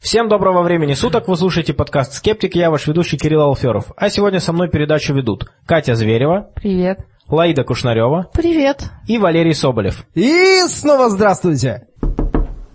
Всем 0.00 0.30
доброго 0.30 0.62
времени 0.62 0.94
суток, 0.94 1.28
вы 1.28 1.36
слушаете 1.36 1.74
подкаст 1.74 2.14
«Скептик», 2.14 2.54
я 2.54 2.70
ваш 2.70 2.86
ведущий 2.86 3.18
Кирилл 3.18 3.42
Алферов. 3.42 3.92
А 3.98 4.08
сегодня 4.08 4.40
со 4.40 4.54
мной 4.54 4.70
передачу 4.70 5.12
ведут 5.12 5.52
Катя 5.66 5.94
Зверева. 5.94 6.48
Привет. 6.54 7.00
Лаида 7.28 7.64
Кушнарева. 7.64 8.30
Привет. 8.32 8.90
И 9.06 9.18
Валерий 9.18 9.54
Соболев. 9.54 10.06
И 10.14 10.62
снова 10.68 11.10
здравствуйте. 11.10 11.86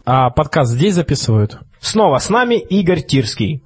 А 0.05 0.29
подкаст 0.29 0.73
здесь 0.73 0.93
записывают? 0.93 1.57
Снова 1.79 2.19
с 2.19 2.29
нами 2.29 2.59
Игорь 2.59 3.01
Тирский. 3.01 3.64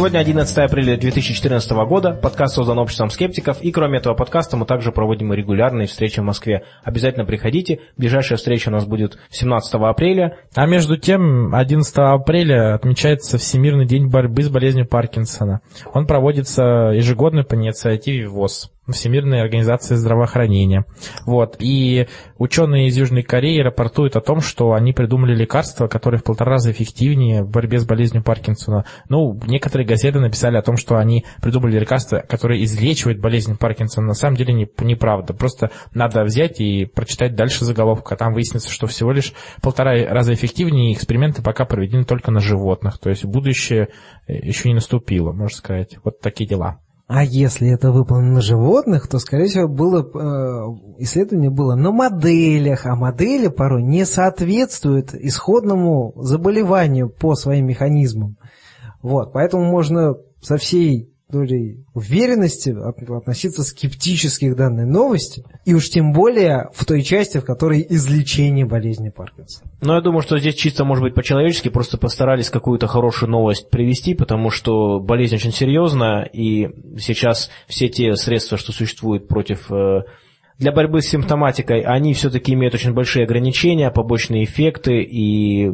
Сегодня 0.00 0.20
11 0.20 0.56
апреля 0.56 0.96
2014 0.96 1.70
года, 1.86 2.12
подкаст 2.14 2.54
создан 2.54 2.78
обществом 2.78 3.10
скептиков, 3.10 3.60
и 3.60 3.70
кроме 3.70 3.98
этого 3.98 4.14
подкаста 4.14 4.56
мы 4.56 4.64
также 4.64 4.92
проводим 4.92 5.30
регулярные 5.34 5.86
встречи 5.86 6.20
в 6.20 6.22
Москве. 6.22 6.64
Обязательно 6.82 7.26
приходите, 7.26 7.80
ближайшая 7.98 8.38
встреча 8.38 8.70
у 8.70 8.72
нас 8.72 8.86
будет 8.86 9.18
17 9.28 9.74
апреля. 9.74 10.38
А 10.54 10.64
между 10.66 10.96
тем, 10.96 11.54
11 11.54 11.94
апреля 11.98 12.76
отмечается 12.76 13.36
Всемирный 13.36 13.84
день 13.84 14.08
борьбы 14.08 14.42
с 14.42 14.48
болезнью 14.48 14.86
Паркинсона. 14.88 15.60
Он 15.92 16.06
проводится 16.06 16.62
ежегодно 16.94 17.44
по 17.44 17.54
инициативе 17.54 18.26
ВОЗ. 18.26 18.70
Всемирной 18.88 19.40
организации 19.40 19.94
здравоохранения. 19.94 20.84
Вот. 21.26 21.56
И 21.60 22.08
ученые 22.38 22.88
из 22.88 22.96
Южной 22.96 23.22
Кореи 23.22 23.60
рапортуют 23.60 24.16
о 24.16 24.20
том, 24.20 24.40
что 24.40 24.72
они 24.72 24.92
придумали 24.92 25.34
лекарство, 25.34 25.86
которое 25.86 26.18
в 26.18 26.24
полтора 26.24 26.52
раза 26.52 26.72
эффективнее 26.72 27.42
в 27.42 27.50
борьбе 27.50 27.78
с 27.78 27.86
болезнью 27.86 28.24
Паркинсона. 28.24 28.84
Ну, 29.08 29.38
некоторые 29.46 29.86
газеты 29.86 30.18
написали 30.18 30.56
о 30.56 30.62
том, 30.62 30.76
что 30.76 30.96
они 30.96 31.24
придумали 31.40 31.78
лекарство, 31.78 32.18
которое 32.18 32.62
излечивает 32.64 33.20
болезнь 33.20 33.56
Паркинсона. 33.56 34.08
На 34.08 34.14
самом 34.14 34.36
деле 34.36 34.52
не, 34.54 34.68
неправда. 34.80 35.34
Просто 35.34 35.70
надо 35.94 36.24
взять 36.24 36.60
и 36.60 36.86
прочитать 36.86 37.34
дальше 37.34 37.64
заголовок, 37.64 38.10
а 38.10 38.16
там 38.16 38.32
выяснится, 38.32 38.70
что 38.70 38.86
всего 38.86 39.12
лишь 39.12 39.32
полтора 39.62 39.92
раза 40.06 40.34
эффективнее, 40.34 40.92
эксперименты 40.94 41.42
пока 41.42 41.64
проведены 41.64 42.04
только 42.04 42.30
на 42.30 42.40
животных. 42.40 42.98
То 42.98 43.10
есть 43.10 43.24
будущее 43.24 43.88
еще 44.26 44.68
не 44.68 44.74
наступило, 44.74 45.32
можно 45.32 45.56
сказать. 45.56 45.98
Вот 46.02 46.20
такие 46.20 46.48
дела. 46.48 46.80
А 47.12 47.24
если 47.24 47.68
это 47.68 47.90
выполнено 47.90 48.34
на 48.34 48.40
животных, 48.40 49.08
то, 49.08 49.18
скорее 49.18 49.46
всего, 49.46 49.66
было, 49.66 49.98
э, 50.00 51.02
исследование 51.02 51.50
было 51.50 51.74
на 51.74 51.90
моделях, 51.90 52.86
а 52.86 52.94
модели 52.94 53.48
порой 53.48 53.82
не 53.82 54.06
соответствуют 54.06 55.12
исходному 55.14 56.12
заболеванию 56.14 57.08
по 57.08 57.34
своим 57.34 57.66
механизмам. 57.66 58.36
Вот, 59.02 59.32
поэтому 59.32 59.64
можно 59.64 60.18
со 60.40 60.56
всей 60.56 61.09
долей 61.30 61.84
уверенности 61.94 62.70
относиться 62.70 63.62
скептически 63.62 64.50
к 64.50 64.56
данной 64.56 64.86
новости, 64.86 65.44
и 65.64 65.74
уж 65.74 65.88
тем 65.90 66.12
более 66.12 66.68
в 66.74 66.84
той 66.84 67.02
части, 67.02 67.38
в 67.38 67.44
которой 67.44 67.86
излечение 67.88 68.66
болезни 68.66 69.10
Паркинсона. 69.10 69.70
Но 69.80 69.94
я 69.94 70.00
думаю, 70.00 70.22
что 70.22 70.38
здесь 70.38 70.54
чисто, 70.54 70.84
может 70.84 71.02
быть, 71.02 71.14
по-человечески 71.14 71.68
просто 71.68 71.98
постарались 71.98 72.50
какую-то 72.50 72.86
хорошую 72.86 73.30
новость 73.30 73.70
привести, 73.70 74.14
потому 74.14 74.50
что 74.50 75.00
болезнь 75.00 75.36
очень 75.36 75.52
серьезная, 75.52 76.24
и 76.24 76.68
сейчас 76.98 77.50
все 77.66 77.88
те 77.88 78.14
средства, 78.16 78.58
что 78.58 78.72
существуют 78.72 79.28
против 79.28 79.70
э, 79.72 80.02
для 80.58 80.72
борьбы 80.72 81.00
с 81.00 81.08
симптоматикой, 81.08 81.80
они 81.80 82.12
все-таки 82.12 82.52
имеют 82.52 82.74
очень 82.74 82.92
большие 82.92 83.24
ограничения, 83.24 83.90
побочные 83.90 84.44
эффекты, 84.44 85.00
и 85.00 85.70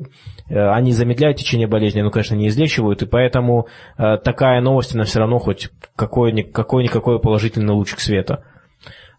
они 0.55 0.93
замедляют 0.93 1.39
течение 1.39 1.67
болезни, 1.67 2.01
но, 2.01 2.11
конечно, 2.11 2.35
не 2.35 2.49
излечивают, 2.49 3.03
и 3.03 3.07
поэтому 3.07 3.67
э, 3.99 4.17
такая 4.19 4.61
новость, 4.61 4.95
она 4.95 5.05
все 5.05 5.19
равно 5.19 5.39
хоть 5.39 5.71
какой-никакой 5.97 7.19
положительный 7.19 7.75
лучик 7.75 8.01
света. 8.01 8.45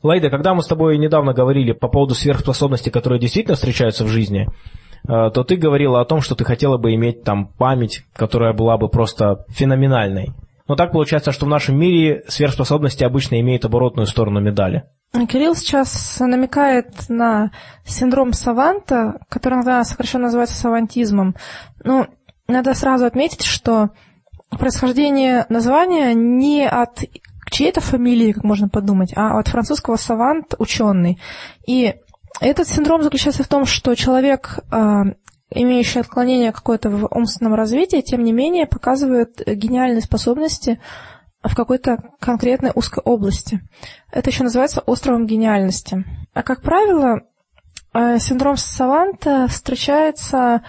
Лайда, 0.04 0.30
когда 0.30 0.54
мы 0.54 0.62
с 0.62 0.68
тобой 0.68 0.98
недавно 0.98 1.34
говорили 1.34 1.72
по 1.74 1.88
поводу 1.88 2.14
сверхспособностей, 2.14 2.92
которые 2.92 3.20
действительно 3.20 3.56
встречаются 3.56 4.06
в 4.06 4.08
жизни, 4.08 4.48
э, 5.08 5.32
то 5.32 5.44
ты 5.44 5.56
говорила 5.58 6.00
о 6.00 6.06
том, 6.06 6.22
что 6.22 6.36
ты 6.36 6.46
хотела 6.46 6.78
бы 6.78 6.94
иметь 6.94 7.24
там 7.24 7.48
память, 7.48 8.04
которая 8.14 8.54
была 8.54 8.78
бы 8.78 8.88
просто 8.88 9.46
феноменальной. 9.50 10.34
Но 10.68 10.76
так 10.76 10.92
получается, 10.92 11.32
что 11.32 11.46
в 11.46 11.50
нашем 11.50 11.78
мире 11.78 12.24
сверхспособности 12.28 13.04
обычно 13.04 13.40
имеют 13.40 13.66
оборотную 13.66 14.08
сторону 14.08 14.42
медали. 14.42 14.84
Кирилл 15.30 15.56
сейчас 15.56 16.20
намекает 16.20 17.10
на 17.10 17.52
синдром 17.86 18.34
саванта, 18.34 19.20
который 19.30 19.56
иногда 19.56 19.84
сокращенно 19.84 20.26
называется 20.26 20.56
савантизмом. 20.56 21.36
Ну, 21.84 22.08
надо 22.48 22.74
сразу 22.74 23.06
отметить, 23.06 23.44
что 23.44 23.90
происхождение 24.50 25.46
названия 25.50 26.14
не 26.14 26.68
от 26.68 27.04
чьей-то 27.50 27.82
фамилии, 27.82 28.34
как 28.34 28.44
можно 28.44 28.70
подумать, 28.70 29.14
а 29.16 29.40
от 29.40 29.48
французского 29.48 29.96
савант– 29.96 30.54
ученый. 30.60 31.20
И 31.66 31.96
этот 32.40 32.68
синдром 32.68 33.02
заключается 33.02 33.44
в 33.44 33.48
том, 33.48 33.66
что 33.66 33.96
человек, 33.96 34.60
имеющий 35.50 36.00
отклонение 36.00 36.52
какое-то 36.52 36.90
в 36.90 37.08
умственном 37.16 37.56
развитии, 37.56 38.02
тем 38.02 38.24
не 38.24 38.32
менее 38.32 38.68
показывает 38.68 39.42
гениальные 39.46 40.02
способности 40.02 40.80
в 41.44 41.56
какой-то 41.56 41.98
конкретной 42.20 42.72
узкой 42.76 43.02
области. 43.04 43.62
Это 44.12 44.30
еще 44.30 44.44
называется 44.44 44.82
островом 44.82 45.26
гениальности. 45.26 46.04
А 46.34 46.44
как 46.44 46.62
правило, 46.62 47.22
э, 47.94 48.20
синдром 48.20 48.58
Саванта 48.58 49.48
встречается 49.48 50.64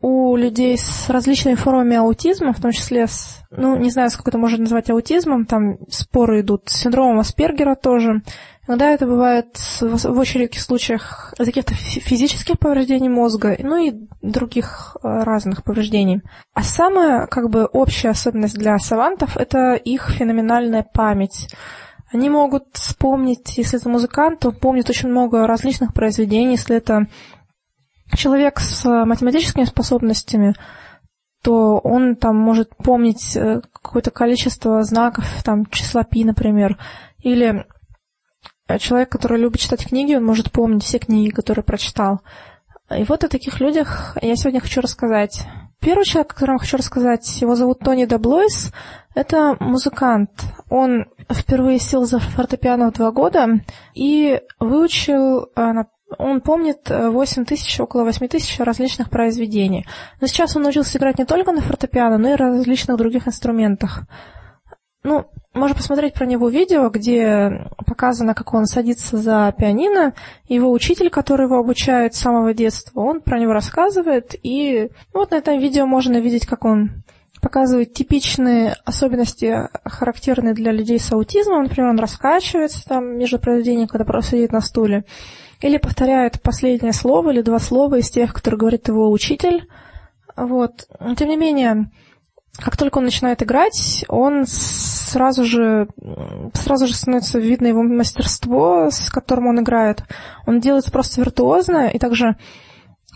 у 0.00 0.36
людей 0.36 0.78
с 0.78 1.10
различными 1.10 1.56
формами 1.56 1.96
аутизма, 1.96 2.52
в 2.52 2.60
том 2.60 2.72
числе 2.72 3.06
с, 3.06 3.42
ну, 3.50 3.76
не 3.76 3.90
знаю, 3.90 4.10
сколько 4.10 4.30
это 4.30 4.38
можно 4.38 4.58
назвать 4.58 4.88
аутизмом, 4.90 5.44
там 5.44 5.76
споры 5.90 6.40
идут, 6.40 6.68
с 6.68 6.80
синдромом 6.80 7.18
Аспергера 7.18 7.74
тоже, 7.74 8.22
Иногда 8.70 8.92
это 8.92 9.04
бывает 9.04 9.58
в 9.80 10.16
очень 10.16 10.42
редких 10.42 10.60
случаях 10.60 11.34
каких-то 11.36 11.74
физических 11.74 12.56
повреждений 12.56 13.08
мозга, 13.08 13.56
ну 13.58 13.84
и 13.84 13.92
других 14.22 14.96
э, 15.02 15.24
разных 15.24 15.64
повреждений. 15.64 16.22
А 16.54 16.62
самая 16.62 17.26
как 17.26 17.50
бы 17.50 17.64
общая 17.64 18.10
особенность 18.10 18.54
для 18.54 18.78
савантов– 18.78 19.36
это 19.38 19.74
их 19.74 20.10
феноменальная 20.10 20.84
память. 20.84 21.52
Они 22.12 22.30
могут 22.30 22.66
вспомнить, 22.74 23.58
если 23.58 23.80
это 23.80 23.88
музыкант, 23.88 24.38
то 24.38 24.52
помнит 24.52 24.88
очень 24.88 25.08
много 25.08 25.48
различных 25.48 25.92
произведений, 25.92 26.52
если 26.52 26.76
это 26.76 27.08
человек 28.14 28.60
с 28.60 28.84
математическими 29.04 29.64
способностями, 29.64 30.54
то 31.42 31.78
он 31.78 32.14
там 32.14 32.36
может 32.36 32.76
помнить 32.76 33.36
э, 33.36 33.62
какое-то 33.82 34.12
количество 34.12 34.84
знаков, 34.84 35.24
там 35.42 35.66
числа 35.66 36.04
пи, 36.04 36.22
например, 36.22 36.78
или 37.18 37.66
человек, 38.78 39.10
который 39.10 39.38
любит 39.38 39.60
читать 39.60 39.86
книги, 39.86 40.14
он 40.14 40.24
может 40.24 40.52
помнить 40.52 40.84
все 40.84 40.98
книги, 40.98 41.30
которые 41.30 41.64
прочитал. 41.64 42.20
И 42.96 43.04
вот 43.04 43.22
о 43.24 43.28
таких 43.28 43.60
людях 43.60 44.16
я 44.20 44.34
сегодня 44.36 44.60
хочу 44.60 44.80
рассказать. 44.80 45.46
Первый 45.80 46.04
человек, 46.04 46.32
о 46.32 46.34
котором 46.34 46.58
хочу 46.58 46.76
рассказать, 46.76 47.40
его 47.40 47.54
зовут 47.54 47.78
Тони 47.78 48.04
Даблойс. 48.04 48.72
Это 49.14 49.56
музыкант. 49.60 50.30
Он 50.68 51.06
впервые 51.32 51.78
сел 51.78 52.04
за 52.04 52.18
фортепиано 52.18 52.90
в 52.90 52.94
два 52.94 53.12
года 53.12 53.60
и 53.94 54.40
выучил, 54.58 55.50
э, 55.56 55.84
он 56.18 56.40
помнит 56.40 56.90
8 56.90 57.44
тысяч, 57.44 57.80
около 57.80 58.04
8 58.04 58.28
тысяч 58.28 58.58
различных 58.58 59.08
произведений. 59.10 59.86
Но 60.20 60.26
сейчас 60.26 60.56
он 60.56 60.62
научился 60.62 60.98
играть 60.98 61.18
не 61.18 61.24
только 61.24 61.52
на 61.52 61.62
фортепиано, 61.62 62.18
но 62.18 62.32
и 62.32 62.36
различных 62.36 62.96
других 62.96 63.28
инструментах. 63.28 64.02
Ну, 65.02 65.26
можно 65.54 65.74
посмотреть 65.74 66.14
про 66.14 66.26
него 66.26 66.48
видео, 66.48 66.90
где 66.90 67.66
показано, 67.86 68.34
как 68.34 68.52
он 68.54 68.66
садится 68.66 69.16
за 69.16 69.52
пианино. 69.58 70.14
Его 70.46 70.70
учитель, 70.70 71.10
который 71.10 71.46
его 71.46 71.58
обучает 71.58 72.14
с 72.14 72.20
самого 72.20 72.54
детства, 72.54 73.00
он 73.00 73.20
про 73.20 73.38
него 73.38 73.52
рассказывает. 73.52 74.34
И 74.42 74.90
вот 75.14 75.30
на 75.30 75.36
этом 75.36 75.58
видео 75.58 75.86
можно 75.86 76.20
видеть, 76.20 76.46
как 76.46 76.64
он 76.64 77.02
показывает 77.40 77.94
типичные 77.94 78.76
особенности, 78.84 79.68
характерные 79.84 80.54
для 80.54 80.72
людей 80.72 80.98
с 80.98 81.10
аутизмом. 81.10 81.64
Например, 81.64 81.90
он 81.90 81.98
раскачивается 81.98 82.86
там 82.86 83.18
между 83.18 83.38
произведениями, 83.38 83.88
когда 83.88 84.04
просто 84.04 84.32
сидит 84.32 84.52
на 84.52 84.60
стуле. 84.60 85.04
Или 85.62 85.78
повторяет 85.78 86.40
последнее 86.42 86.92
слово 86.92 87.30
или 87.30 87.42
два 87.42 87.58
слова 87.58 87.96
из 87.96 88.10
тех, 88.10 88.32
которые 88.32 88.58
говорит 88.58 88.88
его 88.88 89.10
учитель. 89.10 89.66
Вот. 90.36 90.86
Тем 91.16 91.28
не 91.28 91.36
менее, 91.36 91.90
как 92.60 92.76
только 92.76 92.98
он 92.98 93.04
начинает 93.04 93.42
играть, 93.42 94.04
он 94.08 94.44
сразу 94.46 95.44
же, 95.44 95.88
сразу 96.54 96.86
же 96.86 96.94
становится 96.94 97.38
видно 97.38 97.66
его 97.66 97.82
мастерство, 97.82 98.90
с 98.90 99.10
которым 99.10 99.48
он 99.48 99.60
играет. 99.60 100.04
Он 100.46 100.60
делает 100.60 100.90
просто 100.92 101.20
виртуозно, 101.20 101.88
и 101.88 101.98
также 101.98 102.36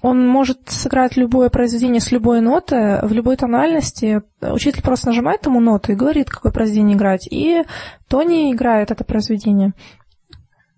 он 0.02 0.28
может 0.28 0.68
сыграть 0.68 1.16
любое 1.16 1.48
произведение 1.48 2.00
с 2.00 2.12
любой 2.12 2.42
ноты, 2.42 3.00
в 3.02 3.12
любой 3.12 3.36
тональности. 3.36 4.22
Учитель 4.42 4.82
просто 4.82 5.06
нажимает 5.06 5.46
ему 5.46 5.60
ноту 5.60 5.92
и 5.92 5.94
говорит, 5.94 6.28
какое 6.28 6.52
произведение 6.52 6.94
играть. 6.94 7.26
И 7.30 7.62
Тони 8.06 8.52
играет 8.52 8.90
это 8.90 9.02
произведение. 9.02 9.72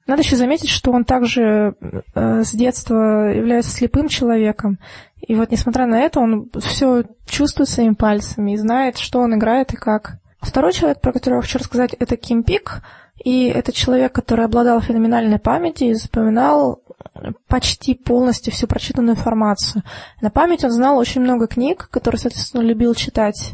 Надо 0.06 0.22
еще 0.22 0.36
заметить, 0.36 0.68
что 0.68 0.92
он 0.92 1.04
также 1.04 1.74
э, 2.14 2.44
с 2.44 2.52
детства 2.52 3.32
является 3.34 3.72
слепым 3.72 4.06
человеком. 4.06 4.78
И 5.20 5.34
вот, 5.34 5.50
несмотря 5.50 5.86
на 5.86 6.00
это, 6.00 6.20
он 6.20 6.50
все 6.60 7.04
чувствует 7.26 7.68
своими 7.68 7.94
пальцами 7.94 8.52
и 8.52 8.56
знает, 8.56 8.98
что 8.98 9.20
он 9.20 9.34
играет 9.34 9.72
и 9.72 9.76
как. 9.76 10.18
Второй 10.40 10.72
человек, 10.72 11.00
про 11.00 11.12
которого 11.12 11.42
хочу 11.42 11.58
рассказать, 11.58 11.94
это 11.98 12.16
Ким 12.16 12.42
Пик. 12.42 12.82
И 13.24 13.46
это 13.46 13.72
человек, 13.72 14.12
который 14.12 14.44
обладал 14.44 14.80
феноменальной 14.80 15.38
памятью 15.38 15.88
и 15.88 15.94
запоминал 15.94 16.82
почти 17.48 17.94
полностью 17.94 18.52
всю 18.52 18.66
прочитанную 18.66 19.16
информацию. 19.16 19.82
На 20.20 20.30
память 20.30 20.64
он 20.64 20.70
знал 20.70 20.98
очень 20.98 21.22
много 21.22 21.46
книг, 21.46 21.88
которые, 21.90 22.18
соответственно, 22.18 22.62
любил 22.62 22.94
читать, 22.94 23.52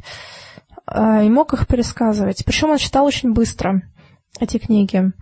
э, 0.87 1.25
и 1.25 1.31
мог 1.31 1.53
их 1.53 1.67
пересказывать. 1.67 2.45
Причем 2.45 2.71
он 2.71 2.79
читал 2.79 3.05
очень 3.05 3.33
быстро 3.33 3.83
эти 4.41 4.59
книги. 4.59 5.13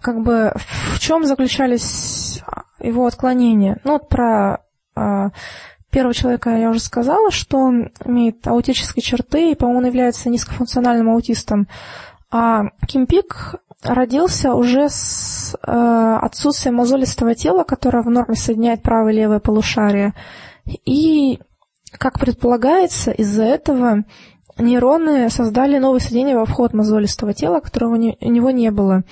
Как 0.00 0.22
бы 0.22 0.52
в 0.92 0.98
чем 0.98 1.24
заключались 1.24 2.42
его 2.78 3.06
отклонения? 3.06 3.80
Ну, 3.84 3.92
вот 3.92 4.08
про 4.08 4.64
первого 5.90 6.14
человека 6.14 6.50
я 6.50 6.70
уже 6.70 6.80
сказала, 6.80 7.30
что 7.30 7.58
он 7.58 7.92
имеет 8.04 8.46
аутические 8.46 9.02
черты, 9.02 9.52
и, 9.52 9.54
по-моему, 9.54 9.78
он 9.78 9.86
является 9.86 10.28
низкофункциональным 10.28 11.10
аутистом. 11.10 11.68
А 12.30 12.64
Ким 12.88 13.06
Пик 13.06 13.54
родился 13.84 14.54
уже 14.54 14.88
с 14.88 15.54
э, 15.54 16.18
отсутствием 16.20 16.76
мозолистого 16.76 17.34
тела, 17.34 17.64
которое 17.64 18.02
в 18.02 18.10
норме 18.10 18.34
соединяет 18.34 18.82
правое 18.82 19.12
и 19.12 19.16
левое 19.16 19.38
полушарие. 19.38 20.14
И, 20.84 21.38
как 21.92 22.18
предполагается, 22.18 23.12
из-за 23.12 23.44
этого 23.44 24.04
нейроны 24.58 25.28
создали 25.30 25.78
новое 25.78 26.00
соединение 26.00 26.36
во 26.36 26.46
вход 26.46 26.72
мозолистого 26.72 27.34
тела, 27.34 27.60
которого 27.60 27.94
у 27.94 27.96
него 27.96 28.50
не 28.50 28.70
было. 28.70 29.04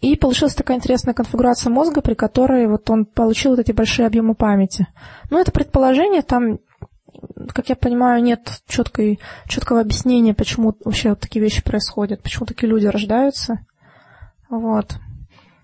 И 0.00 0.16
получилась 0.16 0.54
такая 0.54 0.76
интересная 0.76 1.14
конфигурация 1.14 1.70
мозга, 1.70 2.02
при 2.02 2.14
которой 2.14 2.66
вот 2.66 2.88
он 2.90 3.06
получил 3.06 3.52
вот 3.52 3.60
эти 3.60 3.72
большие 3.72 4.06
объемы 4.06 4.34
памяти. 4.34 4.88
Ну, 5.30 5.38
это 5.38 5.52
предположение, 5.52 6.22
там 6.22 6.58
как 7.52 7.68
я 7.68 7.76
понимаю, 7.76 8.22
нет 8.22 8.60
четкой, 8.68 9.20
четкого 9.48 9.80
объяснения, 9.80 10.34
почему 10.34 10.74
вообще 10.84 11.10
вот 11.10 11.20
такие 11.20 11.42
вещи 11.42 11.62
происходят, 11.62 12.22
почему 12.22 12.46
такие 12.46 12.68
люди 12.68 12.86
рождаются. 12.86 13.60
Вот. 14.48 14.96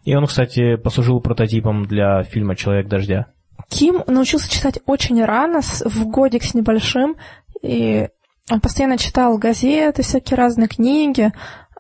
И 0.05 0.15
он, 0.15 0.27
кстати, 0.27 0.77
послужил 0.77 1.21
прототипом 1.21 1.85
для 1.85 2.23
фильма 2.23 2.57
«Человек 2.57 2.89
дождя». 2.89 3.27
Ким 3.69 4.03
научился 4.07 4.51
читать 4.51 4.81
очень 4.87 5.25
рано, 5.25 5.61
в 5.61 6.07
годик 6.07 6.43
с 6.43 6.55
небольшим, 6.55 7.17
и 7.63 8.09
он 8.51 8.61
постоянно 8.61 8.99
читал 8.99 9.39
газеты, 9.39 10.03
всякие 10.03 10.37
разные 10.37 10.69
книги, 10.69 11.33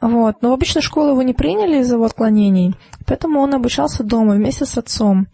вот. 0.02 0.42
Но 0.42 0.50
в 0.50 0.52
обычную 0.52 0.82
школу 0.82 1.10
его 1.10 1.22
не 1.22 1.32
приняли 1.32 1.78
из-за 1.78 1.94
его 1.94 2.04
отклонений, 2.04 2.74
поэтому 3.06 3.40
он 3.40 3.54
обучался 3.54 4.02
дома 4.04 4.34
вместе 4.34 4.66
с 4.66 4.76
отцом. 4.76 5.28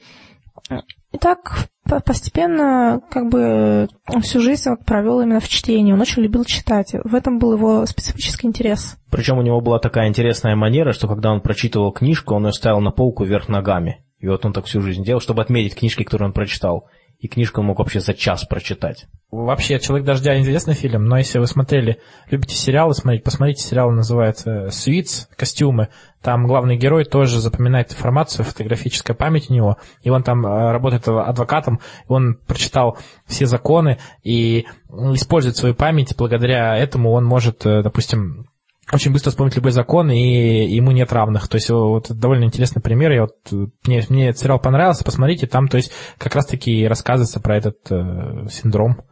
И 1.11 1.17
так 1.17 1.69
постепенно 2.05 3.01
как 3.11 3.31
бы 3.31 3.89
всю 4.21 4.41
жизнь 4.41 4.69
он 4.69 4.77
провел 4.77 5.21
именно 5.21 5.41
в 5.41 5.49
чтении. 5.49 5.95
Он 5.95 6.01
очень 6.01 6.23
любил 6.23 6.45
читать. 6.45 6.95
В 7.03 7.15
этом 7.15 7.39
был 7.39 7.55
его 7.55 7.87
специфический 7.87 8.47
интерес. 8.47 8.99
Причем 9.11 9.39
у 9.39 9.43
него 9.43 9.63
была 9.63 9.79
такая 9.79 10.09
интересная 10.09 10.55
манера, 10.55 10.93
что 10.93 11.09
когда 11.09 11.33
он 11.33 11.41
прочитывал 11.41 11.93
книжку, 11.93 12.35
он 12.35 12.47
ее 12.47 12.53
ставил 12.53 12.81
на 12.81 12.91
полку 12.91 13.25
вверх 13.25 13.49
ногами. 13.49 14.05
И 14.19 14.29
вот 14.29 14.45
он 14.45 14.53
так 14.53 14.67
всю 14.67 14.83
жизнь 14.83 15.03
делал, 15.03 15.21
чтобы 15.21 15.41
отметить 15.41 15.77
книжки, 15.77 16.03
которые 16.03 16.27
он 16.27 16.35
прочитал 16.35 16.89
и 17.19 17.27
книжку 17.27 17.63
мог 17.63 17.79
вообще 17.79 18.01
за 18.01 18.15
час 18.15 18.45
прочитать. 18.45 19.07
Вообще, 19.31 19.79
«Человек 19.79 20.07
дождя» 20.07 20.39
интересный 20.39 20.75
фильм, 20.75 21.05
но 21.05 21.19
если 21.19 21.39
вы 21.39 21.47
смотрели, 21.47 22.01
любите 22.31 22.55
сериалы 22.55 22.95
смотреть, 22.95 23.25
посмотрите, 23.25 23.63
сериал 23.63 23.91
называется 23.91 24.71
«Свитс. 24.71 25.27
Костюмы». 25.37 25.89
Там 26.23 26.47
главный 26.47 26.79
герой 26.79 27.05
тоже 27.05 27.41
запоминает 27.41 27.93
информацию, 27.93 28.45
фотографическая 28.45 29.15
память 29.15 29.51
у 29.51 29.55
него, 29.55 29.77
и 30.03 30.11
он 30.11 30.23
там 30.23 30.47
э, 30.47 30.73
работает 30.73 31.07
адвокатом, 31.09 31.81
он 32.07 32.39
прочитал 32.47 32.97
все 33.27 33.47
законы 33.47 33.99
и 34.23 34.67
использует 34.89 35.57
свою 35.57 35.75
память, 35.75 36.15
благодаря 36.17 36.77
этому 36.77 37.13
он 37.13 37.25
может, 37.25 37.67
э, 37.67 37.83
допустим, 37.83 38.48
очень 38.93 39.13
быстро 39.13 39.31
вспомнить 39.31 39.57
любой 39.57 39.73
закон, 39.73 40.11
и 40.11 40.67
ему 40.67 40.93
нет 40.93 41.13
равных. 41.13 41.49
То 41.49 41.57
есть 41.57 41.71
вот 41.71 42.11
довольно 42.11 42.45
интересный 42.45 42.81
пример. 42.83 43.13
Я 43.13 43.23
вот, 43.23 43.71
мне, 43.87 44.03
мне 44.09 44.29
этот 44.29 44.41
сериал 44.41 44.59
понравился, 44.59 45.05
посмотрите, 45.05 45.47
там 45.47 45.69
то 45.69 45.77
есть 45.77 45.93
как 46.17 46.35
раз-таки 46.35 46.87
рассказывается 46.87 47.41
про 47.41 47.57
этот 47.57 47.79
э, 47.91 48.47
синдром. 48.51 49.03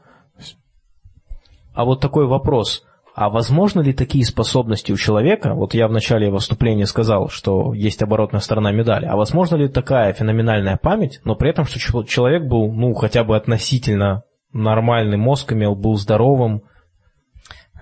А 1.74 1.84
вот 1.84 2.00
такой 2.00 2.26
вопрос. 2.26 2.84
А 3.14 3.30
возможно 3.30 3.80
ли 3.80 3.94
такие 3.94 4.26
способности 4.26 4.92
у 4.92 4.96
человека, 4.96 5.54
вот 5.54 5.72
я 5.72 5.88
в 5.88 5.92
начале 5.92 6.30
выступления 6.30 6.84
сказал, 6.84 7.30
что 7.30 7.72
есть 7.72 8.02
оборотная 8.02 8.40
сторона 8.40 8.72
медали, 8.72 9.06
а 9.06 9.16
возможно 9.16 9.56
ли 9.56 9.68
такая 9.68 10.12
феноменальная 10.12 10.76
память, 10.76 11.20
но 11.24 11.34
при 11.34 11.48
этом, 11.48 11.64
что 11.64 12.02
человек 12.04 12.44
был, 12.44 12.70
ну, 12.70 12.92
хотя 12.92 13.24
бы 13.24 13.34
относительно 13.34 14.24
нормальный 14.52 15.16
мозг 15.16 15.52
имел, 15.52 15.74
был 15.74 15.96
здоровым, 15.96 16.64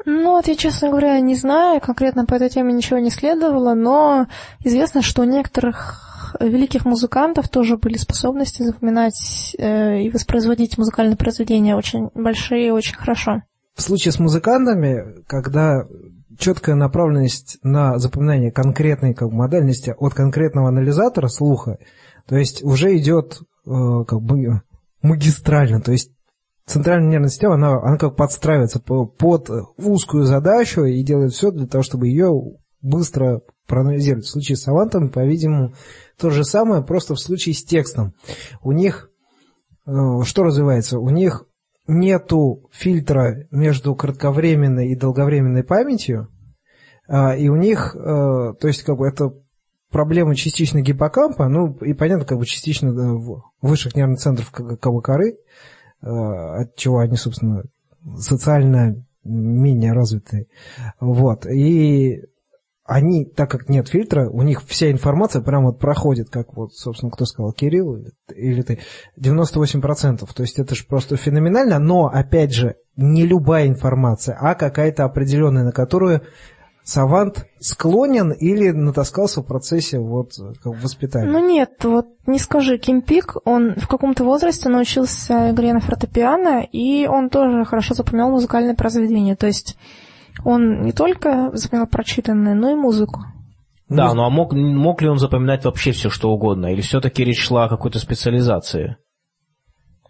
ну, 0.04 0.32
вот 0.32 0.48
я, 0.48 0.56
честно 0.56 0.90
говоря, 0.90 1.18
не 1.20 1.34
знаю, 1.34 1.80
конкретно 1.80 2.26
по 2.26 2.34
этой 2.34 2.50
теме 2.50 2.72
ничего 2.72 2.98
не 2.98 3.10
следовало, 3.10 3.74
но 3.74 4.26
известно, 4.62 5.02
что 5.02 5.22
у 5.22 5.24
некоторых 5.24 6.36
великих 6.40 6.84
музыкантов 6.84 7.48
тоже 7.48 7.76
были 7.76 7.96
способности 7.96 8.62
запоминать 8.62 9.54
э, 9.58 10.02
и 10.02 10.10
воспроизводить 10.10 10.78
музыкальные 10.78 11.16
произведения 11.16 11.76
очень 11.76 12.10
большие 12.14 12.68
и 12.68 12.70
очень 12.70 12.96
хорошо. 12.96 13.42
В 13.74 13.82
случае 13.82 14.12
с 14.12 14.18
музыкантами, 14.18 15.22
когда 15.26 15.86
четкая 16.38 16.74
направленность 16.74 17.58
на 17.62 17.98
запоминание 17.98 18.50
конкретной 18.50 19.14
как 19.14 19.28
бы, 19.28 19.36
модальности 19.36 19.94
от 19.96 20.14
конкретного 20.14 20.68
анализатора 20.68 21.28
слуха, 21.28 21.78
то 22.26 22.36
есть 22.36 22.62
уже 22.62 22.96
идет 22.96 23.40
э, 23.66 24.04
как 24.06 24.20
бы 24.20 24.62
магистрально, 25.02 25.80
то 25.80 25.92
есть 25.92 26.10
центральная 26.66 27.10
нервная 27.10 27.30
система, 27.30 27.54
она, 27.54 27.80
она 27.82 27.98
как 27.98 28.16
подстраивается 28.16 28.80
под 28.80 29.50
узкую 29.76 30.24
задачу 30.24 30.84
и 30.84 31.02
делает 31.02 31.32
все 31.32 31.50
для 31.50 31.66
того, 31.66 31.82
чтобы 31.82 32.08
ее 32.08 32.32
быстро 32.80 33.42
проанализировать. 33.66 34.26
В 34.26 34.30
случае 34.30 34.56
с 34.56 34.68
авантом, 34.68 35.10
по-видимому, 35.10 35.74
то 36.18 36.30
же 36.30 36.44
самое, 36.44 36.82
просто 36.82 37.14
в 37.14 37.20
случае 37.20 37.54
с 37.54 37.64
текстом. 37.64 38.14
У 38.62 38.72
них 38.72 39.10
э, 39.86 39.90
что 40.24 40.42
развивается? 40.42 40.98
У 40.98 41.10
них 41.10 41.46
нету 41.86 42.68
фильтра 42.72 43.46
между 43.50 43.94
кратковременной 43.94 44.88
и 44.88 44.96
долговременной 44.96 45.64
памятью, 45.64 46.28
а, 47.06 47.36
и 47.36 47.48
у 47.48 47.56
них, 47.56 47.94
э, 47.94 47.98
то 47.98 48.66
есть 48.66 48.82
как 48.82 48.96
бы 48.96 49.06
это 49.06 49.34
проблема 49.90 50.34
частично 50.34 50.80
гиппокампа, 50.80 51.48
ну 51.48 51.74
и 51.82 51.92
понятно, 51.92 52.24
как 52.24 52.38
бы 52.38 52.46
частично 52.46 52.88
э, 52.88 53.40
высших 53.60 53.94
нервных 53.94 54.20
центров 54.20 54.50
как 54.50 54.92
бы 54.92 55.02
коры, 55.02 55.36
от 56.04 56.76
чего 56.76 56.98
они, 56.98 57.16
собственно, 57.16 57.64
социально 58.18 59.04
менее 59.24 59.92
развитые. 59.92 60.46
Вот. 61.00 61.46
И 61.46 62.20
они, 62.84 63.24
так 63.24 63.50
как 63.50 63.70
нет 63.70 63.88
фильтра, 63.88 64.28
у 64.28 64.42
них 64.42 64.62
вся 64.66 64.90
информация 64.90 65.40
прямо 65.40 65.68
вот 65.68 65.78
проходит, 65.78 66.28
как 66.28 66.54
вот, 66.54 66.74
собственно, 66.74 67.10
кто 67.10 67.24
сказал, 67.24 67.52
Кирилл 67.52 67.96
или, 67.96 68.10
или 68.36 68.62
ты, 68.62 68.78
98%. 69.18 70.28
То 70.34 70.42
есть 70.42 70.58
это 70.58 70.74
же 70.74 70.84
просто 70.86 71.16
феноменально, 71.16 71.78
но, 71.78 72.06
опять 72.06 72.52
же, 72.52 72.76
не 72.96 73.26
любая 73.26 73.68
информация, 73.68 74.36
а 74.38 74.54
какая-то 74.54 75.04
определенная, 75.04 75.64
на 75.64 75.72
которую 75.72 76.22
Савант 76.84 77.46
склонен 77.60 78.32
или 78.32 78.70
натаскался 78.70 79.40
в 79.40 79.46
процессе 79.46 79.98
вот 79.98 80.32
воспитания? 80.64 81.30
Ну 81.30 81.38
нет, 81.38 81.82
вот 81.82 82.08
не 82.26 82.38
скажи, 82.38 82.76
Ким 82.76 83.00
Пик, 83.00 83.36
он 83.46 83.74
в 83.76 83.88
каком-то 83.88 84.22
возрасте 84.22 84.68
научился 84.68 85.50
игре 85.50 85.72
на 85.72 85.80
фортепиано, 85.80 86.60
и 86.60 87.06
он 87.06 87.30
тоже 87.30 87.64
хорошо 87.64 87.94
запоминал 87.94 88.30
музыкальные 88.30 88.76
произведения. 88.76 89.34
То 89.34 89.46
есть 89.46 89.78
он 90.44 90.82
не 90.82 90.92
только 90.92 91.50
запоминал 91.54 91.86
прочитанное, 91.86 92.54
но 92.54 92.70
и 92.70 92.74
музыку. 92.74 93.22
Да, 93.88 94.12
ну 94.12 94.24
а 94.24 94.30
мог, 94.30 94.52
мог 94.52 95.00
ли 95.00 95.08
он 95.08 95.18
запоминать 95.18 95.64
вообще 95.64 95.92
все, 95.92 96.10
что 96.10 96.30
угодно? 96.30 96.66
Или 96.66 96.82
все-таки 96.82 97.24
речь 97.24 97.40
шла 97.40 97.64
о 97.64 97.68
какой-то 97.68 97.98
специализации? 97.98 98.96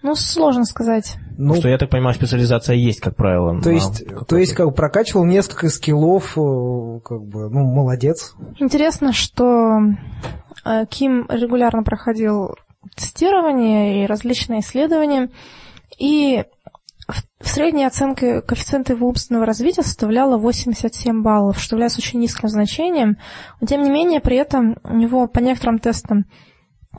Ну, 0.05 0.15
сложно 0.15 0.67
сказать. 0.67 1.17
Ну, 1.39 1.55
что, 1.55 1.71
я 1.71 1.79
так 1.79 1.89
понимаю, 1.89 2.15
специализация 2.15 2.77
есть, 2.77 3.01
как 3.01 3.17
правило. 3.17 3.59
То 3.63 3.71
есть, 3.71 4.05
то 4.29 4.37
есть 4.37 4.53
как 4.53 4.67
бы 4.67 4.73
прокачивал 4.73 5.25
несколько 5.25 5.71
скиллов, 5.71 6.37
э, 6.37 7.01
как 7.03 7.25
бы, 7.25 7.49
ну, 7.49 7.65
молодец. 7.65 8.35
Интересно, 8.61 9.15
что 9.15 9.79
э, 10.67 10.85
Ким 10.91 11.27
регулярно 11.31 11.83
проходил 11.83 12.55
тестирование 12.95 14.05
и 14.05 14.07
различные 14.07 14.61
исследования, 14.61 15.31
и 15.99 16.45
в 17.41 17.49
средней 17.49 17.87
оценке 17.87 18.43
коэффициента 18.43 18.93
его 18.93 19.09
умственного 19.09 19.47
развития 19.47 19.83
составляла 19.83 20.37
87 20.37 21.23
баллов, 21.23 21.59
что 21.59 21.77
является 21.77 22.01
очень 22.01 22.21
низким 22.21 22.51
значением. 22.51 23.17
Но, 23.59 23.67
тем 23.67 23.83
не 23.83 23.91
менее, 23.91 24.21
при 24.21 24.37
этом 24.37 24.77
у 24.85 24.97
него 24.97 25.29
по 25.29 25.39
некоторым 25.39 25.79
тестам 25.79 26.27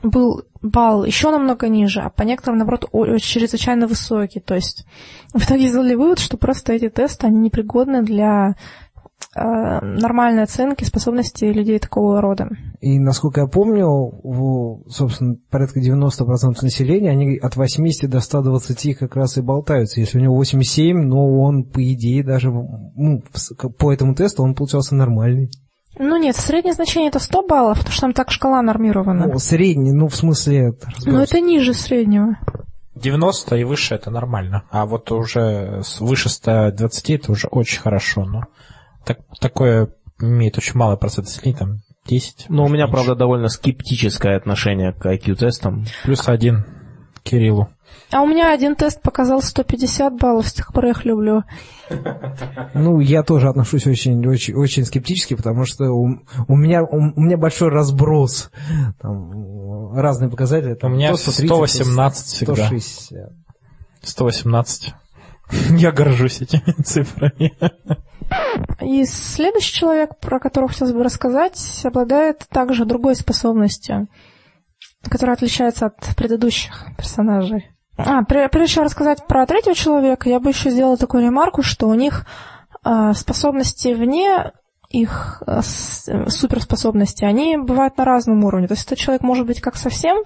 был 0.02 0.44
балл 0.62 1.04
еще 1.04 1.30
намного 1.30 1.68
ниже, 1.68 2.00
а 2.00 2.10
по 2.10 2.22
некоторым, 2.22 2.58
наоборот, 2.58 2.90
чрезвычайно 3.20 3.86
высокий. 3.86 4.40
То 4.40 4.54
есть 4.54 4.86
в 5.32 5.44
итоге 5.44 5.68
сделали 5.68 5.94
вывод, 5.94 6.18
что 6.18 6.36
просто 6.36 6.72
эти 6.72 6.88
тесты, 6.88 7.26
они 7.26 7.38
непригодны 7.38 8.02
для 8.02 8.56
э, 9.34 9.40
нормальной 9.80 10.42
оценки 10.42 10.84
способностей 10.84 11.52
людей 11.52 11.78
такого 11.78 12.20
рода. 12.20 12.48
И, 12.80 12.98
насколько 12.98 13.42
я 13.42 13.46
помню, 13.46 13.86
в, 13.86 14.88
собственно, 14.88 15.36
порядка 15.50 15.80
90% 15.80 16.56
населения, 16.62 17.10
они 17.10 17.38
от 17.38 17.56
80 17.56 18.08
до 18.10 18.20
120 18.20 18.98
как 18.98 19.16
раз 19.16 19.38
и 19.38 19.42
болтаются. 19.42 20.00
Если 20.00 20.18
у 20.18 20.22
него 20.22 20.34
87, 20.36 20.96
но 20.96 21.40
он, 21.40 21.64
по 21.64 21.82
идее, 21.92 22.24
даже 22.24 22.50
ну, 22.50 23.22
по 23.78 23.92
этому 23.92 24.14
тесту 24.14 24.42
он 24.42 24.54
получался 24.54 24.94
нормальный. 24.94 25.50
Ну 25.98 26.16
нет, 26.18 26.36
среднее 26.36 26.74
значение 26.74 27.08
это 27.08 27.18
100 27.18 27.46
баллов, 27.46 27.78
потому 27.78 27.92
что 27.92 28.00
там 28.02 28.12
так 28.12 28.30
шкала 28.30 28.60
нормирована. 28.62 29.26
Ну, 29.26 29.38
средний, 29.38 29.92
ну, 29.92 30.08
в 30.08 30.16
смысле... 30.16 30.70
это. 30.70 30.88
Но 31.06 31.22
это 31.22 31.40
ниже 31.40 31.72
среднего. 31.74 32.36
90 32.94 33.56
и 33.56 33.64
выше 33.64 33.94
это 33.94 34.10
нормально. 34.10 34.64
А 34.70 34.86
вот 34.86 35.10
уже 35.12 35.82
выше 36.00 36.28
120 36.28 37.10
это 37.10 37.32
уже 37.32 37.46
очень 37.48 37.80
хорошо. 37.80 38.24
Но 38.24 38.42
так, 39.04 39.18
такое 39.40 39.90
имеет 40.20 40.56
очень 40.56 40.76
малый 40.76 40.96
процент 40.96 41.28
сильней, 41.28 41.54
там 41.54 41.82
10. 42.06 42.46
Но 42.48 42.64
у 42.64 42.68
меня, 42.68 42.84
меньше. 42.84 42.92
правда, 42.92 43.14
довольно 43.14 43.48
скептическое 43.48 44.36
отношение 44.36 44.92
к 44.92 45.06
IQ-тестам. 45.06 45.84
Плюс 46.04 46.28
один 46.28 46.64
Кириллу. 47.26 47.68
А 48.12 48.22
у 48.22 48.26
меня 48.26 48.52
один 48.52 48.76
тест 48.76 49.02
показал 49.02 49.42
150 49.42 50.14
баллов, 50.14 50.46
с 50.48 50.52
тех 50.52 50.72
пор 50.72 50.86
я 50.86 50.90
их 50.92 51.04
люблю. 51.04 51.42
Ну, 52.74 53.00
я 53.00 53.22
тоже 53.22 53.48
отношусь 53.48 53.86
очень, 53.86 54.24
очень, 54.26 54.54
очень 54.54 54.84
скептически, 54.84 55.34
потому 55.34 55.64
что 55.64 55.90
у, 55.90 56.20
у 56.48 56.56
меня, 56.56 56.82
у, 56.82 56.96
у 56.96 57.20
меня 57.20 57.36
большой 57.36 57.70
разброс. 57.70 58.50
Там 59.00 59.92
разные 59.96 60.30
показатели. 60.30 60.72
У 60.72 60.76
Там 60.76 60.92
меня 60.94 61.10
то 61.10 61.16
130, 61.16 61.48
то 61.48 61.66
118 61.66 62.26
всегда. 62.26 62.54
160. 62.54 63.32
118. 64.02 64.94
Я 65.70 65.92
горжусь 65.92 66.40
этими 66.42 66.72
цифрами. 66.82 67.54
И 68.80 69.04
следующий 69.04 69.74
человек, 69.74 70.18
про 70.20 70.38
которого 70.38 70.68
хотелось 70.68 70.92
бы 70.92 71.02
рассказать, 71.02 71.58
обладает 71.84 72.46
также 72.50 72.84
другой 72.84 73.14
способностью, 73.14 74.08
которая 75.10 75.36
отличается 75.36 75.86
от 75.86 76.16
предыдущих 76.16 76.86
персонажей. 76.96 77.70
А, 77.96 78.22
пре- 78.22 78.48
прежде 78.48 78.74
чем 78.74 78.84
рассказать 78.84 79.26
про 79.26 79.46
третьего 79.46 79.74
человека, 79.74 80.28
я 80.28 80.38
бы 80.40 80.50
еще 80.50 80.70
сделала 80.70 80.96
такую 80.96 81.24
ремарку, 81.24 81.62
что 81.62 81.88
у 81.88 81.94
них 81.94 82.26
а, 82.82 83.14
способности 83.14 83.94
вне 83.94 84.52
их 84.90 85.42
а, 85.46 85.62
суперспособности, 85.62 87.24
они 87.24 87.56
бывают 87.56 87.96
на 87.96 88.04
разном 88.04 88.44
уровне. 88.44 88.68
То 88.68 88.74
есть 88.74 88.86
этот 88.86 88.98
человек 88.98 89.22
может 89.22 89.46
быть 89.46 89.60
как 89.60 89.76
совсем 89.76 90.18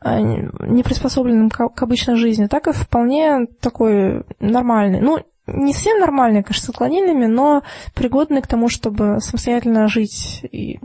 а, 0.00 0.20
не 0.20 0.82
приспособленным 0.82 1.50
к, 1.50 1.82
обычной 1.82 2.16
жизни, 2.16 2.46
так 2.46 2.68
и 2.68 2.72
вполне 2.72 3.46
такой 3.60 4.24
нормальный. 4.40 5.00
Ну, 5.00 5.18
не 5.46 5.72
совсем 5.72 5.98
нормальный, 5.98 6.42
конечно, 6.42 6.66
с 6.66 6.68
отклонениями, 6.70 7.26
но 7.26 7.62
пригодный 7.94 8.42
к 8.42 8.46
тому, 8.46 8.68
чтобы 8.68 9.20
самостоятельно 9.20 9.88
жить 9.88 10.44
и 10.50 10.78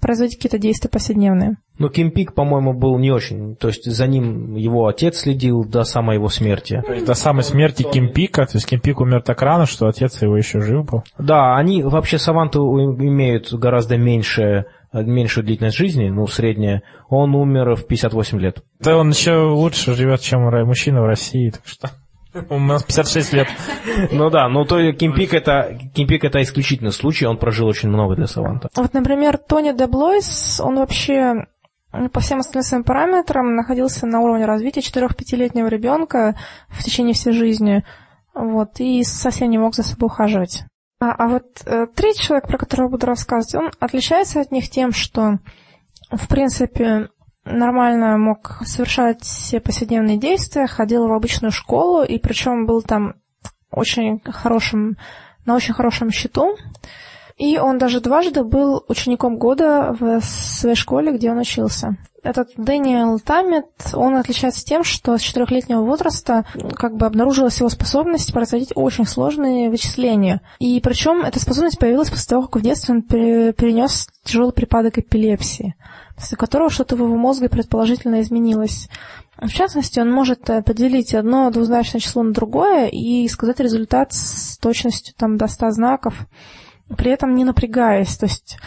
производить 0.00 0.36
какие-то 0.36 0.58
действия 0.58 0.90
повседневные. 0.90 1.56
Но 1.78 1.88
Ким 1.88 2.10
Пик, 2.10 2.34
по-моему, 2.34 2.74
был 2.74 2.98
не 2.98 3.10
очень. 3.10 3.56
То 3.56 3.68
есть 3.68 3.90
за 3.90 4.06
ним 4.06 4.54
его 4.54 4.86
отец 4.86 5.20
следил 5.20 5.64
до 5.64 5.84
самой 5.84 6.16
его 6.16 6.28
смерти. 6.28 6.82
То 6.86 6.92
есть 6.92 7.06
до 7.06 7.14
самой 7.14 7.42
смерти 7.42 7.82
Кимпика, 7.90 8.44
то 8.44 8.56
есть 8.56 8.66
Кимпик 8.66 9.00
умер 9.00 9.22
так 9.22 9.40
рано, 9.40 9.66
что 9.66 9.86
отец 9.86 10.20
его 10.20 10.36
еще 10.36 10.60
жив 10.60 10.84
был. 10.84 11.04
Да, 11.18 11.56
они 11.56 11.82
вообще 11.82 12.18
саванты 12.18 12.58
имеют 12.58 13.52
гораздо 13.52 13.96
меньше, 13.96 14.66
меньшую 14.92 15.44
длительность 15.44 15.76
жизни, 15.76 16.08
ну, 16.08 16.26
средняя. 16.26 16.82
Он 17.08 17.34
умер 17.34 17.76
в 17.76 17.86
58 17.86 18.38
лет. 18.40 18.62
Да 18.80 18.98
он 18.98 19.10
еще 19.10 19.36
лучше 19.36 19.94
живет, 19.94 20.20
чем 20.20 20.42
мужчина 20.66 21.00
в 21.00 21.06
России, 21.06 21.50
так 21.50 21.62
что... 21.64 21.90
У 22.48 22.58
нас 22.58 22.82
56 22.82 23.32
лет. 23.32 23.48
Ну 24.12 24.30
да, 24.30 24.48
ну 24.48 24.64
то 24.64 24.92
Ким 24.92 25.14
Пик 25.14 25.34
это, 25.34 25.78
Ким 25.94 26.06
Пик 26.06 26.24
это 26.24 26.40
исключительный 26.42 26.92
случай, 26.92 27.26
он 27.26 27.38
прожил 27.38 27.66
очень 27.66 27.88
много 27.88 28.14
для 28.14 28.26
саванта. 28.26 28.68
Вот, 28.76 28.94
например, 28.94 29.36
Тони 29.36 29.72
Деблойс, 29.72 30.60
он 30.60 30.76
вообще 30.76 31.46
ну, 31.92 32.08
по 32.08 32.20
всем 32.20 32.38
остальным 32.38 32.62
своим 32.62 32.84
параметрам 32.84 33.54
находился 33.54 34.06
на 34.06 34.20
уровне 34.20 34.46
развития 34.46 34.80
4-5-летнего 34.80 35.66
ребенка 35.66 36.36
в 36.68 36.82
течение 36.84 37.14
всей 37.14 37.32
жизни, 37.32 37.84
вот, 38.34 38.78
и 38.78 39.02
совсем 39.02 39.50
не 39.50 39.58
мог 39.58 39.74
за 39.74 39.82
собой 39.82 40.06
ухаживать. 40.06 40.64
А, 41.00 41.12
а 41.12 41.28
вот 41.28 41.62
э, 41.64 41.86
третий 41.94 42.22
человек, 42.22 42.46
про 42.46 42.58
которого 42.58 42.88
буду 42.88 43.06
рассказывать, 43.06 43.54
он 43.54 43.70
отличается 43.80 44.40
от 44.40 44.52
них 44.52 44.68
тем, 44.70 44.92
что, 44.92 45.38
в 46.10 46.28
принципе, 46.28 47.08
нормально 47.44 48.18
мог 48.18 48.62
совершать 48.64 49.22
все 49.22 49.60
повседневные 49.60 50.18
действия, 50.18 50.66
ходил 50.66 51.06
в 51.06 51.12
обычную 51.12 51.52
школу, 51.52 52.02
и 52.02 52.18
причем 52.18 52.66
был 52.66 52.82
там 52.82 53.14
очень 53.70 54.20
хорошим, 54.24 54.96
на 55.46 55.54
очень 55.54 55.74
хорошем 55.74 56.10
счету. 56.10 56.56
И 57.40 57.56
он 57.58 57.78
даже 57.78 58.02
дважды 58.02 58.44
был 58.44 58.84
учеником 58.86 59.38
года 59.38 59.96
в 59.98 60.20
своей 60.20 60.76
школе, 60.76 61.10
где 61.12 61.30
он 61.30 61.38
учился. 61.38 61.96
Этот 62.22 62.50
Дэниел 62.58 63.18
Таммет, 63.18 63.64
он 63.94 64.16
отличается 64.16 64.62
тем, 64.62 64.84
что 64.84 65.16
с 65.16 65.22
четырехлетнего 65.22 65.80
возраста 65.80 66.44
как 66.74 66.98
бы 66.98 67.06
обнаружилась 67.06 67.58
его 67.58 67.70
способность 67.70 68.34
производить 68.34 68.72
очень 68.74 69.06
сложные 69.06 69.70
вычисления. 69.70 70.42
И 70.58 70.78
причем 70.82 71.22
эта 71.22 71.40
способность 71.40 71.78
появилась 71.78 72.10
после 72.10 72.28
того, 72.28 72.42
как 72.42 72.56
в 72.56 72.62
детстве 72.62 72.96
он 72.96 73.02
пере- 73.02 73.54
перенес 73.54 74.08
тяжелый 74.22 74.52
припадок 74.52 74.98
эпилепсии, 74.98 75.76
после 76.16 76.36
которого 76.36 76.68
что-то 76.68 76.94
в 76.94 76.98
его 76.98 77.16
мозге 77.16 77.48
предположительно 77.48 78.20
изменилось. 78.20 78.90
В 79.38 79.48
частности, 79.48 79.98
он 79.98 80.12
может 80.12 80.50
э, 80.50 80.60
поделить 80.60 81.14
одно 81.14 81.50
двузначное 81.50 82.02
число 82.02 82.22
на 82.22 82.34
другое 82.34 82.88
и 82.88 83.26
сказать 83.28 83.60
результат 83.60 84.12
с 84.12 84.58
точностью 84.58 85.14
там, 85.16 85.38
до 85.38 85.46
100 85.46 85.70
знаков, 85.70 86.26
при 86.96 87.10
этом 87.10 87.34
не 87.34 87.44
напрягаясь. 87.44 88.16
То 88.16 88.26
есть 88.26 88.58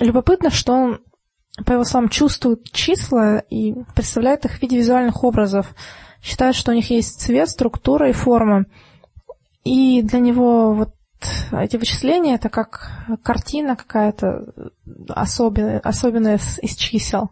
любопытно, 0.00 0.50
что 0.50 0.72
он, 0.72 1.00
по 1.64 1.72
его 1.72 1.84
словам, 1.84 2.08
чувствует 2.08 2.70
числа 2.70 3.38
и 3.38 3.74
представляет 3.94 4.44
их 4.44 4.52
в 4.52 4.62
виде 4.62 4.76
визуальных 4.76 5.24
образов. 5.24 5.74
Считает, 6.22 6.54
что 6.54 6.72
у 6.72 6.74
них 6.74 6.90
есть 6.90 7.20
цвет, 7.20 7.48
структура 7.48 8.08
и 8.08 8.12
форма. 8.12 8.66
И 9.64 10.02
для 10.02 10.20
него 10.20 10.74
вот 10.74 10.94
эти 11.52 11.76
вычисления 11.76 12.34
это 12.34 12.48
как 12.48 12.90
картина 13.22 13.76
какая-то 13.76 14.52
особенная, 15.08 15.80
особенная 15.80 16.38
из 16.62 16.76
чисел. 16.76 17.30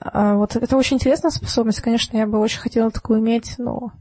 А, 0.00 0.34
Вот 0.34 0.56
это 0.56 0.76
очень 0.76 0.96
интересная 0.96 1.30
способность, 1.30 1.80
конечно, 1.80 2.16
я 2.16 2.26
бы 2.26 2.38
очень 2.38 2.60
хотела 2.60 2.90
такую 2.90 3.20
иметь, 3.20 3.54
но 3.58 3.92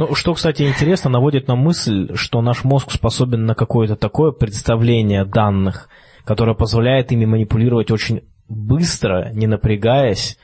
Ну, 0.00 0.14
что, 0.14 0.32
кстати, 0.32 0.62
интересно, 0.62 1.10
наводит 1.10 1.46
на 1.46 1.56
мысль, 1.56 2.12
что 2.14 2.40
наш 2.40 2.64
мозг 2.64 2.90
способен 2.90 3.44
на 3.44 3.54
какое-то 3.54 3.96
такое 3.96 4.32
представление 4.32 5.26
данных, 5.26 5.90
которое 6.24 6.54
позволяет 6.54 7.12
ими 7.12 7.26
манипулировать 7.26 7.90
очень 7.90 8.22
быстро, 8.48 9.30
не 9.34 9.46
напрягаясь. 9.46 10.38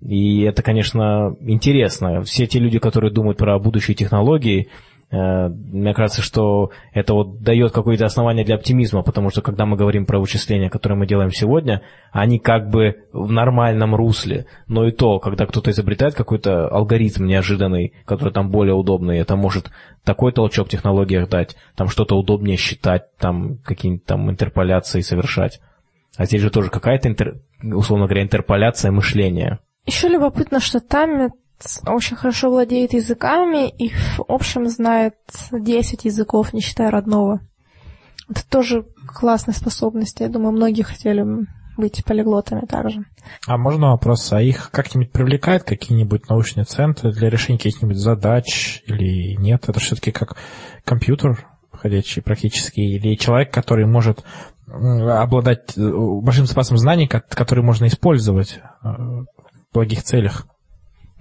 И 0.00 0.40
это, 0.44 0.62
конечно, 0.62 1.36
интересно. 1.40 2.22
Все 2.22 2.46
те 2.46 2.58
люди, 2.58 2.78
которые 2.78 3.12
думают 3.12 3.36
про 3.36 3.58
будущие 3.58 3.94
технологии, 3.94 4.70
мне 5.12 5.92
кажется, 5.92 6.22
что 6.22 6.70
это 6.94 7.12
вот 7.12 7.42
дает 7.42 7.72
какое-то 7.72 8.06
основание 8.06 8.46
для 8.46 8.54
оптимизма, 8.54 9.02
потому 9.02 9.28
что 9.28 9.42
когда 9.42 9.66
мы 9.66 9.76
говорим 9.76 10.06
про 10.06 10.18
вычисления, 10.18 10.70
которые 10.70 10.98
мы 10.98 11.06
делаем 11.06 11.30
сегодня, 11.30 11.82
они 12.12 12.38
как 12.38 12.70
бы 12.70 12.96
в 13.12 13.30
нормальном 13.30 13.94
русле. 13.94 14.46
Но 14.68 14.86
и 14.86 14.90
то, 14.90 15.18
когда 15.18 15.44
кто-то 15.44 15.70
изобретает 15.70 16.14
какой-то 16.14 16.66
алгоритм 16.68 17.26
неожиданный, 17.26 17.92
который 18.06 18.32
там 18.32 18.50
более 18.50 18.74
удобный, 18.74 19.18
это 19.18 19.36
может 19.36 19.70
такой 20.02 20.32
толчок 20.32 20.68
в 20.68 20.70
технологиях 20.70 21.28
дать, 21.28 21.56
там 21.76 21.88
что-то 21.88 22.16
удобнее 22.16 22.56
считать, 22.56 23.14
там 23.18 23.58
какие-нибудь 23.58 24.06
там 24.06 24.30
интерполяции 24.30 25.00
совершать. 25.00 25.60
А 26.16 26.24
здесь 26.24 26.40
же 26.40 26.50
тоже 26.50 26.70
какая-то, 26.70 27.10
интер- 27.10 27.40
условно 27.62 28.06
говоря, 28.06 28.22
интерполяция 28.22 28.90
мышления. 28.90 29.58
Еще 29.84 30.08
любопытно, 30.08 30.58
что 30.60 30.80
Таммит 30.80 31.32
очень 31.86 32.16
хорошо 32.16 32.50
владеет 32.50 32.92
языками 32.92 33.68
и 33.68 33.90
в 33.90 34.24
общем 34.28 34.68
знает 34.68 35.14
10 35.52 36.04
языков, 36.04 36.52
не 36.52 36.60
считая 36.60 36.90
родного. 36.90 37.40
Это 38.28 38.48
тоже 38.48 38.86
классная 39.06 39.54
способность. 39.54 40.20
Я 40.20 40.28
думаю, 40.28 40.52
многие 40.52 40.82
хотели 40.82 41.22
бы 41.22 41.46
быть 41.76 42.04
полиглотами 42.04 42.66
также. 42.66 43.04
А 43.46 43.56
можно 43.56 43.90
вопрос, 43.90 44.32
а 44.32 44.40
их 44.42 44.70
как-нибудь 44.70 45.10
привлекают 45.12 45.64
какие-нибудь 45.64 46.28
научные 46.28 46.64
центры 46.64 47.12
для 47.12 47.30
решения 47.30 47.58
каких-нибудь 47.58 47.96
задач 47.96 48.82
или 48.86 49.36
нет? 49.36 49.68
Это 49.68 49.80
все-таки 49.80 50.10
как 50.10 50.36
компьютер 50.84 51.46
ходячий 51.72 52.22
практически, 52.22 52.80
или 52.80 53.16
человек, 53.16 53.52
который 53.52 53.86
может 53.86 54.24
обладать 54.66 55.76
э, 55.76 55.90
большим 56.22 56.46
запасом 56.46 56.78
знаний, 56.78 57.06
ко- 57.06 57.20
который 57.20 57.64
можно 57.64 57.86
использовать 57.86 58.60
э, 58.82 58.88
в 58.88 59.26
благих 59.74 60.02
целях. 60.02 60.46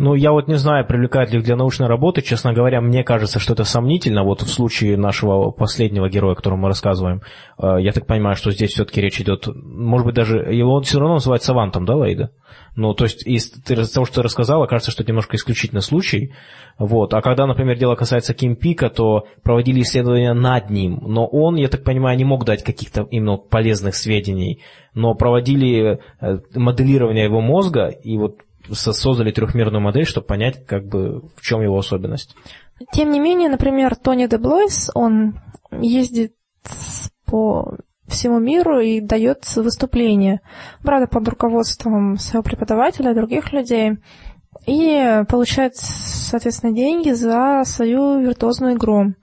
Ну, 0.03 0.15
я 0.15 0.31
вот 0.31 0.47
не 0.47 0.55
знаю, 0.55 0.83
привлекает 0.87 1.31
ли 1.31 1.37
их 1.37 1.45
для 1.45 1.55
научной 1.55 1.85
работы. 1.85 2.23
Честно 2.23 2.53
говоря, 2.53 2.81
мне 2.81 3.03
кажется, 3.03 3.37
что 3.37 3.53
это 3.53 3.65
сомнительно. 3.65 4.23
Вот 4.23 4.41
в 4.41 4.49
случае 4.49 4.97
нашего 4.97 5.51
последнего 5.51 6.09
героя, 6.09 6.33
о 6.33 6.35
котором 6.35 6.61
мы 6.61 6.69
рассказываем, 6.69 7.21
э, 7.59 7.75
я 7.81 7.91
так 7.91 8.07
понимаю, 8.07 8.35
что 8.35 8.49
здесь 8.49 8.71
все-таки 8.71 8.99
речь 8.99 9.21
идет, 9.21 9.45
может 9.53 10.07
быть, 10.07 10.15
даже 10.15 10.37
его 10.37 10.81
все 10.81 10.97
равно 10.97 11.15
называют 11.15 11.43
савантом, 11.43 11.85
да, 11.85 11.95
Лейда? 11.97 12.31
Ну, 12.75 12.95
то 12.95 13.03
есть 13.03 13.27
из 13.27 13.51
того, 13.51 14.07
что 14.07 14.15
ты 14.15 14.21
рассказала, 14.23 14.65
кажется, 14.65 14.89
что 14.89 15.03
это 15.03 15.11
немножко 15.11 15.35
исключительный 15.35 15.83
случай. 15.83 16.33
Вот. 16.79 17.13
А 17.13 17.21
когда, 17.21 17.45
например, 17.45 17.77
дело 17.77 17.93
касается 17.93 18.33
Ким 18.33 18.55
Пика, 18.55 18.89
то 18.89 19.27
проводили 19.43 19.81
исследования 19.81 20.33
над 20.33 20.71
ним, 20.71 20.99
но 21.05 21.27
он, 21.27 21.57
я 21.57 21.67
так 21.67 21.83
понимаю, 21.83 22.17
не 22.17 22.25
мог 22.25 22.43
дать 22.43 22.63
каких-то 22.63 23.07
именно 23.11 23.37
полезных 23.37 23.93
сведений, 23.93 24.63
но 24.95 25.13
проводили 25.13 25.99
э, 26.19 26.39
моделирование 26.55 27.25
его 27.25 27.39
мозга 27.39 27.89
и 27.89 28.17
вот 28.17 28.37
создали 28.71 29.31
трехмерную 29.31 29.81
модель, 29.81 30.05
чтобы 30.05 30.27
понять, 30.27 30.65
как 30.65 30.85
бы, 30.85 31.21
в 31.35 31.41
чем 31.41 31.61
его 31.61 31.77
особенность. 31.77 32.35
Тем 32.91 33.11
не 33.11 33.19
менее, 33.19 33.49
например, 33.49 33.95
Тони 33.95 34.27
Деблойс, 34.27 34.89
он 34.93 35.39
ездит 35.71 36.33
по 37.25 37.77
всему 38.07 38.39
миру 38.39 38.79
и 38.79 38.99
дает 38.99 39.55
выступления. 39.55 40.41
Правда, 40.83 41.07
под 41.07 41.27
руководством 41.27 42.17
своего 42.17 42.43
преподавателя 42.43 43.13
других 43.13 43.53
людей. 43.53 43.97
И 44.67 45.23
получает, 45.29 45.75
соответственно, 45.75 46.73
деньги 46.73 47.11
за 47.11 47.63
свою 47.65 48.19
виртуозную 48.19 48.75
игру. 48.75 49.13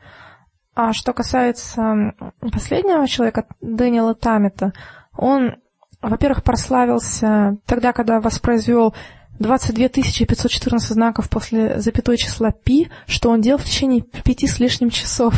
А 0.74 0.92
что 0.92 1.12
касается 1.12 2.14
последнего 2.52 3.06
человека, 3.06 3.46
Дэниела 3.60 4.14
Тамета, 4.14 4.72
он, 5.16 5.56
во-первых, 6.00 6.42
прославился 6.42 7.58
тогда, 7.66 7.92
когда 7.92 8.20
воспроизвел 8.20 8.94
22 9.38 9.88
514 9.88 10.90
знаков 10.90 11.28
после 11.30 11.80
запятой 11.80 12.16
числа 12.16 12.50
пи, 12.52 12.88
что 13.06 13.30
он 13.30 13.40
делал 13.40 13.58
в 13.58 13.64
течение 13.64 14.02
пяти 14.02 14.46
с 14.46 14.58
лишним 14.58 14.90
часов. 14.90 15.34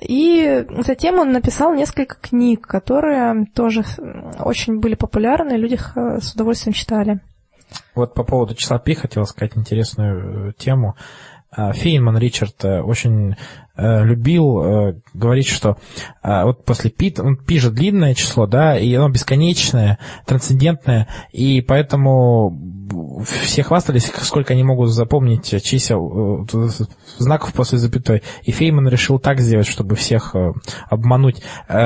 И 0.00 0.66
затем 0.84 1.18
он 1.18 1.32
написал 1.32 1.74
несколько 1.74 2.16
книг, 2.16 2.66
которые 2.66 3.46
тоже 3.54 3.84
очень 4.38 4.80
были 4.80 4.94
популярны, 4.94 5.52
люди 5.52 5.74
их 5.74 5.96
с 5.96 6.34
удовольствием 6.34 6.72
читали. 6.74 7.20
Вот 7.94 8.14
по 8.14 8.24
поводу 8.24 8.54
числа 8.54 8.78
пи 8.78 8.94
хотел 8.94 9.24
сказать 9.24 9.56
интересную 9.56 10.50
э, 10.50 10.52
тему. 10.56 10.96
А, 11.56 11.72
Фейнман 11.72 12.18
Ричард 12.18 12.64
э, 12.64 12.80
очень 12.80 13.36
э, 13.76 14.04
любил 14.04 14.62
э, 14.62 14.94
говорить, 15.12 15.46
что 15.46 15.76
вот 16.22 16.64
после 16.64 16.90
пи, 16.90 17.14
он 17.18 17.36
пи 17.36 17.58
же 17.58 17.70
длинное 17.70 18.14
число, 18.14 18.46
да, 18.46 18.78
и 18.78 18.92
оно 18.94 19.08
бесконечное, 19.08 19.98
трансцендентное, 20.26 21.06
и 21.32 21.60
поэтому 21.60 22.58
все 23.24 23.62
хвастались, 23.62 24.10
сколько 24.22 24.54
они 24.54 24.64
могут 24.64 24.90
запомнить 24.90 25.62
чисел, 25.62 26.46
знаков 27.18 27.52
после 27.52 27.78
запятой. 27.78 28.22
И 28.42 28.52
Фейман 28.52 28.88
решил 28.88 29.18
так 29.18 29.40
сделать, 29.40 29.66
чтобы 29.66 29.96
всех 29.96 30.34
обмануть. 30.88 31.42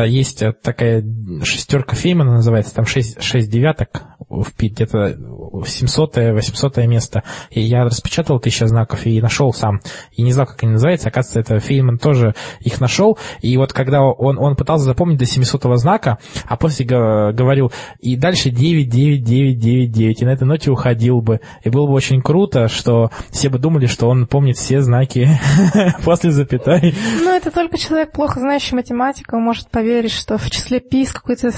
Есть 0.07 0.43
такая 0.63 1.05
шестерка 1.43 1.97
Феймана 1.97 2.35
называется, 2.35 2.75
там 2.75 2.87
шесть, 2.87 3.23
шесть 3.23 3.51
девяток 3.51 4.05
в 4.29 4.53
где-то 4.57 5.17
700-800 5.53 6.87
место. 6.87 7.23
И 7.51 7.61
я 7.61 7.85
распечатал 7.85 8.39
тысяча 8.41 8.67
знаков 8.67 9.07
и 9.07 9.21
нашел 9.21 9.53
сам. 9.53 9.81
И 10.13 10.23
не 10.23 10.33
знал, 10.33 10.47
как 10.47 10.63
они 10.63 10.73
называются. 10.73 11.09
Оказывается, 11.09 11.55
это 11.55 11.61
Фейман 11.61 11.99
тоже 11.99 12.35
их 12.61 12.81
нашел. 12.81 13.19
И 13.41 13.57
вот 13.57 13.73
когда 13.73 14.03
он, 14.03 14.39
он 14.39 14.57
пытался 14.57 14.85
запомнить 14.85 15.19
до 15.19 15.25
700 15.25 15.63
знака, 15.79 16.19
а 16.47 16.57
после 16.57 16.85
говорил, 16.85 17.73
и 18.01 18.17
дальше 18.17 18.51
9, 18.51 18.89
9, 18.89 19.25
9, 19.25 19.59
9, 19.59 19.93
9. 19.93 20.23
И 20.23 20.25
на 20.25 20.31
этой 20.31 20.45
ноте 20.45 20.71
уходил 20.71 21.21
бы. 21.21 21.41
И 21.65 21.71
было 21.71 21.87
бы 21.87 21.93
очень 21.93 22.23
круто, 22.23 22.69
что 22.69 23.11
все 23.31 23.49
бы 23.49 23.59
думали, 23.59 23.87
что 23.87 24.09
он 24.09 24.27
помнит 24.27 24.57
все 24.57 24.81
знаки 24.83 25.29
после 26.05 26.31
запятой. 26.31 26.95
Ну, 27.21 27.35
это 27.35 27.51
только 27.51 27.79
человек, 27.79 28.13
плохо 28.13 28.41
знающий 28.41 28.75
математику, 28.75 29.39
может 29.39 29.71
поверить, 29.71 30.13
что 30.13 30.39
в 30.39 30.51
числе 30.51 30.81
пи 30.81 31.05
с 31.05 31.13
какой-то 31.13 31.51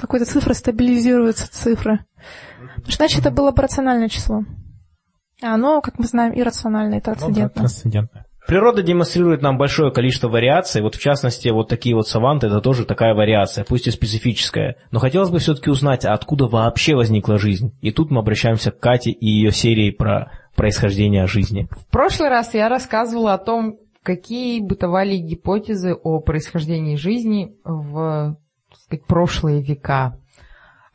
какой 0.00 0.20
цифры 0.20 0.54
стабилизируются 0.54 1.50
цифры. 1.50 2.00
Потому 2.58 2.86
что, 2.86 2.96
значит, 2.96 3.20
это 3.20 3.30
было 3.30 3.50
бы 3.50 3.62
рациональное 3.62 4.08
число. 4.08 4.42
А 5.42 5.54
оно, 5.54 5.80
как 5.80 5.98
мы 5.98 6.06
знаем, 6.06 6.32
иррациональное 6.38 6.98
и 6.98 7.00
трансцендентное. 7.00 7.44
Ну, 7.44 7.48
да, 7.54 7.60
трансцендентное. 7.60 8.24
Природа 8.48 8.82
демонстрирует 8.82 9.42
нам 9.42 9.58
большое 9.58 9.92
количество 9.92 10.28
вариаций. 10.28 10.80
Вот 10.80 10.94
в 10.94 11.00
частности, 11.00 11.48
вот 11.48 11.68
такие 11.68 11.94
вот 11.94 12.08
саванты, 12.08 12.46
это 12.46 12.62
тоже 12.62 12.86
такая 12.86 13.14
вариация, 13.14 13.62
пусть 13.62 13.86
и 13.86 13.90
специфическая. 13.90 14.76
Но 14.90 15.00
хотелось 15.00 15.28
бы 15.28 15.38
все-таки 15.38 15.68
узнать, 15.68 16.06
а 16.06 16.14
откуда 16.14 16.46
вообще 16.46 16.94
возникла 16.94 17.38
жизнь. 17.38 17.76
И 17.82 17.92
тут 17.92 18.10
мы 18.10 18.20
обращаемся 18.20 18.70
к 18.70 18.80
Кате 18.80 19.10
и 19.10 19.26
ее 19.26 19.52
серии 19.52 19.90
про 19.90 20.32
происхождение 20.56 21.26
жизни. 21.26 21.68
В 21.70 21.90
прошлый 21.90 22.30
раз 22.30 22.54
я 22.54 22.70
рассказывала 22.70 23.34
о 23.34 23.38
том, 23.38 23.76
какие 24.02 24.60
бытовали 24.60 25.18
гипотезы 25.18 25.92
о 25.92 26.20
происхождении 26.20 26.96
жизни 26.96 27.54
в 27.64 28.38
так 28.70 28.78
сказать, 28.80 29.04
прошлые 29.04 29.62
века. 29.62 30.18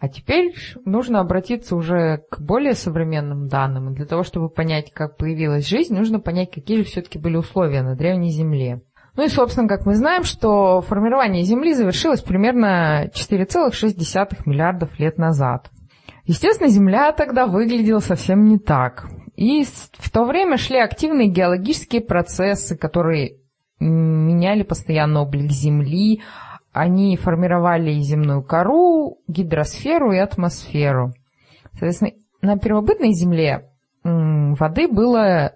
А 0.04 0.10
теперь 0.10 0.54
нужно 0.84 1.22
обратиться 1.22 1.78
уже 1.78 2.24
к 2.30 2.42
более 2.42 2.74
современным 2.74 3.48
данным. 3.48 3.94
Для 3.94 4.06
того, 4.06 4.24
чтобы 4.24 4.50
понять, 4.50 4.92
как 4.92 5.16
появилась 5.16 5.66
жизнь, 5.66 5.96
нужно 5.96 6.20
понять, 6.20 6.52
какие 6.52 6.80
же 6.80 6.84
все-таки 6.84 7.18
были 7.18 7.38
условия 7.38 7.84
на 7.84 7.96
Древней 7.96 8.30
Земле. 8.30 8.82
Ну 9.16 9.24
и, 9.24 9.30
собственно, 9.30 9.70
как 9.70 9.86
мы 9.86 9.96
знаем, 9.96 10.26
что 10.26 10.82
формирование 10.82 11.44
Земли 11.44 11.74
завершилось 11.74 12.20
примерно 12.20 13.12
4,6 13.16 14.42
миллиардов 14.46 15.00
лет 15.00 15.18
назад. 15.18 15.72
Естественно, 16.26 16.70
Земля 16.70 17.14
тогда 17.14 17.48
выглядела 17.48 18.00
совсем 18.00 18.44
не 18.44 18.60
так. 18.60 19.08
И 19.38 19.64
в 19.64 20.12
то 20.12 20.26
время 20.26 20.58
шли 20.58 20.80
активные 20.80 21.30
геологические 21.30 22.02
процессы, 22.02 22.76
которые 22.76 23.38
меняли 23.80 24.64
постоянно 24.64 25.22
облик 25.22 25.50
Земли, 25.50 26.22
они 26.74 27.16
формировали 27.16 27.94
земную 28.00 28.44
кору, 28.44 29.20
гидросферу 29.28 30.12
и 30.12 30.18
атмосферу. 30.18 31.14
Соответственно, 31.72 32.12
на 32.42 32.58
первобытной 32.58 33.14
Земле 33.14 33.70
воды 34.04 34.88
было 34.88 35.54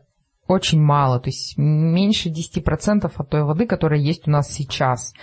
очень 0.47 0.81
мало, 0.81 1.19
то 1.19 1.27
есть 1.27 1.57
меньше 1.57 2.29
10% 2.29 3.11
от 3.13 3.29
той 3.29 3.43
воды, 3.43 3.65
которая 3.65 3.99
есть 3.99 4.27
у 4.27 4.31
нас 4.31 4.49
сейчас. 4.49 5.13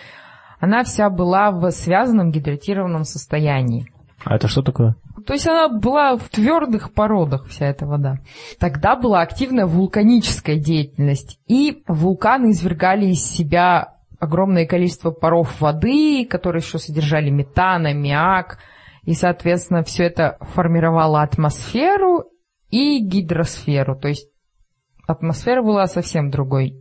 Она 0.60 0.84
вся 0.84 1.08
была 1.08 1.50
в 1.50 1.70
связанном 1.70 2.30
гидратированном 2.30 3.04
состоянии. 3.04 3.86
А 4.24 4.36
это 4.36 4.48
что 4.48 4.62
такое? 4.62 4.96
То 5.26 5.32
есть 5.32 5.46
она 5.46 5.68
была 5.68 6.16
в 6.16 6.28
твердых 6.28 6.92
породах, 6.92 7.46
вся 7.46 7.66
эта 7.66 7.86
вода. 7.86 8.18
Тогда 8.58 8.96
была 8.96 9.20
активная 9.20 9.66
вулканическая 9.66 10.56
деятельность, 10.56 11.38
и 11.46 11.82
вулканы 11.86 12.50
извергали 12.50 13.06
из 13.06 13.24
себя 13.24 13.94
огромное 14.18 14.66
количество 14.66 15.10
паров 15.10 15.60
воды, 15.60 16.26
которые 16.28 16.62
еще 16.62 16.78
содержали 16.78 17.30
метан, 17.30 17.86
аммиак, 17.86 18.58
и, 19.04 19.12
соответственно, 19.12 19.82
все 19.82 20.04
это 20.04 20.38
формировало 20.40 21.22
атмосферу 21.22 22.24
и 22.70 23.00
гидросферу, 23.00 23.96
то 23.98 24.08
есть 24.08 24.28
атмосфера 25.06 25.62
была 25.62 25.86
совсем 25.86 26.30
другой, 26.30 26.74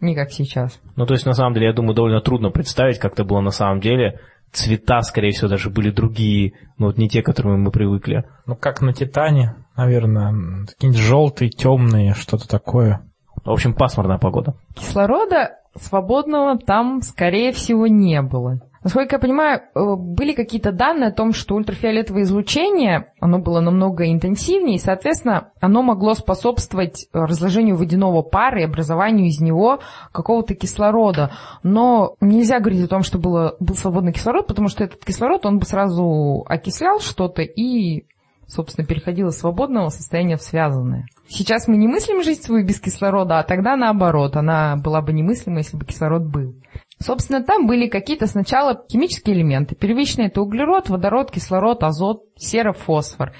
не 0.00 0.14
как 0.14 0.30
сейчас. 0.32 0.80
Ну, 0.96 1.06
то 1.06 1.14
есть, 1.14 1.26
на 1.26 1.32
самом 1.32 1.54
деле, 1.54 1.66
я 1.66 1.72
думаю, 1.72 1.94
довольно 1.94 2.20
трудно 2.20 2.50
представить, 2.50 2.98
как 2.98 3.12
это 3.12 3.24
было 3.24 3.40
на 3.40 3.50
самом 3.50 3.80
деле. 3.80 4.20
Цвета, 4.52 5.00
скорее 5.02 5.30
всего, 5.30 5.48
даже 5.48 5.70
были 5.70 5.90
другие, 5.90 6.54
но 6.76 6.86
вот 6.86 6.98
не 6.98 7.08
те, 7.08 7.22
к 7.22 7.26
которым 7.26 7.62
мы 7.62 7.70
привыкли. 7.70 8.24
Ну, 8.46 8.56
как 8.56 8.80
на 8.80 8.92
Титане, 8.92 9.54
наверное, 9.76 10.66
какие-нибудь 10.66 11.00
желтые, 11.00 11.50
темные, 11.50 12.14
что-то 12.14 12.48
такое. 12.48 13.08
В 13.44 13.50
общем, 13.50 13.74
пасмурная 13.74 14.18
погода. 14.18 14.56
Кислорода 14.74 15.59
свободного 15.78 16.58
там, 16.58 17.02
скорее 17.02 17.52
всего, 17.52 17.86
не 17.86 18.22
было. 18.22 18.60
Насколько 18.82 19.16
я 19.16 19.20
понимаю, 19.20 19.60
э, 19.60 19.94
были 19.96 20.32
какие-то 20.32 20.72
данные 20.72 21.08
о 21.08 21.12
том, 21.12 21.34
что 21.34 21.54
ультрафиолетовое 21.54 22.22
излучение, 22.22 23.12
оно 23.20 23.38
было 23.38 23.60
намного 23.60 24.10
интенсивнее, 24.10 24.76
и, 24.76 24.80
соответственно, 24.80 25.50
оно 25.60 25.82
могло 25.82 26.14
способствовать 26.14 27.06
разложению 27.12 27.76
водяного 27.76 28.22
пара 28.22 28.62
и 28.62 28.64
образованию 28.64 29.26
из 29.26 29.38
него 29.38 29.80
какого-то 30.12 30.54
кислорода. 30.54 31.30
Но 31.62 32.14
нельзя 32.22 32.58
говорить 32.58 32.84
о 32.84 32.88
том, 32.88 33.02
что 33.02 33.18
было, 33.18 33.54
был 33.60 33.74
свободный 33.74 34.14
кислород, 34.14 34.46
потому 34.46 34.68
что 34.68 34.84
этот 34.84 35.04
кислород, 35.04 35.44
он 35.44 35.58
бы 35.58 35.66
сразу 35.66 36.46
окислял 36.48 37.00
что-то 37.00 37.42
и 37.42 38.06
собственно, 38.50 38.86
переходила 38.86 39.30
свободного 39.30 39.88
состояния 39.88 40.36
в 40.36 40.42
связанное. 40.42 41.06
Сейчас 41.28 41.68
мы 41.68 41.76
не 41.76 41.86
мыслим 41.86 42.22
жизнь 42.22 42.42
свою 42.42 42.66
без 42.66 42.80
кислорода, 42.80 43.38
а 43.38 43.44
тогда 43.44 43.76
наоборот, 43.76 44.36
она 44.36 44.76
была 44.76 45.00
бы 45.00 45.12
немыслима, 45.12 45.58
если 45.58 45.76
бы 45.76 45.86
кислород 45.86 46.24
был. 46.24 46.54
Собственно, 46.98 47.42
там 47.42 47.66
были 47.66 47.88
какие-то 47.88 48.26
сначала 48.26 48.84
химические 48.90 49.36
элементы. 49.36 49.74
Первичные 49.74 50.28
это 50.28 50.42
углерод, 50.42 50.90
водород, 50.90 51.30
кислород, 51.30 51.82
азот, 51.82 52.24
сера, 52.36 52.72
фосфор. 52.72 53.32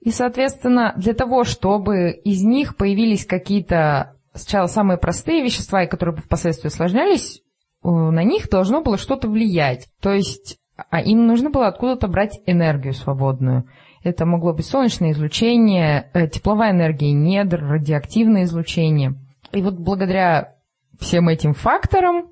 И, 0.00 0.10
соответственно, 0.10 0.94
для 0.96 1.12
того, 1.12 1.44
чтобы 1.44 2.12
из 2.12 2.42
них 2.42 2.76
появились 2.76 3.26
какие-то 3.26 4.16
сначала 4.32 4.66
самые 4.66 4.98
простые 4.98 5.42
вещества, 5.42 5.82
и 5.82 5.88
которые 5.88 6.16
впоследствии 6.16 6.68
усложнялись, 6.68 7.42
э, 7.84 7.88
на 7.88 8.22
них 8.22 8.48
должно 8.48 8.82
было 8.82 8.96
что-то 8.96 9.28
влиять. 9.28 9.88
То 10.00 10.12
есть 10.12 10.58
а 10.90 11.00
им 11.00 11.26
нужно 11.26 11.50
было 11.50 11.68
откуда-то 11.68 12.08
брать 12.08 12.40
энергию 12.46 12.92
свободную. 12.92 13.64
Это 14.06 14.24
могло 14.24 14.52
быть 14.52 14.66
солнечное 14.66 15.10
излучение, 15.10 16.10
э, 16.14 16.28
тепловая 16.28 16.70
энергия 16.70 17.10
недр, 17.10 17.60
радиоактивное 17.60 18.44
излучение. 18.44 19.14
И 19.50 19.60
вот 19.60 19.74
благодаря 19.74 20.54
всем 21.00 21.28
этим 21.28 21.54
факторам, 21.54 22.28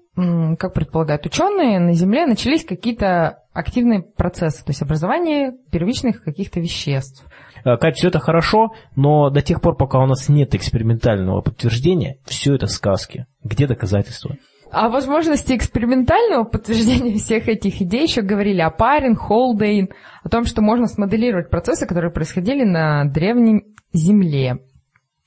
как 0.57 0.73
предполагают 0.73 1.27
ученые, 1.27 1.81
на 1.81 1.93
Земле 1.93 2.27
начались 2.27 2.65
какие-то 2.65 3.41
активные 3.53 4.03
процессы, 4.03 4.65
то 4.65 4.71
есть 4.71 4.83
образование 4.83 5.55
первичных 5.73 6.23
каких-то 6.23 6.61
веществ. 6.61 7.27
Э, 7.65 7.77
Кать, 7.77 7.97
все 7.97 8.07
это 8.07 8.21
хорошо, 8.21 8.69
но 8.95 9.31
до 9.31 9.43
тех 9.43 9.61
пор, 9.61 9.77
пока 9.77 9.99
у 9.99 10.07
нас 10.07 10.29
нет 10.29 10.55
экспериментального 10.55 11.41
подтверждения, 11.41 12.19
все 12.25 12.55
это 12.55 12.69
сказки. 12.69 13.27
Где 13.43 13.67
доказательства? 13.67 14.37
О 14.75 14.89
возможности 14.89 15.55
экспериментального 15.55 16.43
подтверждения 16.43 17.15
всех 17.19 17.49
этих 17.49 17.81
идей 17.81 18.03
еще 18.03 18.23
говорили 18.23 18.61
Апарин, 18.61 19.15
Холдейн, 19.15 19.91
о 20.25 20.29
том, 20.29 20.45
что 20.45 20.63
можно 20.63 20.89
смоделировать 20.89 21.49
процессы, 21.49 21.87
которые 21.87 22.11
происходили 22.11 22.65
на 22.65 23.05
древней 23.05 23.65
Земле. 23.93 24.59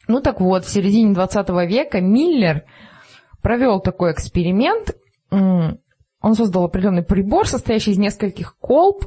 Ну 0.10 0.19
так 0.19 0.41
вот, 0.41 0.65
в 0.65 0.69
середине 0.69 1.13
20 1.13 1.49
века 1.69 2.01
Миллер 2.01 2.65
провел 3.41 3.79
такой 3.79 4.12
эксперимент, 4.12 4.97
он 5.29 6.33
создал 6.33 6.65
определенный 6.65 7.03
прибор, 7.03 7.47
состоящий 7.47 7.91
из 7.91 7.97
нескольких 7.97 8.57
колб, 8.57 9.05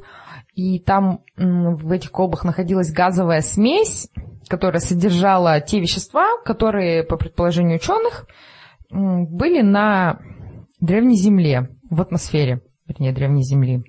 и 0.54 0.78
там 0.78 1.20
в 1.36 1.92
этих 1.92 2.10
колбах 2.10 2.44
находилась 2.44 2.92
газовая 2.92 3.42
смесь, 3.42 4.08
которая 4.48 4.80
содержала 4.80 5.60
те 5.60 5.80
вещества, 5.80 6.38
которые, 6.46 7.04
по 7.04 7.18
предположению 7.18 7.76
ученых, 7.76 8.26
были 8.90 9.62
на 9.62 10.18
Древней 10.80 11.16
Земле, 11.16 11.68
в 11.90 12.00
атмосфере, 12.00 12.62
вернее, 12.86 13.12
Древней 13.12 13.42
Земли. 13.42 13.82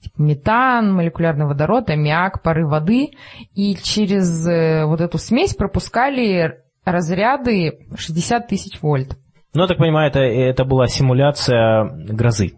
Типа 0.00 0.22
метан, 0.22 0.94
молекулярный 0.94 1.46
водород, 1.46 1.90
аммиак, 1.90 2.42
пары 2.42 2.66
воды. 2.66 3.10
И 3.54 3.74
через 3.74 4.46
э, 4.46 4.84
вот 4.86 5.00
эту 5.00 5.18
смесь 5.18 5.54
пропускали 5.54 6.62
разряды 6.84 7.88
60 7.96 8.46
тысяч 8.46 8.80
вольт. 8.80 9.18
Ну, 9.54 9.62
я 9.62 9.66
так 9.68 9.78
понимаю, 9.78 10.08
это, 10.08 10.20
это 10.20 10.64
была 10.64 10.86
симуляция 10.86 11.84
грозы. 12.06 12.52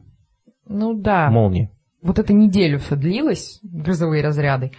Ну 0.67 0.95
да. 0.95 1.31
Молнии. 1.31 1.71
Вот 2.03 2.19
это 2.19 2.33
неделю 2.33 2.79
все 2.79 2.97
длилось, 2.97 3.59
грозовые 3.63 4.23
разряды. 4.23 4.73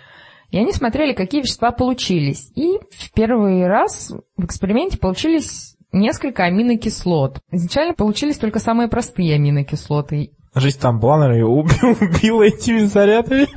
И 0.50 0.58
они 0.58 0.72
смотрели, 0.72 1.14
какие 1.14 1.42
вещества 1.42 1.72
получились. 1.72 2.52
И 2.56 2.78
в 2.92 3.14
первый 3.14 3.66
раз 3.68 4.14
в 4.36 4.46
эксперименте 4.46 4.98
получились 4.98 5.78
несколько 5.92 6.44
аминокислот. 6.44 7.40
Изначально 7.52 7.94
получились 7.94 8.38
только 8.38 8.60
самые 8.60 8.88
простые 8.88 9.36
аминокислоты. 9.36 10.32
Жизнь 10.56 10.80
там 10.80 11.00
была, 11.00 11.20
наверное, 11.20 11.46
убил, 11.46 11.98
убила 12.02 12.44
этими 12.44 12.80
зарядами. 12.80 13.48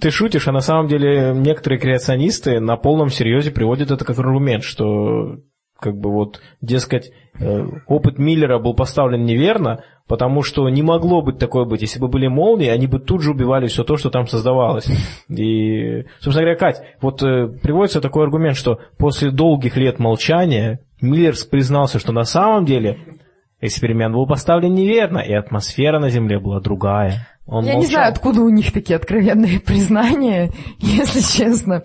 Ты 0.00 0.10
шутишь, 0.10 0.48
а 0.48 0.52
на 0.52 0.60
самом 0.60 0.88
деле 0.88 1.32
некоторые 1.34 1.78
креационисты 1.78 2.60
на 2.60 2.76
полном 2.76 3.08
серьезе 3.08 3.50
приводят 3.50 3.90
это 3.90 4.04
как 4.04 4.18
аргумент, 4.18 4.64
что 4.64 5.38
как 5.82 5.96
бы 5.96 6.12
вот, 6.12 6.40
дескать, 6.60 7.10
э, 7.40 7.66
опыт 7.88 8.18
Миллера 8.18 8.60
был 8.60 8.74
поставлен 8.74 9.24
неверно, 9.24 9.82
потому 10.06 10.42
что 10.42 10.68
не 10.68 10.82
могло 10.82 11.22
быть 11.22 11.38
такое 11.38 11.64
быть. 11.64 11.82
Если 11.82 11.98
бы 11.98 12.06
были 12.06 12.28
молнии, 12.28 12.68
они 12.68 12.86
бы 12.86 13.00
тут 13.00 13.22
же 13.22 13.32
убивали 13.32 13.66
все 13.66 13.82
то, 13.82 13.96
что 13.96 14.08
там 14.08 14.28
создавалось. 14.28 14.86
И, 15.28 16.04
собственно 16.20 16.46
говоря, 16.46 16.56
Кать, 16.56 16.82
вот 17.00 17.22
э, 17.22 17.48
приводится 17.48 18.00
такой 18.00 18.24
аргумент, 18.24 18.56
что 18.56 18.78
после 18.96 19.30
долгих 19.30 19.76
лет 19.76 19.98
молчания 19.98 20.80
Миллер 21.02 21.34
признался, 21.50 21.98
что 21.98 22.12
на 22.12 22.22
самом 22.22 22.64
деле 22.64 23.18
эксперимент 23.60 24.14
был 24.14 24.26
поставлен 24.26 24.72
неверно, 24.72 25.18
и 25.18 25.32
атмосфера 25.32 25.98
на 25.98 26.08
Земле 26.08 26.38
была 26.38 26.60
другая. 26.60 27.28
Он 27.46 27.64
Я 27.64 27.72
молчал. 27.72 27.80
не 27.80 27.86
знаю, 27.86 28.12
откуда 28.12 28.40
у 28.42 28.48
них 28.48 28.72
такие 28.72 28.96
откровенные 28.96 29.58
признания, 29.66 30.52
если 30.78 31.20
честно. 31.20 31.82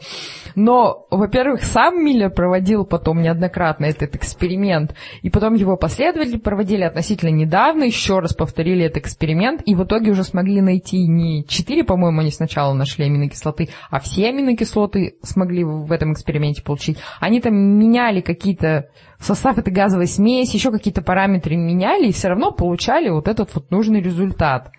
Но, 0.55 1.05
во-первых, 1.11 1.63
сам 1.63 2.03
Миллер 2.03 2.31
проводил 2.31 2.83
потом 2.83 3.21
неоднократно 3.21 3.85
этот 3.85 4.15
эксперимент, 4.15 4.95
и 5.21 5.29
потом 5.29 5.53
его 5.53 5.77
последователи 5.77 6.37
проводили 6.37 6.83
относительно 6.83 7.29
недавно, 7.29 7.83
еще 7.83 8.19
раз 8.19 8.33
повторили 8.33 8.85
этот 8.85 8.97
эксперимент, 9.03 9.61
и 9.65 9.75
в 9.75 9.83
итоге 9.83 10.11
уже 10.11 10.23
смогли 10.23 10.61
найти 10.61 11.07
не 11.07 11.45
4, 11.45 11.83
по-моему, 11.83 12.21
они 12.21 12.31
сначала 12.31 12.73
нашли 12.73 13.05
аминокислоты, 13.05 13.69
а 13.91 13.99
все 13.99 14.29
аминокислоты 14.29 15.17
смогли 15.21 15.63
в 15.63 15.91
этом 15.91 16.13
эксперименте 16.13 16.63
получить. 16.63 16.97
Они 17.19 17.39
там 17.39 17.55
меняли 17.55 18.21
какие-то 18.21 18.89
состав 19.19 19.57
этой 19.57 19.73
газовой 19.73 20.07
смеси, 20.07 20.55
еще 20.55 20.71
какие-то 20.71 21.01
параметры 21.01 21.55
меняли, 21.55 22.07
и 22.07 22.13
все 22.13 22.29
равно 22.29 22.51
получали 22.51 23.09
вот 23.09 23.27
этот 23.27 23.53
вот 23.53 23.71
нужный 23.71 24.01
результат. 24.01 24.71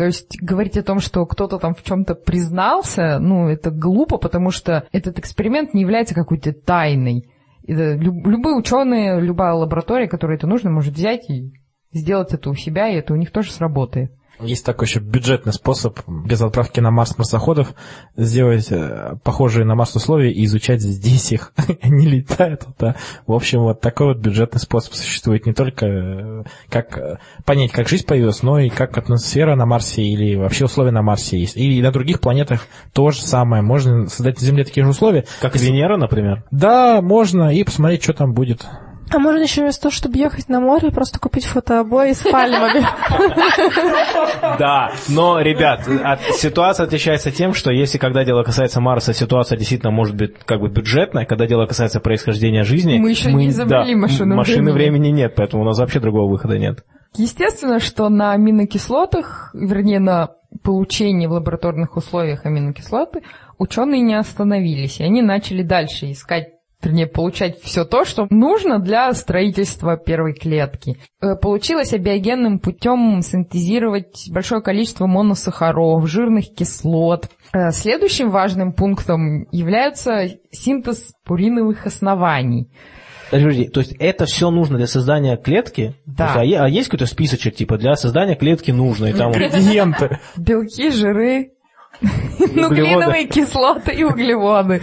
То 0.00 0.06
есть 0.06 0.40
говорить 0.40 0.78
о 0.78 0.82
том, 0.82 0.98
что 0.98 1.26
кто-то 1.26 1.58
там 1.58 1.74
в 1.74 1.82
чем-то 1.82 2.14
признался, 2.14 3.18
ну, 3.18 3.48
это 3.48 3.70
глупо, 3.70 4.16
потому 4.16 4.50
что 4.50 4.84
этот 4.92 5.18
эксперимент 5.18 5.74
не 5.74 5.82
является 5.82 6.14
какой-то 6.14 6.54
тайной. 6.54 7.28
Это 7.66 7.96
люб- 7.96 8.26
любые 8.26 8.56
ученые, 8.56 9.20
любая 9.20 9.52
лаборатория, 9.52 10.08
которой 10.08 10.38
это 10.38 10.46
нужно, 10.46 10.70
может 10.70 10.94
взять 10.94 11.28
и 11.28 11.52
сделать 11.92 12.32
это 12.32 12.48
у 12.48 12.54
себя, 12.54 12.88
и 12.88 12.94
это 12.94 13.12
у 13.12 13.16
них 13.16 13.30
тоже 13.30 13.52
сработает. 13.52 14.10
Есть 14.42 14.64
такой 14.64 14.86
еще 14.86 15.00
бюджетный 15.00 15.52
способ 15.52 15.98
без 16.06 16.40
отправки 16.40 16.80
на 16.80 16.90
Марс 16.90 17.16
марсоходов 17.18 17.74
сделать 18.16 18.68
э, 18.70 19.16
похожие 19.22 19.64
на 19.64 19.74
Марс 19.74 19.94
условия 19.94 20.32
и 20.32 20.44
изучать 20.44 20.80
здесь 20.80 21.32
их. 21.32 21.52
Они 21.82 22.06
летают 22.06 22.66
туда. 22.76 22.96
В 23.26 23.32
общем, 23.32 23.60
вот 23.60 23.80
такой 23.80 24.08
вот 24.08 24.18
бюджетный 24.18 24.60
способ 24.60 24.94
существует 24.94 25.46
не 25.46 25.52
только 25.52 25.86
э, 25.86 26.44
как 26.68 26.96
э, 26.98 27.18
понять, 27.44 27.72
как 27.72 27.88
жизнь 27.88 28.06
появилась, 28.06 28.42
но 28.42 28.58
и 28.58 28.68
как 28.68 28.96
атмосфера 28.96 29.56
на 29.56 29.66
Марсе 29.66 30.02
или 30.02 30.36
вообще 30.36 30.64
условия 30.64 30.92
на 30.92 31.02
Марсе 31.02 31.38
есть. 31.38 31.56
И 31.56 31.82
на 31.82 31.92
других 31.92 32.20
планетах 32.20 32.66
то 32.92 33.10
же 33.10 33.20
самое. 33.20 33.62
Можно 33.62 34.06
создать 34.08 34.40
на 34.40 34.46
Земле 34.46 34.64
такие 34.64 34.84
же 34.84 34.90
условия. 34.90 35.26
Как 35.40 35.56
Венера, 35.56 35.96
например. 35.96 36.44
Да, 36.50 37.02
можно, 37.02 37.54
и 37.54 37.62
посмотреть, 37.64 38.02
что 38.02 38.14
там 38.14 38.32
будет. 38.32 38.66
А 39.12 39.18
можно 39.18 39.42
еще 39.42 39.62
вместо 39.62 39.82
того, 39.82 39.92
чтобы 39.92 40.18
ехать 40.18 40.48
на 40.48 40.60
море, 40.60 40.90
просто 40.90 41.18
купить 41.18 41.44
фотообои 41.44 42.12
с 42.12 42.22
пальмами. 42.22 42.86
Да, 44.58 44.92
но, 45.08 45.40
ребят, 45.40 45.84
ситуация 46.36 46.86
отличается 46.86 47.30
тем, 47.32 47.54
что 47.54 47.72
если 47.72 47.98
когда 47.98 48.24
дело 48.24 48.42
касается 48.42 48.80
Марса, 48.80 49.12
ситуация 49.12 49.58
действительно 49.58 49.90
может 49.90 50.16
быть 50.16 50.38
как 50.44 50.60
бы 50.60 50.68
бюджетная, 50.68 51.24
когда 51.24 51.46
дело 51.46 51.66
касается 51.66 51.98
происхождения 52.00 52.62
жизни... 52.62 52.98
Мы 52.98 53.10
еще 53.10 53.32
не 53.32 53.48
изобрели 53.48 53.94
машину 53.94 54.36
Машины 54.36 54.72
времени. 54.72 54.98
времени 55.00 55.08
нет, 55.08 55.34
поэтому 55.34 55.62
у 55.62 55.66
нас 55.66 55.78
вообще 55.78 55.98
другого 55.98 56.30
выхода 56.30 56.58
нет. 56.58 56.84
Естественно, 57.16 57.80
что 57.80 58.08
на 58.08 58.32
аминокислотах, 58.32 59.50
вернее, 59.54 59.98
на 59.98 60.30
получении 60.62 61.26
в 61.26 61.32
лабораторных 61.32 61.96
условиях 61.96 62.46
аминокислоты, 62.46 63.22
ученые 63.58 64.00
не 64.00 64.14
остановились, 64.14 65.00
и 65.00 65.04
они 65.04 65.22
начали 65.22 65.62
дальше 65.62 66.12
искать 66.12 66.59
вернее, 66.82 67.06
получать 67.06 67.60
все 67.62 67.84
то, 67.84 68.04
что 68.04 68.26
нужно 68.30 68.78
для 68.78 69.12
строительства 69.12 69.96
первой 69.96 70.34
клетки. 70.34 70.98
Э, 71.20 71.36
Получилось 71.36 71.92
абиогенным 71.92 72.58
путем 72.58 73.20
синтезировать 73.22 74.28
большое 74.30 74.62
количество 74.62 75.06
моносахаров, 75.06 76.08
жирных 76.08 76.54
кислот. 76.54 77.28
Э, 77.52 77.70
Следующим 77.70 78.30
важным 78.30 78.72
пунктом 78.72 79.46
является 79.50 80.28
синтез 80.50 81.12
пуриновых 81.24 81.86
оснований. 81.86 82.70
Подожди, 83.30 83.68
то 83.68 83.80
есть 83.80 83.94
это 84.00 84.24
все 84.24 84.50
нужно 84.50 84.76
для 84.76 84.88
создания 84.88 85.36
клетки? 85.36 85.94
Да. 86.04 86.34
То 86.34 86.42
есть, 86.42 86.56
а, 86.56 86.64
а 86.64 86.68
есть 86.68 86.88
какой-то 86.88 87.06
списочек, 87.06 87.54
типа, 87.54 87.78
для 87.78 87.94
создания 87.94 88.34
клетки 88.34 88.72
нужно, 88.72 89.06
и 89.06 89.12
там... 89.12 89.30
Ингредиенты. 89.30 90.18
Белки, 90.36 90.90
жиры, 90.90 91.52
нуклеиновые 92.00 93.26
кислоты 93.28 93.92
и 93.92 94.02
углеводы. 94.02 94.82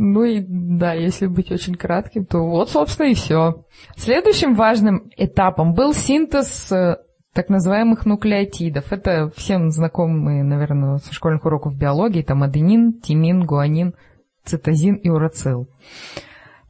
Ну 0.00 0.22
и 0.22 0.44
да, 0.46 0.92
если 0.92 1.26
быть 1.26 1.50
очень 1.50 1.74
кратким, 1.74 2.24
то 2.24 2.38
вот, 2.38 2.70
собственно, 2.70 3.08
и 3.08 3.14
все. 3.14 3.64
Следующим 3.96 4.54
важным 4.54 5.10
этапом 5.16 5.74
был 5.74 5.92
синтез 5.92 6.70
э, 6.70 6.98
так 7.32 7.48
называемых 7.48 8.06
нуклеотидов. 8.06 8.92
Это 8.92 9.32
всем 9.34 9.70
знакомые, 9.72 10.44
наверное, 10.44 10.98
со 10.98 11.12
школьных 11.12 11.44
уроков 11.44 11.76
биологии. 11.76 12.22
Там 12.22 12.44
аденин, 12.44 13.00
тимин, 13.00 13.44
гуанин, 13.44 13.94
цитозин 14.44 14.94
и 14.94 15.08
урацил. 15.08 15.68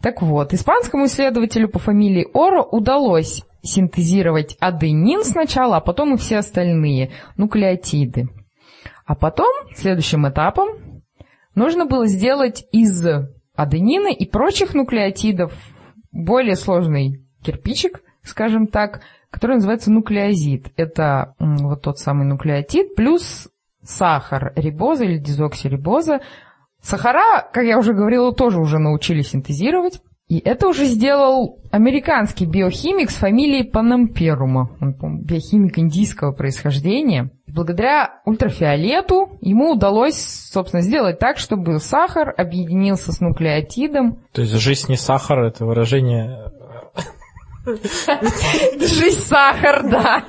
Так 0.01 0.23
вот, 0.23 0.55
испанскому 0.55 1.05
исследователю 1.05 1.69
по 1.69 1.79
фамилии 1.79 2.29
Оро 2.33 2.63
удалось 2.63 3.45
синтезировать 3.61 4.57
аденин 4.59 5.23
сначала, 5.23 5.77
а 5.77 5.81
потом 5.81 6.15
и 6.15 6.17
все 6.17 6.39
остальные 6.39 7.11
нуклеотиды. 7.37 8.31
А 9.05 9.15
потом, 9.15 9.53
следующим 9.75 10.27
этапом, 10.27 10.88
нужно 11.59 11.85
было 11.85 12.07
сделать 12.07 12.67
из 12.73 13.05
аденина 13.55 14.09
и 14.09 14.27
прочих 14.27 14.75
нуклеотидов 14.75 15.53
более 16.13 16.57
сложный 16.57 17.27
кирпичик, 17.43 18.03
скажем 18.23 18.67
так, 18.67 19.03
который 19.31 19.57
называется 19.57 19.91
нуклеозид. 19.91 20.73
Это 20.77 21.35
вот 21.39 21.83
тот 21.83 21.99
самый 21.99 22.27
нуклеотид 22.27 22.95
плюс 22.95 23.49
сахар, 23.83 24.53
рибоза 24.57 25.05
или 25.05 25.19
дезоксирибоза. 25.19 26.21
Сахара, 26.81 27.49
как 27.53 27.65
я 27.65 27.79
уже 27.79 27.93
говорила, 27.93 28.33
тоже 28.33 28.61
уже 28.61 28.79
научились 28.79 29.31
синтезировать. 29.31 30.01
И 30.29 30.41
это 30.41 30.69
уже 30.69 30.85
сделал 30.85 31.59
американский 31.71 32.45
биохимик 32.45 33.11
с 33.11 33.15
фамилией 33.15 33.65
Панамперума. 33.65 34.71
Он, 34.81 35.23
биохимик 35.23 35.79
индийского 35.79 36.33
происхождения. 36.33 37.31
Благодаря 37.47 38.21
ультрафиолету 38.27 39.39
ему 39.41 39.73
удалось, 39.73 40.19
собственно, 40.53 40.83
сделать 40.83 41.19
так, 41.19 41.39
чтобы 41.39 41.79
сахар 41.79 42.35
объединился 42.37 43.11
с 43.11 43.21
нуклеотидом. 43.21 44.19
То 44.33 44.43
есть 44.43 44.53
жизнь 44.53 44.91
не 44.91 44.97
сахар, 44.97 45.45
это 45.45 45.65
выражение... 45.65 46.53
Жизнь 48.81 49.21
сахар, 49.21 49.83
да. 49.91 50.25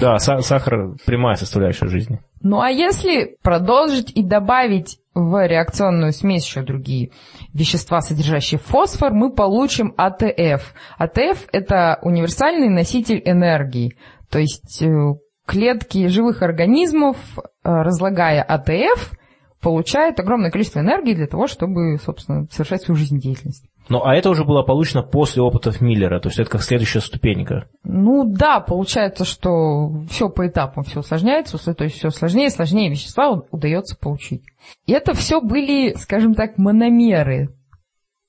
Да, 0.00 0.16
са- 0.16 0.40
сахар– 0.40 0.94
прямая 1.06 1.36
составляющая 1.36 1.88
жизни. 1.88 2.20
Ну 2.42 2.60
а 2.60 2.70
если 2.70 3.36
продолжить 3.42 4.10
и 4.14 4.22
добавить 4.22 4.98
в 5.14 5.46
реакционную 5.46 6.12
смесь 6.12 6.46
еще 6.46 6.62
другие 6.62 7.10
вещества, 7.52 8.00
содержащие 8.00 8.58
фосфор, 8.60 9.12
мы 9.12 9.32
получим 9.34 9.92
АТФ. 9.96 10.74
АТФ– 10.98 11.46
это 11.52 11.98
универсальный 12.02 12.68
носитель 12.68 13.20
энергии. 13.24 13.96
То 14.30 14.38
есть 14.38 14.82
э, 14.82 15.14
клетки 15.46 16.06
живых 16.08 16.42
организмов, 16.42 17.16
э, 17.36 17.40
разлагая 17.64 18.42
АТФ, 18.42 19.12
получает 19.60 20.20
огромное 20.20 20.50
количество 20.50 20.80
энергии 20.80 21.14
для 21.14 21.26
того, 21.26 21.46
чтобы, 21.46 21.98
собственно, 21.98 22.46
совершать 22.50 22.82
свою 22.82 22.96
жизнедеятельность. 22.96 23.64
Ну, 23.88 24.04
а 24.04 24.14
это 24.14 24.28
уже 24.28 24.44
было 24.44 24.62
получено 24.62 25.02
после 25.02 25.42
опытов 25.42 25.80
Миллера, 25.80 26.20
то 26.20 26.28
есть 26.28 26.38
это 26.38 26.50
как 26.50 26.62
следующая 26.62 27.00
ступенька. 27.00 27.68
Ну 27.84 28.24
да, 28.24 28.60
получается, 28.60 29.24
что 29.24 30.02
все 30.10 30.28
по 30.28 30.46
этапам, 30.46 30.84
все 30.84 31.00
усложняется, 31.00 31.74
то 31.74 31.84
есть 31.84 31.96
все 31.96 32.10
сложнее 32.10 32.48
и 32.48 32.50
сложнее 32.50 32.90
вещества 32.90 33.42
удается 33.50 33.96
получить. 33.96 34.42
И 34.86 34.92
это 34.92 35.14
все 35.14 35.40
были, 35.40 35.94
скажем 35.94 36.34
так, 36.34 36.58
мономеры. 36.58 37.54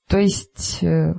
То 0.08 0.18
есть, 0.18 0.82
э, 0.82 1.14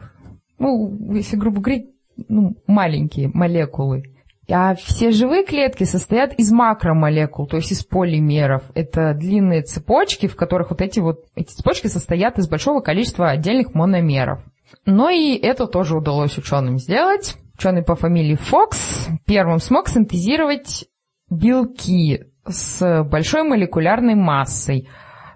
ну, 0.58 1.14
если 1.14 1.38
грубо 1.38 1.62
говорить, 1.62 1.92
ну, 2.28 2.56
маленькие 2.68 3.30
молекулы. 3.34 4.11
А 4.52 4.76
все 4.76 5.12
живые 5.12 5.46
клетки 5.46 5.86
состоят 5.86 6.34
из 6.34 6.52
макромолекул, 6.52 7.48
то 7.48 7.58
есть 7.58 7.72
из 7.72 7.84
полимеров. 7.84 8.64
Это 8.76 9.14
длинные 9.14 9.62
цепочки, 9.62 10.28
в 10.28 10.36
которых 10.36 10.72
вот 10.72 10.82
эти 10.82 11.00
вот 11.00 11.26
эти 11.36 11.54
цепочки 11.54 11.88
состоят 11.88 12.38
из 12.38 12.50
большого 12.50 12.82
количества 12.82 13.30
отдельных 13.30 13.74
мономеров. 13.74 14.42
Но 14.86 15.10
и 15.10 15.36
это 15.36 15.68
тоже 15.68 15.96
удалось 15.96 16.38
ученым 16.38 16.78
сделать. 16.78 17.38
Ученый 17.58 17.84
по 17.84 17.96
фамилии 17.96 18.36
Фокс 18.36 19.08
первым 19.26 19.60
смог 19.60 19.88
синтезировать 19.88 20.86
белки 21.30 22.26
с 22.46 23.04
большой 23.04 23.44
молекулярной 23.44 24.16
массой. 24.16 24.90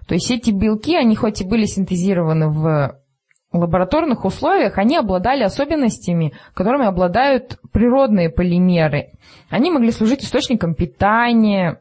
То 0.06 0.14
есть 0.14 0.30
эти 0.30 0.50
белки, 0.50 0.96
они 0.96 1.16
хоть 1.16 1.40
и 1.40 1.46
были 1.46 1.64
синтезированы 1.64 2.48
в 2.48 3.00
лабораторных 3.60 4.24
условиях 4.24 4.78
они 4.78 4.96
обладали 4.96 5.42
особенностями, 5.42 6.32
которыми 6.54 6.86
обладают 6.86 7.58
природные 7.72 8.30
полимеры. 8.30 9.12
Они 9.50 9.70
могли 9.70 9.90
служить 9.90 10.24
источником 10.24 10.74
питания, 10.74 11.80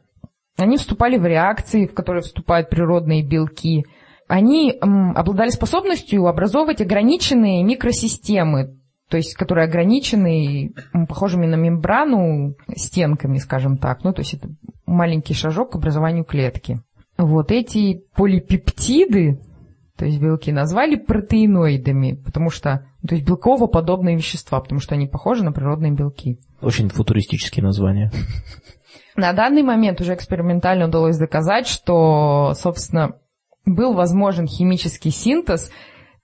они 0.57 0.77
вступали 0.77 1.17
в 1.17 1.25
реакции, 1.25 1.85
в 1.85 1.93
которые 1.93 2.21
вступают 2.21 2.69
природные 2.69 3.23
белки. 3.23 3.85
Они 4.27 4.77
м, 4.81 5.15
обладали 5.15 5.49
способностью 5.49 6.25
образовывать 6.27 6.81
ограниченные 6.81 7.63
микросистемы, 7.63 8.75
то 9.09 9.17
есть 9.17 9.35
которые 9.35 9.65
ограничены 9.65 10.73
похожими 11.07 11.45
на 11.45 11.55
мембрану 11.55 12.55
стенками, 12.75 13.37
скажем 13.37 13.77
так. 13.77 14.03
Ну, 14.03 14.13
то 14.13 14.21
есть 14.21 14.33
это 14.33 14.49
маленький 14.85 15.33
шажок 15.33 15.71
к 15.71 15.75
образованию 15.75 16.23
клетки. 16.23 16.79
Вот 17.17 17.51
эти 17.51 18.03
полипептиды, 18.15 19.39
то 19.97 20.05
есть 20.05 20.19
белки, 20.19 20.51
назвали 20.51 20.95
протеиноидами, 20.95 22.13
потому 22.13 22.49
что, 22.49 22.85
ну, 23.01 23.09
то 23.09 23.15
есть 23.15 23.27
белково-подобные 23.27 24.15
вещества, 24.15 24.59
потому 24.59 24.81
что 24.81 24.95
они 24.95 25.07
похожи 25.07 25.43
на 25.43 25.51
природные 25.51 25.93
белки. 25.93 26.39
Очень 26.61 26.89
футуристические 26.89 27.63
названия. 27.63 28.11
На 29.15 29.31
данный 29.31 29.63
момент 29.63 30.01
уже 30.01 30.13
экспериментально 30.13 30.87
удалось 30.87 31.17
доказать, 31.17 31.67
что, 31.67 32.53
собственно, 32.55 33.15
был 33.65 33.93
возможен 33.93 34.45
химический 34.45 35.11
синтез 35.11 35.71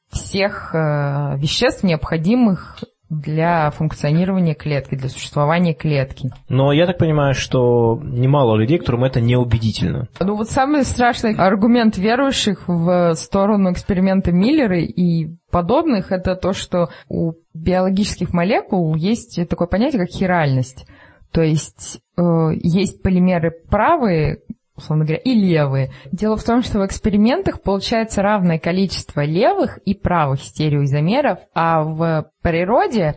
всех 0.09 0.75
э, 0.75 1.37
веществ, 1.37 1.83
необходимых 1.83 2.83
для 3.11 3.69
функционирования 3.71 4.55
клетки, 4.55 4.95
для 4.95 5.09
существования 5.09 5.73
клетки. 5.73 6.29
Но 6.47 6.71
я 6.71 6.87
так 6.87 6.97
понимаю, 6.97 7.33
что 7.33 7.99
немало 8.01 8.55
людей, 8.55 8.77
которым 8.79 9.03
это 9.03 9.19
неубедительно. 9.19 10.07
Ну 10.21 10.35
вот 10.35 10.49
самый 10.49 10.85
страшный 10.85 11.35
аргумент 11.35 11.97
верующих 11.97 12.63
в 12.67 13.13
сторону 13.15 13.73
эксперимента 13.73 14.31
Миллера 14.31 14.79
и 14.79 15.27
подобных, 15.51 16.13
это 16.13 16.37
то, 16.37 16.53
что 16.53 16.89
у 17.09 17.33
биологических 17.53 18.33
молекул 18.33 18.95
есть 18.95 19.39
такое 19.49 19.67
понятие, 19.67 20.05
как 20.05 20.09
хиральность. 20.09 20.87
То 21.33 21.41
есть 21.41 21.99
э, 22.17 22.21
есть 22.61 23.01
полимеры 23.03 23.51
правые, 23.69 24.39
условно 24.81 25.05
говоря, 25.05 25.21
и 25.23 25.33
левые. 25.33 25.91
Дело 26.11 26.35
в 26.35 26.43
том, 26.43 26.61
что 26.61 26.79
в 26.79 26.85
экспериментах 26.85 27.61
получается 27.61 28.21
равное 28.21 28.59
количество 28.59 29.23
левых 29.23 29.77
и 29.79 29.93
правых 29.93 30.41
стереоизомеров, 30.41 31.39
а 31.53 31.83
в 31.83 32.29
природе 32.41 33.15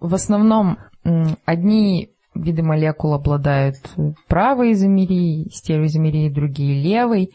в 0.00 0.14
основном 0.14 0.78
одни 1.44 2.10
виды 2.34 2.62
молекул 2.62 3.14
обладают 3.14 3.76
правой 4.28 4.72
изомерией, 4.72 5.50
стереоизомерией, 5.50 6.30
другие 6.30 6.82
левой. 6.82 7.30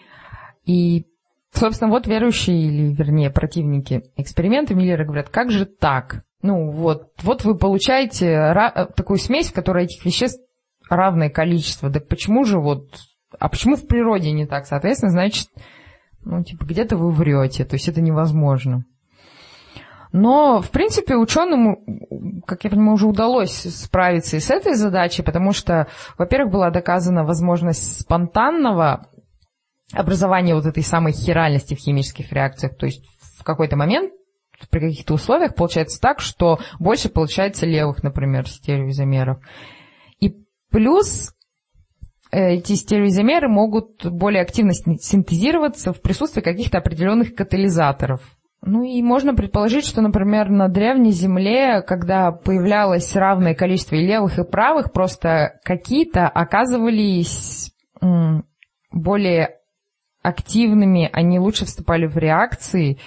И, 0.65 1.06
собственно, 1.54 1.89
вот 1.89 2.06
верующие, 2.06 2.58
или, 2.58 2.94
вернее, 2.94 3.30
противники 3.32 4.04
эксперимента 4.18 4.76
Миллера 4.76 5.06
говорят, 5.06 5.30
как 5.30 5.52
же 5.52 5.65
так? 5.65 6.24
Ну, 6.42 6.72
вот, 6.72 7.10
вот 7.24 7.44
вы 7.44 7.58
получаете 7.58 8.54
такую 8.96 9.18
смесь, 9.18 9.50
в 9.50 9.54
которой 9.54 9.86
этих 9.86 10.06
веществ 10.06 10.42
равное 10.89 11.30
количество. 11.30 11.92
Так 11.92 12.08
почему 12.08 12.44
же 12.46 12.60
вот 12.60 12.89
а 13.38 13.50
почему 13.50 13.76
в 13.76 13.88
природе 13.88 14.32
не 14.32 14.46
так? 14.46 14.65
Соответственно, 14.65 15.12
значит, 15.12 15.48
ну, 16.24 16.44
типа, 16.44 16.65
где-то 16.65 16.98
вы 16.98 17.12
врете, 17.12 17.65
то 17.65 17.76
есть 17.76 17.88
это 17.88 18.02
невозможно. 18.02 18.86
Но, 20.12 20.62
в 20.62 20.72
принципе, 20.72 21.15
ученым, 21.15 22.42
как 22.48 22.63
я 22.63 22.72
понимаю, 22.72 22.94
уже 22.94 23.06
удалось 23.06 23.54
справиться 23.54 24.38
и 24.38 24.39
с 24.39 24.50
этой 24.50 24.74
задачей, 24.74 25.22
потому 25.22 25.54
что, 25.54 25.88
во-первых, 26.18 26.52
была 26.52 26.72
доказана 26.72 27.24
возможность 27.24 28.02
спонтанного 28.02 29.08
образования 29.94 30.56
вот 30.56 30.65
этой 30.65 30.84
самой 30.84 31.13
хиральности 31.13 31.76
в 31.76 31.80
химических 31.80 32.32
реакциях. 32.32 32.76
То 32.76 32.88
есть 32.88 33.06
в 33.38 33.44
какой-то 33.44 33.76
момент 33.76 34.12
при 34.70 34.80
каких-то 34.80 35.13
условиях 35.13 35.56
получается 35.56 36.02
так, 36.02 36.20
что 36.20 36.60
больше 36.80 37.10
получается 37.10 37.65
левых, 37.65 38.04
например, 38.04 38.48
стереоизомеров. 38.48 39.39
И 40.20 40.36
плюс 40.70 41.34
эти 42.32 42.74
стереоизомеры 42.74 43.48
могут 43.48 44.06
более 44.06 44.42
активно 44.42 44.74
синтезироваться 44.74 45.94
в 45.94 46.02
присутствии 46.02 46.42
каких-то 46.42 46.78
определенных 46.78 47.34
катализаторов. 47.34 48.22
Ну 48.62 48.84
и 48.84 49.02
можно 49.02 49.34
предположить, 49.34 49.86
что, 49.86 50.02
например, 50.02 50.50
на 50.50 50.68
древней 50.68 51.12
Земле, 51.12 51.82
когда 51.82 52.32
появлялось 52.32 53.15
равное 53.15 53.56
количество 53.56 53.96
и 53.96 54.06
левых, 54.06 54.38
и 54.38 54.44
правых, 54.44 54.92
просто 54.92 55.60
какие-то 55.63 56.28
оказывались 56.28 57.72
более 58.92 59.56
активными, 60.22 61.10
они 61.13 61.39
лучше 61.39 61.65
вступали 61.65 62.06
в 62.06 62.18
реакции, 62.18 63.00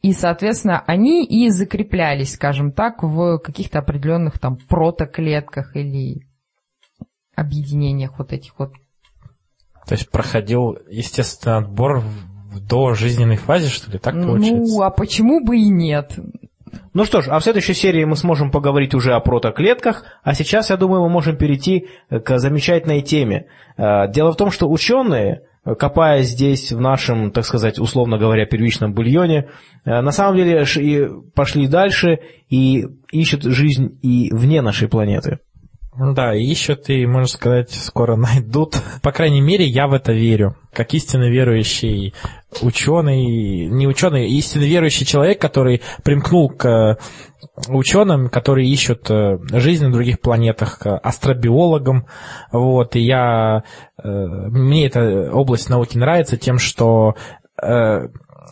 и, 0.00 0.12
соответственно, 0.12 0.82
они 0.86 1.24
и 1.24 1.50
закреплялись, 1.50 2.34
скажем 2.34 2.72
так, 2.72 3.02
в 3.02 3.38
каких-то 3.38 3.80
определенных 3.80 4.38
там 4.38 4.56
протоклетках 4.56 5.76
или 5.76 6.26
объединениях 7.36 8.18
вот 8.18 8.32
этих 8.32 8.58
вот. 8.58 8.72
То 9.86 9.94
есть 9.94 10.10
проходил 10.10 10.78
естественный 10.88 11.58
отбор 11.58 12.00
в 12.00 12.60
до 12.60 12.94
жизненной 12.94 13.36
фазе, 13.36 13.68
что 13.68 13.90
ли, 13.90 13.98
так 13.98 14.14
получается? 14.14 14.74
Ну, 14.76 14.82
а 14.82 14.90
почему 14.90 15.44
бы 15.44 15.56
и 15.56 15.68
нет? 15.68 16.18
Ну 16.92 17.04
что 17.04 17.20
ж, 17.20 17.28
а 17.28 17.38
в 17.38 17.42
следующей 17.42 17.74
серии 17.74 18.04
мы 18.04 18.16
сможем 18.16 18.50
поговорить 18.50 18.94
уже 18.94 19.14
о 19.14 19.20
протоклетках, 19.20 20.04
а 20.22 20.34
сейчас, 20.34 20.70
я 20.70 20.76
думаю, 20.76 21.02
мы 21.02 21.08
можем 21.08 21.36
перейти 21.36 21.88
к 22.08 22.38
замечательной 22.38 23.02
теме. 23.02 23.46
Э, 23.76 24.08
дело 24.08 24.32
в 24.32 24.36
том, 24.36 24.50
что 24.50 24.68
ученые, 24.68 25.42
копая 25.64 26.22
здесь 26.22 26.72
в 26.72 26.80
нашем, 26.80 27.30
так 27.30 27.44
сказать, 27.44 27.78
условно 27.78 28.18
говоря, 28.18 28.46
первичном 28.46 28.92
бульоне, 28.92 29.48
э, 29.84 30.00
на 30.00 30.10
самом 30.10 30.36
деле 30.36 30.64
пошли 31.34 31.66
дальше 31.66 32.20
и 32.48 32.86
ищут 33.12 33.42
жизнь 33.44 33.98
и 34.02 34.30
вне 34.32 34.62
нашей 34.62 34.88
планеты. 34.88 35.38
Да, 35.96 36.34
ищут 36.34 36.88
и, 36.90 37.06
можно 37.06 37.28
сказать, 37.28 37.70
скоро 37.70 38.16
найдут. 38.16 38.76
По 39.02 39.12
крайней 39.12 39.40
мере, 39.40 39.64
я 39.64 39.86
в 39.86 39.92
это 39.92 40.12
верю. 40.12 40.56
Как 40.72 40.92
истинно 40.92 41.30
верующий 41.30 42.14
ученый, 42.62 43.66
не 43.66 43.86
ученый, 43.86 44.28
истинно 44.28 44.64
верующий 44.64 45.06
человек, 45.06 45.40
который 45.40 45.82
примкнул 46.02 46.50
к 46.50 46.98
ученым, 47.68 48.28
которые 48.28 48.68
ищут 48.68 49.08
э, 49.10 49.38
жизнь 49.52 49.84
на 49.84 49.92
других 49.92 50.20
планетах, 50.20 50.78
к 50.78 50.98
астробиологам. 50.98 52.06
Вот, 52.50 52.96
и 52.96 53.00
я, 53.00 53.62
э, 54.02 54.08
мне 54.08 54.86
эта 54.86 55.30
область 55.32 55.68
науки 55.68 55.96
нравится 55.96 56.36
тем, 56.36 56.58
что 56.58 57.14
э, 57.62 58.08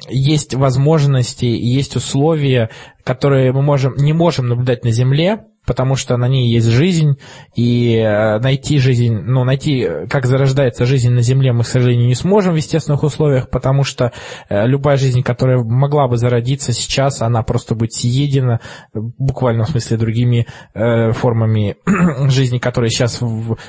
есть 0.09 0.55
возможности 0.55 1.45
есть 1.47 1.97
условия, 1.97 2.71
которые 3.05 3.53
мы 3.53 3.63
можем, 3.63 3.95
не 3.97 4.13
можем 4.13 4.49
наблюдать 4.49 4.85
на 4.85 4.91
Земле, 4.91 5.47
потому 5.67 5.95
что 5.95 6.17
на 6.17 6.27
ней 6.27 6.53
есть 6.53 6.67
жизнь, 6.67 7.19
и 7.55 7.97
э, 7.97 8.39
найти 8.41 8.79
жизнь, 8.79 9.15
ну, 9.15 9.45
найти, 9.45 9.89
как 10.11 10.27
зарождается 10.27 10.87
жизнь 10.87 11.11
на 11.11 11.23
Земле, 11.23 11.53
мы, 11.53 11.63
к 11.63 11.67
сожалению, 11.67 12.09
не 12.09 12.15
сможем 12.15 12.55
в 12.55 12.57
естественных 12.57 13.03
условиях, 13.05 13.49
потому 13.49 13.85
что 13.85 14.13
э, 14.49 14.67
любая 14.67 14.97
жизнь, 14.97 15.23
которая 15.23 15.59
могла 15.63 16.09
бы 16.09 16.17
зародиться 16.17 16.73
сейчас, 16.73 17.23
она 17.23 17.43
просто 17.43 17.75
будет 17.75 17.93
съедена, 17.93 18.61
буквально 18.93 19.65
в 19.65 19.71
смысле 19.71 19.97
другими 19.99 20.47
э, 20.75 21.13
формами 21.13 21.77
жизни, 22.29 22.59
которые 22.59 22.91
сейчас 22.91 23.21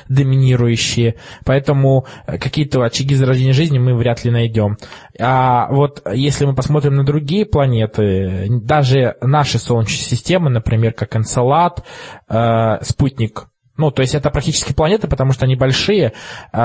доминирующие. 0.08 1.16
Поэтому 1.44 2.06
какие-то 2.26 2.82
очаги 2.82 3.14
зарождения 3.14 3.52
жизни 3.52 3.78
мы 3.78 3.94
вряд 3.94 4.24
ли 4.24 4.30
найдем. 4.30 4.78
А 5.20 5.68
вот 5.70 6.02
если 6.12 6.44
мы 6.44 6.54
посмотрим 6.54 6.94
на 6.94 7.04
другие 7.04 7.46
планеты, 7.46 8.48
даже 8.48 9.16
наши 9.20 9.58
Солнечные 9.58 10.04
системы, 10.04 10.50
например, 10.50 10.92
как 10.92 11.16
Энцелад, 11.16 11.83
э, 12.28 12.82
спутник 12.82 13.48
ну, 13.76 13.90
то 13.90 14.02
есть 14.02 14.14
это 14.14 14.30
практически 14.30 14.72
планеты, 14.72 15.08
потому 15.08 15.32
что 15.32 15.46
они 15.46 15.56
большие, 15.56 16.12
э, 16.52 16.58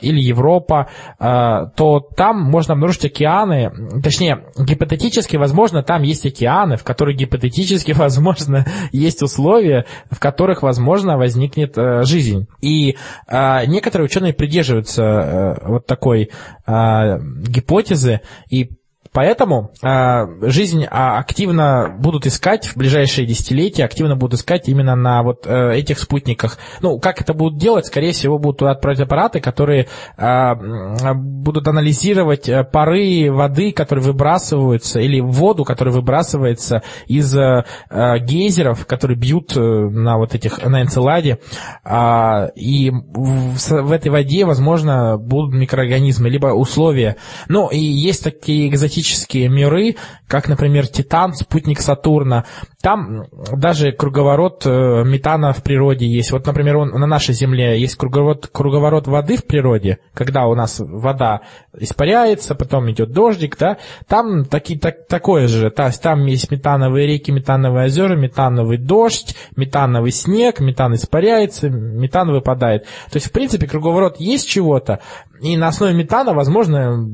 или 0.00 0.20
Европа, 0.20 0.88
э, 1.18 1.66
то 1.76 2.00
там 2.00 2.40
можно 2.40 2.72
обнаружить 2.72 3.04
океаны, 3.04 3.70
точнее, 4.02 4.46
гипотетически, 4.58 5.36
возможно, 5.36 5.82
там 5.82 6.02
есть 6.02 6.24
океаны, 6.24 6.76
в 6.76 6.84
которых 6.84 7.16
гипотетически, 7.16 7.92
возможно, 7.96 8.64
есть 8.92 9.22
условия, 9.22 9.84
в 10.10 10.18
которых, 10.18 10.62
возможно, 10.62 11.18
возникнет 11.18 11.76
э, 11.76 12.04
жизнь. 12.04 12.46
И 12.62 12.96
э, 13.26 13.66
некоторые 13.66 14.06
ученые 14.06 14.32
придерживаются 14.32 15.02
э, 15.02 15.68
вот 15.68 15.86
такой 15.86 16.30
э, 16.66 17.18
гипотезы 17.46 18.22
и 18.48 18.70
Поэтому 19.18 19.72
э, 19.82 20.48
жизнь 20.48 20.86
а, 20.88 21.18
активно 21.18 21.92
будут 21.98 22.24
искать 22.24 22.66
в 22.68 22.76
ближайшие 22.76 23.26
десятилетия, 23.26 23.84
активно 23.84 24.14
будут 24.14 24.38
искать 24.38 24.68
именно 24.68 24.94
на 24.94 25.24
вот 25.24 25.44
э, 25.44 25.72
этих 25.74 25.98
спутниках. 25.98 26.56
Ну, 26.82 27.00
как 27.00 27.20
это 27.20 27.34
будут 27.34 27.58
делать? 27.58 27.86
Скорее 27.86 28.12
всего, 28.12 28.38
будут 28.38 28.62
отправить 28.62 29.00
аппараты, 29.00 29.40
которые 29.40 29.88
э, 30.16 31.14
будут 31.14 31.66
анализировать 31.66 32.48
э, 32.48 32.62
пары 32.62 33.32
воды, 33.32 33.72
которые 33.72 34.04
выбрасываются, 34.04 35.00
или 35.00 35.18
воду, 35.18 35.64
которая 35.64 35.92
выбрасывается 35.92 36.84
из 37.08 37.36
э, 37.36 37.64
гейзеров, 37.90 38.86
которые 38.86 39.18
бьют 39.18 39.56
э, 39.56 39.60
на 39.60 40.16
вот 40.16 40.36
этих, 40.36 40.64
на 40.64 40.82
Энцеладе. 40.82 41.40
Э, 41.84 42.50
и 42.54 42.92
в, 42.92 43.58
в 43.58 43.90
этой 43.90 44.12
воде, 44.12 44.44
возможно, 44.44 45.18
будут 45.18 45.54
микроорганизмы, 45.54 46.28
либо 46.28 46.54
условия. 46.54 47.16
Ну, 47.48 47.66
и 47.66 47.80
есть 47.80 48.22
такие 48.22 48.68
экзотические 48.68 49.07
галактические 49.08 49.48
миры, 49.48 49.96
как, 50.26 50.48
например, 50.48 50.86
Титан, 50.86 51.34
спутник 51.34 51.80
Сатурна. 51.80 52.44
Там 52.82 53.24
даже 53.52 53.92
круговорот 53.92 54.64
э, 54.66 55.02
метана 55.04 55.52
в 55.52 55.62
природе 55.62 56.06
есть. 56.06 56.30
Вот, 56.32 56.46
например, 56.46 56.76
он, 56.76 56.90
на 56.90 57.06
нашей 57.06 57.34
Земле 57.34 57.80
есть 57.80 57.96
круговорот, 57.96 58.48
круговорот 58.52 59.06
воды 59.06 59.36
в 59.36 59.46
природе, 59.46 59.98
когда 60.14 60.46
у 60.46 60.54
нас 60.54 60.80
вода 60.80 61.40
испаряется, 61.78 62.54
потом 62.54 62.90
идет 62.90 63.12
дождик, 63.12 63.56
да, 63.58 63.78
там 64.06 64.44
таки, 64.44 64.78
так, 64.78 65.06
такое 65.08 65.48
же, 65.48 65.70
то 65.70 65.86
есть 65.86 66.02
там 66.02 66.26
есть 66.26 66.50
метановые 66.50 67.06
реки, 67.06 67.32
метановые 67.32 67.86
озера, 67.86 68.16
метановый 68.16 68.78
дождь, 68.78 69.34
метановый 69.56 70.12
снег, 70.12 70.60
метан 70.60 70.94
испаряется, 70.94 71.68
метан 71.70 72.30
выпадает. 72.30 72.84
То 73.10 73.16
есть, 73.16 73.28
в 73.28 73.32
принципе, 73.32 73.66
круговорот 73.66 74.20
есть 74.20 74.48
чего-то, 74.48 75.00
и 75.40 75.56
на 75.56 75.68
основе 75.68 75.94
метана, 75.94 76.34
возможно, 76.34 77.08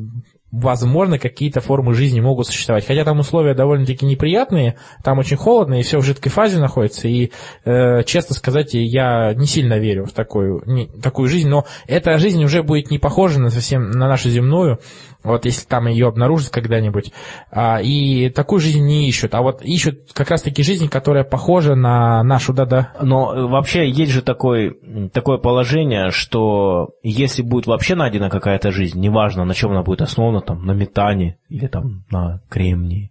возможно, 0.60 1.18
какие-то 1.18 1.60
формы 1.60 1.94
жизни 1.94 2.20
могут 2.20 2.46
существовать. 2.46 2.86
Хотя 2.86 3.04
там 3.04 3.18
условия 3.18 3.54
довольно-таки 3.54 4.06
неприятные, 4.06 4.76
там 5.02 5.18
очень 5.18 5.36
холодно, 5.36 5.80
и 5.80 5.82
все 5.82 5.98
в 5.98 6.04
жидкой 6.04 6.30
фазе 6.30 6.58
находится, 6.58 7.08
и, 7.08 7.32
э, 7.64 8.02
честно 8.04 8.34
сказать, 8.34 8.74
я 8.74 9.34
не 9.34 9.46
сильно 9.46 9.78
верю 9.78 10.04
в 10.06 10.12
такую, 10.12 10.62
не, 10.66 10.86
такую 10.86 11.28
жизнь, 11.28 11.48
но 11.48 11.64
эта 11.86 12.18
жизнь 12.18 12.42
уже 12.44 12.62
будет 12.62 12.90
не 12.90 12.98
похожа 12.98 13.40
на 13.40 13.50
совсем 13.50 13.90
на 13.90 14.08
нашу 14.08 14.30
земную, 14.30 14.78
вот 15.24 15.46
если 15.46 15.66
там 15.66 15.86
ее 15.86 16.06
обнаружат 16.06 16.50
когда-нибудь. 16.50 17.12
А, 17.50 17.80
и 17.80 18.28
такую 18.28 18.60
жизнь 18.60 18.84
не 18.84 19.08
ищут. 19.08 19.34
А 19.34 19.40
вот 19.40 19.62
ищут 19.62 20.12
как 20.12 20.30
раз-таки 20.30 20.62
жизнь, 20.62 20.88
которая 20.88 21.24
похожа 21.24 21.74
на 21.74 22.22
нашу, 22.22 22.52
да-да. 22.52 22.92
Но 23.00 23.34
э, 23.34 23.46
вообще 23.46 23.88
есть 23.88 24.12
же 24.12 24.20
такой, 24.20 24.78
такое 25.12 25.38
положение, 25.38 26.10
что 26.10 26.90
если 27.02 27.42
будет 27.42 27.66
вообще 27.66 27.94
найдена 27.94 28.28
какая-то 28.28 28.70
жизнь, 28.70 29.00
неважно, 29.00 29.44
на 29.44 29.54
чем 29.54 29.70
она 29.70 29.82
будет 29.82 30.02
основана, 30.02 30.42
там, 30.42 30.64
на 30.66 30.72
метане 30.72 31.38
или 31.48 31.66
там 31.66 32.04
на 32.10 32.42
кремнии, 32.50 33.10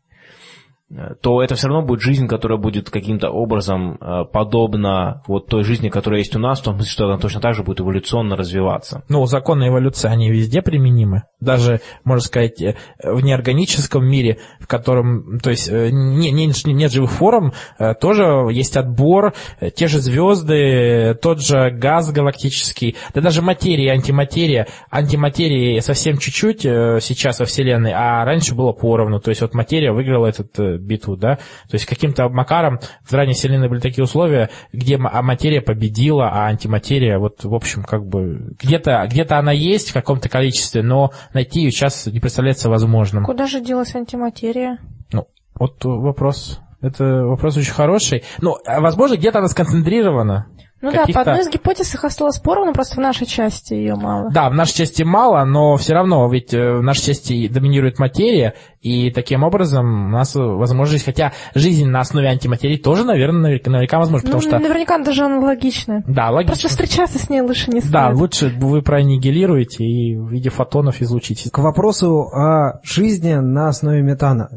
то 1.21 1.41
это 1.41 1.55
все 1.55 1.67
равно 1.67 1.85
будет 1.85 2.01
жизнь, 2.01 2.27
которая 2.27 2.59
будет 2.59 2.89
каким-то 2.89 3.29
образом 3.29 3.97
э, 3.99 4.25
подобна 4.31 5.23
вот 5.27 5.47
той 5.47 5.63
жизни, 5.63 5.89
которая 5.89 6.19
есть 6.19 6.35
у 6.35 6.39
нас, 6.39 6.59
в 6.59 6.63
том 6.63 6.75
смысле, 6.75 6.91
что 6.91 7.05
она 7.05 7.17
точно 7.17 7.41
так 7.41 7.55
же 7.55 7.63
будет 7.63 7.79
эволюционно 7.79 8.35
развиваться. 8.35 9.03
Ну, 9.09 9.25
законы 9.25 9.69
эволюции, 9.69 10.07
они 10.07 10.29
везде 10.29 10.61
применимы. 10.61 11.23
Даже, 11.39 11.81
можно 12.03 12.21
сказать, 12.21 12.61
э, 12.61 12.75
в 13.03 13.21
неорганическом 13.21 14.05
мире, 14.05 14.39
в 14.59 14.67
котором, 14.67 15.39
то 15.39 15.49
есть, 15.49 15.67
э, 15.69 15.89
не, 15.91 16.31
не, 16.31 16.51
нет 16.65 16.91
живых 16.91 17.11
форм, 17.11 17.53
тоже 17.99 18.23
есть 18.51 18.77
отбор, 18.77 19.33
те 19.75 19.87
же 19.87 19.99
звезды, 19.99 21.17
тот 21.21 21.41
же 21.41 21.71
газ 21.71 22.11
галактический, 22.11 22.95
да 23.13 23.21
даже 23.21 23.41
материя 23.41 23.91
антиматерия. 23.91 24.67
Антиматерии 24.91 25.79
совсем 25.79 26.17
чуть-чуть 26.17 26.61
сейчас 26.61 27.39
во 27.39 27.45
Вселенной, 27.45 27.93
а 27.93 28.23
раньше 28.25 28.55
было 28.55 28.71
поровну. 28.73 29.19
То 29.19 29.29
есть, 29.29 29.41
вот 29.41 29.53
материя 29.53 29.91
выиграла 29.91 30.27
этот 30.27 30.59
битву, 30.83 31.17
да, 31.17 31.35
то 31.35 31.73
есть 31.73 31.85
каким-то 31.85 32.29
макаром 32.29 32.79
в 33.03 33.13
ранней 33.13 33.33
вселенной 33.33 33.69
были 33.69 33.79
такие 33.79 34.03
условия, 34.03 34.49
где 34.71 34.97
а 34.97 35.21
материя 35.21 35.61
победила, 35.61 36.29
а 36.29 36.47
антиматерия, 36.47 37.17
вот, 37.19 37.43
в 37.43 37.53
общем, 37.53 37.83
как 37.83 38.05
бы, 38.05 38.55
где-то 38.61 39.07
где 39.09 39.23
она 39.23 39.51
есть 39.51 39.89
в 39.89 39.93
каком-то 39.93 40.29
количестве, 40.29 40.83
но 40.83 41.11
найти 41.33 41.61
ее 41.61 41.71
сейчас 41.71 42.05
не 42.07 42.19
представляется 42.19 42.69
возможным. 42.69 43.23
Куда 43.23 43.47
же 43.47 43.61
делась 43.61 43.95
антиматерия? 43.95 44.79
Ну, 45.11 45.27
вот 45.55 45.83
вопрос. 45.83 46.59
Это 46.81 47.25
вопрос 47.25 47.55
очень 47.57 47.71
хороший. 47.71 48.23
Ну, 48.41 48.57
возможно, 48.65 49.15
где-то 49.15 49.39
она 49.39 49.47
сконцентрирована. 49.47 50.47
Ну 50.83 50.91
да, 50.91 51.05
по 51.13 51.21
одной 51.21 51.39
из 51.39 51.49
гипотез 51.49 51.95
их 51.95 52.03
осталось 52.03 52.39
поровну, 52.39 52.73
просто 52.73 52.95
в 52.95 52.99
нашей 52.99 53.25
части 53.25 53.73
ее 53.73 53.95
мало. 53.95 54.29
Да, 54.31 54.49
в 54.49 54.53
нашей 54.53 54.75
части 54.75 55.03
мало, 55.03 55.45
но 55.45 55.77
все 55.77 55.93
равно, 55.93 56.27
ведь 56.29 56.53
э, 56.53 56.73
в 56.73 56.83
нашей 56.83 57.05
части 57.05 57.47
доминирует 57.47 57.99
материя, 57.99 58.53
и 58.81 59.09
таким 59.09 59.43
образом 59.43 60.07
у 60.07 60.09
нас 60.09 60.35
возможность, 60.35 61.05
хотя 61.05 61.31
жизнь 61.55 61.87
на 61.87 62.01
основе 62.01 62.27
антиматерии 62.27 62.75
тоже, 62.75 63.05
наверное, 63.05 63.61
наверняка 63.65 63.97
возможно, 63.97 64.25
потому 64.25 64.43
ну, 64.43 64.49
что... 64.49 64.59
Наверняка 64.59 64.97
даже 64.97 65.23
аналогична. 65.23 66.03
Да, 66.05 66.31
логично. 66.31 66.51
Просто 66.51 66.67
встречаться 66.67 67.17
с 67.17 67.29
ней 67.29 67.39
лучше 67.39 67.71
не 67.71 67.79
стоит. 67.79 67.93
Да, 67.93 68.09
лучше 68.09 68.53
вы 68.59 68.81
проаннигилируете 68.81 69.85
и 69.85 70.17
в 70.17 70.29
виде 70.29 70.49
фотонов 70.49 71.01
излучите. 71.01 71.49
К 71.49 71.59
вопросу 71.59 72.23
о 72.23 72.81
жизни 72.83 73.35
на 73.35 73.69
основе 73.69 74.01
метана. 74.01 74.49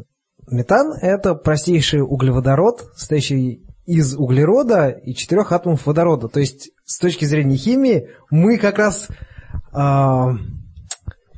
Метан– 0.49 0.91
это 1.01 1.35
простейший 1.35 2.01
углеводород, 2.01 2.81
состоящий 2.95 3.66
из 3.87 4.15
углерода 4.15 4.89
и 4.89 5.15
четырех 5.15 5.51
атомов 5.53 5.85
водорода. 5.85 6.27
То 6.27 6.41
есть, 6.41 6.71
с 6.85 6.99
точки 6.99 7.25
зрения 7.25 7.55
химии, 7.55 8.09
мы 8.29 8.57
как 8.57 8.77
раз... 8.77 9.07
Э, 9.73 10.33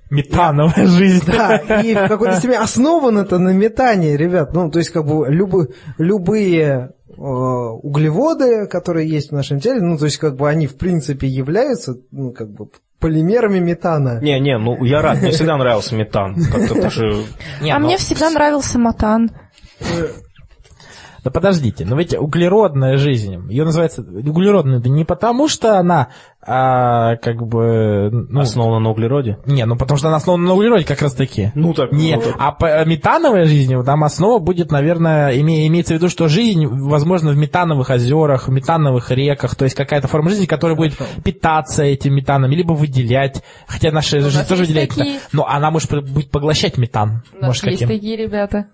Метановая 0.09 0.87
жизнь. 0.87 1.23
Да, 1.27 1.57
и 1.57 1.93
в 1.93 2.07
какой-то 2.07 2.37
степени 2.37 2.57
основано 2.57 3.19
это 3.19 3.37
на 3.37 3.53
метане, 3.53 4.17
ребят. 4.17 4.53
Ну, 4.53 4.71
то 4.71 4.79
есть, 4.79 4.89
как 4.89 5.05
бы, 5.05 5.27
любы, 5.29 5.69
любые 5.99 6.93
э, 7.07 7.11
углеводы, 7.13 8.65
которые 8.65 9.07
есть 9.07 9.29
в 9.29 9.35
нашем 9.35 9.59
теле, 9.59 9.81
ну, 9.81 9.99
то 9.99 10.05
есть, 10.05 10.17
как 10.17 10.35
бы, 10.35 10.49
они, 10.49 10.65
в 10.65 10.75
принципе, 10.77 11.27
являются, 11.27 11.97
ну, 12.09 12.31
как 12.31 12.49
бы, 12.49 12.69
полимерами 12.99 13.59
метана. 13.59 14.19
Не, 14.21 14.39
не, 14.39 14.57
ну, 14.57 14.83
я 14.83 15.03
рад, 15.03 15.21
мне 15.21 15.29
всегда 15.29 15.55
нравился 15.55 15.95
метан. 15.95 16.35
Как-то 16.51 16.81
даже... 16.81 17.25
Не, 17.61 17.69
а 17.69 17.77
но... 17.77 17.85
мне 17.85 17.97
всегда 17.97 18.31
нравился 18.31 18.79
матан. 18.79 19.29
Да 21.23 21.31
подождите, 21.31 21.85
но 21.85 21.95
ведь 21.97 22.13
углеродная 22.13 22.97
жизнь, 22.97 23.49
ее 23.49 23.65
называется 23.65 24.01
углеродной, 24.01 24.79
да 24.79 24.89
не 24.89 25.05
потому, 25.05 25.47
что 25.47 25.77
она 25.77 26.09
а, 26.41 27.17
как 27.17 27.45
бы... 27.45 28.09
Ну, 28.11 28.39
основана 28.39 28.79
на 28.79 28.89
углероде? 28.91 29.39
Не, 29.45 29.65
ну 29.65 29.75
потому 29.75 29.97
что 29.97 30.07
она 30.07 30.17
основана 30.17 30.47
на 30.47 30.53
углероде 30.53 30.85
как 30.85 31.01
раз 31.01 31.13
таки. 31.13 31.51
Ну 31.53 31.73
так. 31.73 31.91
Не, 31.91 32.15
ну, 32.15 32.21
так. 32.21 32.35
а 32.39 32.51
по, 32.53 32.85
метановая 32.85 33.45
жизнь, 33.45 33.75
там 33.83 34.03
основа 34.03 34.39
будет, 34.39 34.71
наверное, 34.71 35.31
име, 35.31 35.67
имеется 35.67 35.93
в 35.93 35.97
виду, 35.97 36.07
что 36.07 36.29
жизнь, 36.29 36.65
возможно, 36.65 37.31
в 37.31 37.37
метановых 37.37 37.89
озерах, 37.89 38.47
в 38.47 38.51
метановых 38.51 39.11
реках, 39.11 39.55
то 39.55 39.65
есть 39.65 39.75
какая-то 39.75 40.07
форма 40.07 40.29
жизни, 40.29 40.45
которая 40.45 40.77
будет 40.77 40.93
питаться 41.23 41.83
этим 41.83 42.15
метаном, 42.15 42.51
либо 42.51 42.71
выделять, 42.71 43.43
хотя 43.67 43.91
наша 43.91 44.21
жизнь 44.21 44.47
тоже 44.47 44.63
выделяет 44.63 44.89
такие... 44.89 45.19
но 45.33 45.45
она 45.45 45.71
может 45.71 45.91
будет 45.91 46.31
поглощать 46.31 46.77
метан. 46.77 47.21
У 47.33 47.41
нас 47.41 47.47
может, 47.47 47.65
есть 47.65 47.79
каким. 47.81 47.87
такие 47.89 48.15
ребята. 48.15 48.67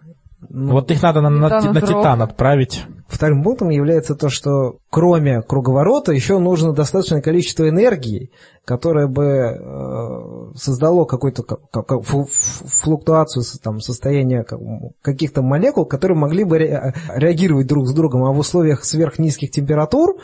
Ну, 0.50 0.74
вот 0.74 0.92
их 0.92 1.02
надо 1.02 1.22
на, 1.22 1.30
на, 1.30 1.50
на 1.50 1.82
Титан 1.82 2.22
отправить. 2.22 2.86
Вторым 3.08 3.44
пунктом 3.44 3.70
является 3.70 4.16
то, 4.16 4.30
что 4.30 4.78
кроме 4.90 5.42
круговорота 5.42 6.12
еще 6.12 6.40
нужно 6.40 6.74
достаточное 6.74 7.22
количество 7.22 7.70
энергии, 7.70 8.32
которое 8.66 9.08
бы 9.08 9.26
э, 9.26 10.56
создало 10.56 11.06
какую-то 11.06 11.44
как, 11.44 11.70
как, 11.70 12.02
флуктуацию 12.04 13.44
там, 13.62 13.80
состояния 13.80 14.44
как, 14.44 14.60
каких-то 15.02 15.44
молекул, 15.44 15.86
которые 15.86 16.18
могли 16.18 16.44
бы 16.44 16.58
ре, 16.58 16.94
реагировать 17.14 17.68
друг 17.68 17.88
с 17.88 17.94
другом, 17.94 18.24
а 18.26 18.32
в 18.32 18.40
условиях 18.40 18.84
сверхнизких 18.84 19.52
температур 19.52 20.18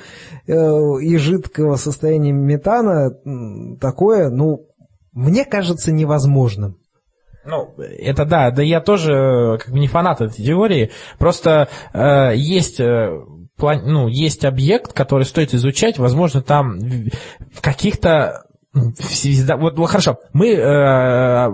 э, 0.47 0.53
и 1.01 1.17
жидкого 1.17 1.75
состояния 1.75 2.31
метана 2.31 3.11
такое, 3.79 4.29
ну, 4.29 4.65
мне 5.13 5.45
кажется 5.45 5.91
невозможным. 5.91 6.77
Ну, 7.45 7.73
это 7.77 8.25
да, 8.25 8.51
да 8.51 8.61
я 8.61 8.81
тоже 8.81 9.13
э, 9.13 9.57
как 9.57 9.73
бы 9.73 9.79
не 9.79 9.87
фанат 9.87 10.21
этой 10.21 10.43
теории, 10.43 10.91
просто 11.17 11.69
э, 11.91 12.35
есть 12.35 12.79
э, 12.79 13.19
план, 13.57 13.81
ну, 13.85 14.07
есть 14.07 14.45
объект, 14.45 14.93
который 14.93 15.23
стоит 15.23 15.53
изучать, 15.53 15.97
возможно, 15.97 16.41
там 16.41 16.79
в 16.79 17.61
каких-то 17.61 18.45
вот, 18.73 19.77
вот 19.77 19.87
хорошо, 19.87 20.19
мы 20.33 20.53
э, 20.53 21.47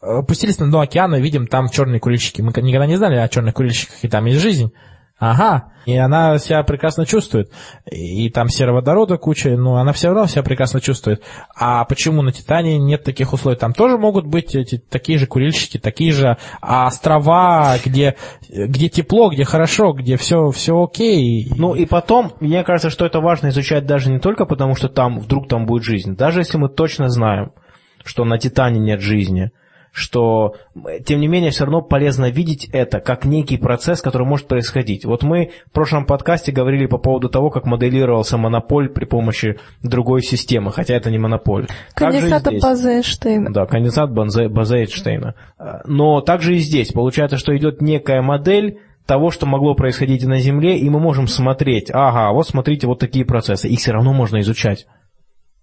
опустились 0.00 0.58
на 0.58 0.66
дно 0.66 0.80
океана, 0.80 1.16
видим 1.16 1.46
там 1.46 1.68
черные 1.68 2.00
курильщики. 2.00 2.40
Мы 2.40 2.52
никогда 2.62 2.86
не 2.86 2.96
знали 2.96 3.16
о 3.16 3.28
черных 3.28 3.54
курильщиках, 3.54 3.96
и 4.02 4.08
там 4.08 4.24
есть 4.26 4.40
жизнь. 4.40 4.72
Ага, 5.18 5.72
и 5.86 5.96
она 5.96 6.36
себя 6.36 6.62
прекрасно 6.62 7.06
чувствует. 7.06 7.50
И 7.90 8.28
там 8.28 8.50
сероводорода 8.50 9.16
куча, 9.16 9.56
но 9.56 9.76
она 9.76 9.92
все 9.94 10.08
равно 10.08 10.26
себя 10.26 10.42
прекрасно 10.42 10.82
чувствует. 10.82 11.22
А 11.58 11.86
почему 11.86 12.20
на 12.20 12.32
Титане 12.32 12.76
нет 12.76 13.02
таких 13.02 13.32
условий? 13.32 13.56
Там 13.56 13.72
тоже 13.72 13.96
могут 13.96 14.26
быть 14.26 14.54
эти, 14.54 14.76
такие 14.76 15.18
же 15.18 15.26
курильщики, 15.26 15.78
такие 15.78 16.12
же 16.12 16.36
острова, 16.60 17.76
где, 17.82 18.16
где 18.50 18.90
тепло, 18.90 19.30
где 19.30 19.44
хорошо, 19.44 19.92
где 19.92 20.18
все, 20.18 20.50
все 20.50 20.82
окей. 20.82 21.50
Ну 21.56 21.74
и 21.74 21.86
потом, 21.86 22.32
мне 22.40 22.62
кажется, 22.62 22.90
что 22.90 23.06
это 23.06 23.20
важно 23.20 23.48
изучать 23.48 23.86
даже 23.86 24.10
не 24.10 24.18
только 24.18 24.44
потому, 24.44 24.74
что 24.74 24.90
там 24.90 25.20
вдруг 25.20 25.48
там 25.48 25.64
будет 25.64 25.82
жизнь. 25.82 26.14
Даже 26.14 26.40
если 26.40 26.58
мы 26.58 26.68
точно 26.68 27.08
знаем, 27.08 27.52
что 28.04 28.24
на 28.26 28.36
Титане 28.36 28.80
нет 28.80 29.00
жизни– 29.00 29.50
что, 29.96 30.56
тем 31.06 31.20
не 31.20 31.26
менее, 31.26 31.50
все 31.50 31.64
равно 31.64 31.80
полезно 31.80 32.28
видеть 32.28 32.68
это 32.70 33.00
как 33.00 33.24
некий 33.24 33.56
процесс, 33.56 34.02
который 34.02 34.26
может 34.26 34.46
происходить. 34.46 35.06
Вот 35.06 35.22
мы 35.22 35.52
в 35.68 35.72
прошлом 35.72 36.04
подкасте 36.04 36.52
говорили 36.52 36.84
по 36.84 36.98
поводу 36.98 37.30
того, 37.30 37.48
как 37.48 37.64
моделировался 37.64 38.36
монополь 38.36 38.90
при 38.90 39.06
помощи 39.06 39.58
другой 39.82 40.20
системы, 40.20 40.70
хотя 40.70 40.94
это 40.94 41.10
не 41.10 41.18
монополь. 41.18 41.66
Конденсата 41.94 42.50
База-Эйнштейна. 42.60 43.50
Да, 43.54 43.64
конденсат 43.64 44.12
База-Эйнштейна. 44.12 45.34
Но 45.86 46.20
также 46.20 46.56
и 46.56 46.58
здесь. 46.58 46.92
Получается, 46.92 47.38
что 47.38 47.56
идет 47.56 47.80
некая 47.80 48.20
модель, 48.20 48.80
того, 49.06 49.30
что 49.30 49.46
могло 49.46 49.74
происходить 49.74 50.24
на 50.26 50.40
Земле, 50.40 50.78
и 50.78 50.90
мы 50.90 51.00
можем 51.00 51.28
смотреть, 51.28 51.90
ага, 51.92 52.32
вот 52.32 52.46
смотрите, 52.46 52.86
вот 52.86 52.98
такие 52.98 53.24
процессы. 53.24 53.68
Их 53.68 53.78
все 53.78 53.92
равно 53.92 54.12
можно 54.12 54.40
изучать. 54.40 54.86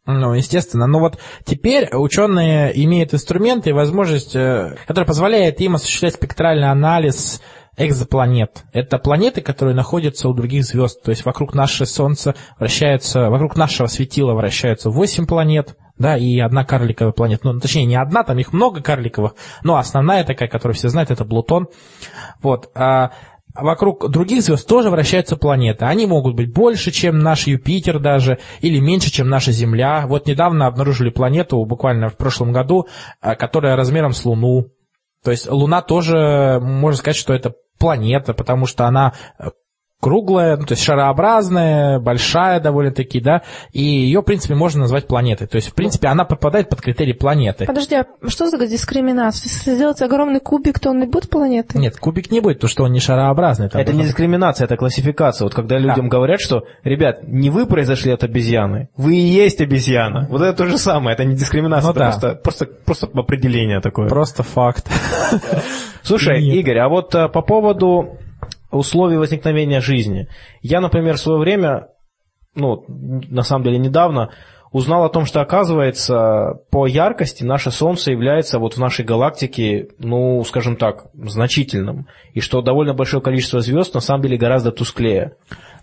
Ну, 0.05 0.33
естественно. 0.33 0.85
Но 0.85 0.99
вот 0.99 1.17
теперь 1.45 1.89
ученые 1.93 2.71
имеют 2.83 3.13
инструменты 3.13 3.69
и 3.69 3.73
возможность, 3.73 4.35
э, 4.35 4.75
которая 4.85 5.07
позволяет 5.07 5.61
им 5.61 5.75
осуществлять 5.75 6.15
спектральный 6.15 6.69
анализ 6.69 7.41
экзопланет. 7.77 8.65
Это 8.73 8.99
планеты, 8.99 9.41
которые 9.41 9.75
находятся 9.75 10.29
у 10.29 10.33
других 10.33 10.65
звезд. 10.65 11.01
То 11.03 11.11
есть 11.11 11.25
вокруг 11.25 11.53
нашего 11.55 11.87
Солнца 11.87 12.35
вращаются, 12.59 13.29
вокруг 13.29 13.55
нашего 13.55 13.87
светила 13.87 14.33
вращаются 14.33 14.89
8 14.89 15.25
планет, 15.25 15.77
да, 15.97 16.17
и 16.17 16.37
одна 16.39 16.65
карликовая 16.65 17.13
планета. 17.13 17.47
Ну, 17.47 17.59
точнее, 17.59 17.85
не 17.85 17.95
одна, 17.95 18.23
там 18.23 18.37
их 18.37 18.53
много 18.53 18.81
карликовых, 18.81 19.35
но 19.63 19.77
основная 19.77 20.23
такая, 20.23 20.49
которую 20.49 20.75
все 20.75 20.89
знают, 20.89 21.11
это 21.11 21.25
Плутон. 21.25 21.67
Вот. 22.41 22.69
А 23.53 23.63
вокруг 23.63 24.09
других 24.09 24.41
звезд 24.41 24.67
тоже 24.67 24.89
вращаются 24.89 25.37
планеты. 25.37 25.85
Они 25.85 26.07
могут 26.07 26.35
быть 26.35 26.51
больше, 26.51 26.91
чем 26.91 27.19
наш 27.19 27.45
Юпитер 27.45 27.99
даже, 27.99 28.39
или 28.61 28.79
меньше, 28.79 29.11
чем 29.11 29.29
наша 29.29 29.51
Земля. 29.51 30.05
Вот 30.07 30.25
недавно 30.25 30.65
обнаружили 30.65 31.11
планету, 31.11 31.63
буквально 31.63 32.09
в 32.09 32.17
прошлом 32.17 32.51
году, 32.51 32.87
э, 33.21 33.35
которая 33.35 33.75
размером 33.75 34.13
с 34.13 34.25
Луну. 34.25 34.69
То 35.23 35.31
есть 35.31 35.49
Луна 35.49 35.81
тоже, 35.81 36.59
можно 36.61 36.97
сказать, 36.97 37.15
что 37.15 37.33
это 37.33 37.53
планета, 37.77 38.33
потому 38.33 38.65
что 38.65 38.85
она 38.87 39.13
э, 39.37 39.49
круглая, 40.03 40.57
ну, 40.57 40.65
то 40.65 40.73
есть 40.73 40.83
шарообразная, 40.83 41.97
большая 41.97 42.59
довольно-таки, 42.59 43.21
да, 43.21 43.43
и 43.71 43.81
ее, 43.81 44.19
в 44.19 44.23
принципе, 44.23 44.53
можно 44.53 44.81
назвать 44.81 45.07
планетой. 45.07 45.47
То 45.47 45.55
есть, 45.55 45.69
в 45.69 45.73
принципе, 45.73 46.09
она 46.09 46.25
попадает 46.25 46.67
под 46.67 46.81
критерий 46.81 47.13
планеты. 47.13 47.65
Подожди, 47.65 47.95
а 47.95 48.05
что 48.27 48.49
за 48.49 48.57
дискриминация? 48.67 49.49
Если 49.49 49.75
сделать 49.75 50.01
огромный 50.01 50.41
кубик, 50.41 50.79
то 50.79 50.89
он 50.89 50.99
не 50.99 51.05
будет 51.05 51.29
планетой? 51.29 51.79
Нет, 51.79 51.95
кубик 51.97 52.31
не 52.31 52.41
будет, 52.41 52.57
потому 52.57 52.69
что 52.69 52.83
он 52.83 52.91
не 52.91 52.99
шарообразный. 52.99 53.69
Там 53.69 53.81
это 53.81 53.93
не 53.93 54.03
дискриминация, 54.03 54.65
это 54.65 54.75
классификация. 54.75 55.45
Вот 55.45 55.55
когда 55.55 55.77
людям 55.77 56.09
да. 56.09 56.17
говорят, 56.17 56.41
что, 56.41 56.63
ребят, 56.83 57.25
не 57.25 57.49
вы 57.49 57.65
произошли 57.65 58.11
от 58.11 58.25
обезьяны, 58.25 58.89
вы 58.97 59.15
и 59.15 59.21
есть 59.21 59.61
обезьяна. 59.61 60.27
Вот 60.29 60.41
это 60.41 60.53
то 60.53 60.65
же 60.65 60.77
самое, 60.77 61.13
это 61.13 61.23
не 61.23 61.35
дискриминация, 61.35 61.87
ну, 61.87 61.91
это 61.91 61.99
да. 61.99 62.05
просто, 62.05 62.35
просто, 62.35 62.65
просто 62.65 63.07
определение 63.13 63.79
такое. 63.79 64.09
Просто 64.09 64.43
факт. 64.43 64.91
Слушай, 66.03 66.43
Игорь, 66.43 66.79
а 66.79 66.89
вот 66.89 67.15
а, 67.15 67.29
по 67.29 67.41
поводу 67.41 68.17
условий 68.73 69.17
возникновения 69.17 69.81
жизни. 69.81 70.27
Я, 70.61 70.81
например, 70.81 71.15
в 71.15 71.21
свое 71.21 71.39
время, 71.39 71.89
ну, 72.55 72.85
на 72.87 73.43
самом 73.43 73.63
деле 73.63 73.77
недавно, 73.77 74.31
узнал 74.71 75.05
о 75.05 75.09
том, 75.09 75.25
что, 75.25 75.39
оказывается, 75.39 76.59
по 76.71 76.87
яркости 76.87 77.43
наше 77.43 77.71
Солнце 77.71 78.11
является 78.11 78.59
вот 78.59 78.73
в 78.73 78.79
нашей 78.79 79.05
галактике, 79.05 79.89
ну, 79.99 80.43
скажем 80.43 80.75
так, 80.75 81.05
значительным. 81.13 82.07
И 82.33 82.41
что 82.41 82.61
довольно 82.61 82.93
большое 82.93 83.21
количество 83.21 83.61
звезд 83.61 83.93
на 83.93 84.01
самом 84.01 84.23
деле 84.23 84.37
гораздо 84.37 84.71
тусклее. 84.71 85.35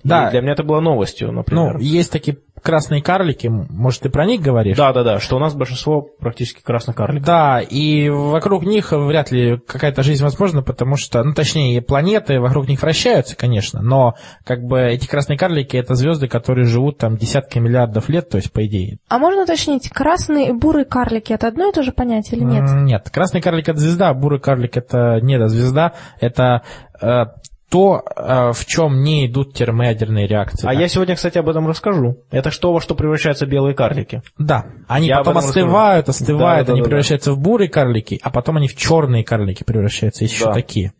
Да. 0.02 0.28
И 0.28 0.30
для 0.30 0.40
меня 0.40 0.52
это 0.52 0.62
было 0.62 0.80
новостью, 0.80 1.32
например. 1.32 1.74
Ну, 1.74 1.80
есть 1.80 2.10
такие 2.10 2.38
красные 2.62 3.02
карлики, 3.02 3.48
может, 3.48 4.02
ты 4.02 4.10
про 4.10 4.26
них 4.26 4.40
говоришь? 4.40 4.76
Да, 4.76 4.92
да, 4.92 5.02
да, 5.02 5.18
что 5.18 5.36
у 5.36 5.38
нас 5.38 5.54
большинство 5.54 6.02
практически 6.02 6.62
красных 6.62 6.96
карликов. 6.96 7.26
Да, 7.26 7.60
и 7.60 8.08
вокруг 8.08 8.64
них 8.64 8.92
вряд 8.92 9.30
ли 9.30 9.58
какая-то 9.58 10.02
жизнь 10.02 10.22
возможна, 10.22 10.62
потому 10.62 10.96
что, 10.96 11.22
ну, 11.22 11.32
точнее, 11.32 11.80
планеты 11.82 12.40
вокруг 12.40 12.68
них 12.68 12.82
вращаются, 12.82 13.36
конечно, 13.36 13.80
но 13.82 14.14
как 14.44 14.62
бы 14.62 14.80
эти 14.80 15.06
красные 15.06 15.38
карлики 15.38 15.76
это 15.76 15.94
звезды, 15.94 16.28
которые 16.28 16.66
живут 16.66 16.98
там 16.98 17.16
десятки 17.16 17.58
миллиардов 17.58 18.08
лет, 18.08 18.28
то 18.28 18.36
есть 18.36 18.52
по 18.52 18.64
идее. 18.66 18.98
А 19.08 19.18
можно 19.18 19.42
уточнить, 19.42 19.88
красные 19.88 20.50
и 20.50 20.52
бурые 20.52 20.84
карлики 20.84 21.32
это 21.32 21.48
одно 21.48 21.68
и 21.68 21.72
то 21.72 21.82
же 21.82 21.92
понятие 21.92 22.40
или 22.40 22.44
нет? 22.44 22.64
Нет, 22.82 23.10
красный 23.10 23.40
карлик 23.40 23.68
это 23.68 23.78
звезда, 23.78 24.10
а 24.10 24.14
бурый 24.14 24.40
карлик 24.40 24.76
это 24.76 25.18
не 25.22 25.40
звезда, 25.48 25.94
это 26.20 26.62
э, 27.00 27.24
то, 27.70 28.02
э, 28.16 28.52
в 28.52 28.66
чем 28.66 29.02
не 29.02 29.26
идут 29.26 29.54
термоядерные 29.54 30.26
реакции. 30.26 30.66
А 30.66 30.74
да. 30.74 30.80
я 30.80 30.88
сегодня, 30.88 31.14
кстати, 31.14 31.38
об 31.38 31.48
этом 31.48 31.68
расскажу. 31.68 32.18
Это 32.30 32.50
что, 32.50 32.72
во 32.72 32.80
что 32.80 32.96
превращаются 32.96 33.46
белые 33.46 33.74
карлики. 33.74 34.22
Да, 34.38 34.66
они 34.88 35.06
я 35.06 35.18
потом 35.18 35.38
остывают, 35.38 36.08
расскажу. 36.08 36.34
остывают, 36.34 36.66
да, 36.66 36.72
они 36.72 36.82
да, 36.82 36.88
превращаются 36.88 37.30
да. 37.30 37.36
в 37.36 37.38
бурые 37.38 37.68
карлики, 37.68 38.18
а 38.22 38.30
потом 38.30 38.56
они 38.56 38.66
в 38.66 38.76
черные 38.76 39.22
карлики 39.22 39.62
превращаются, 39.62 40.24
есть 40.24 40.38
да. 40.40 40.50
еще 40.50 40.54
такие. 40.54 40.92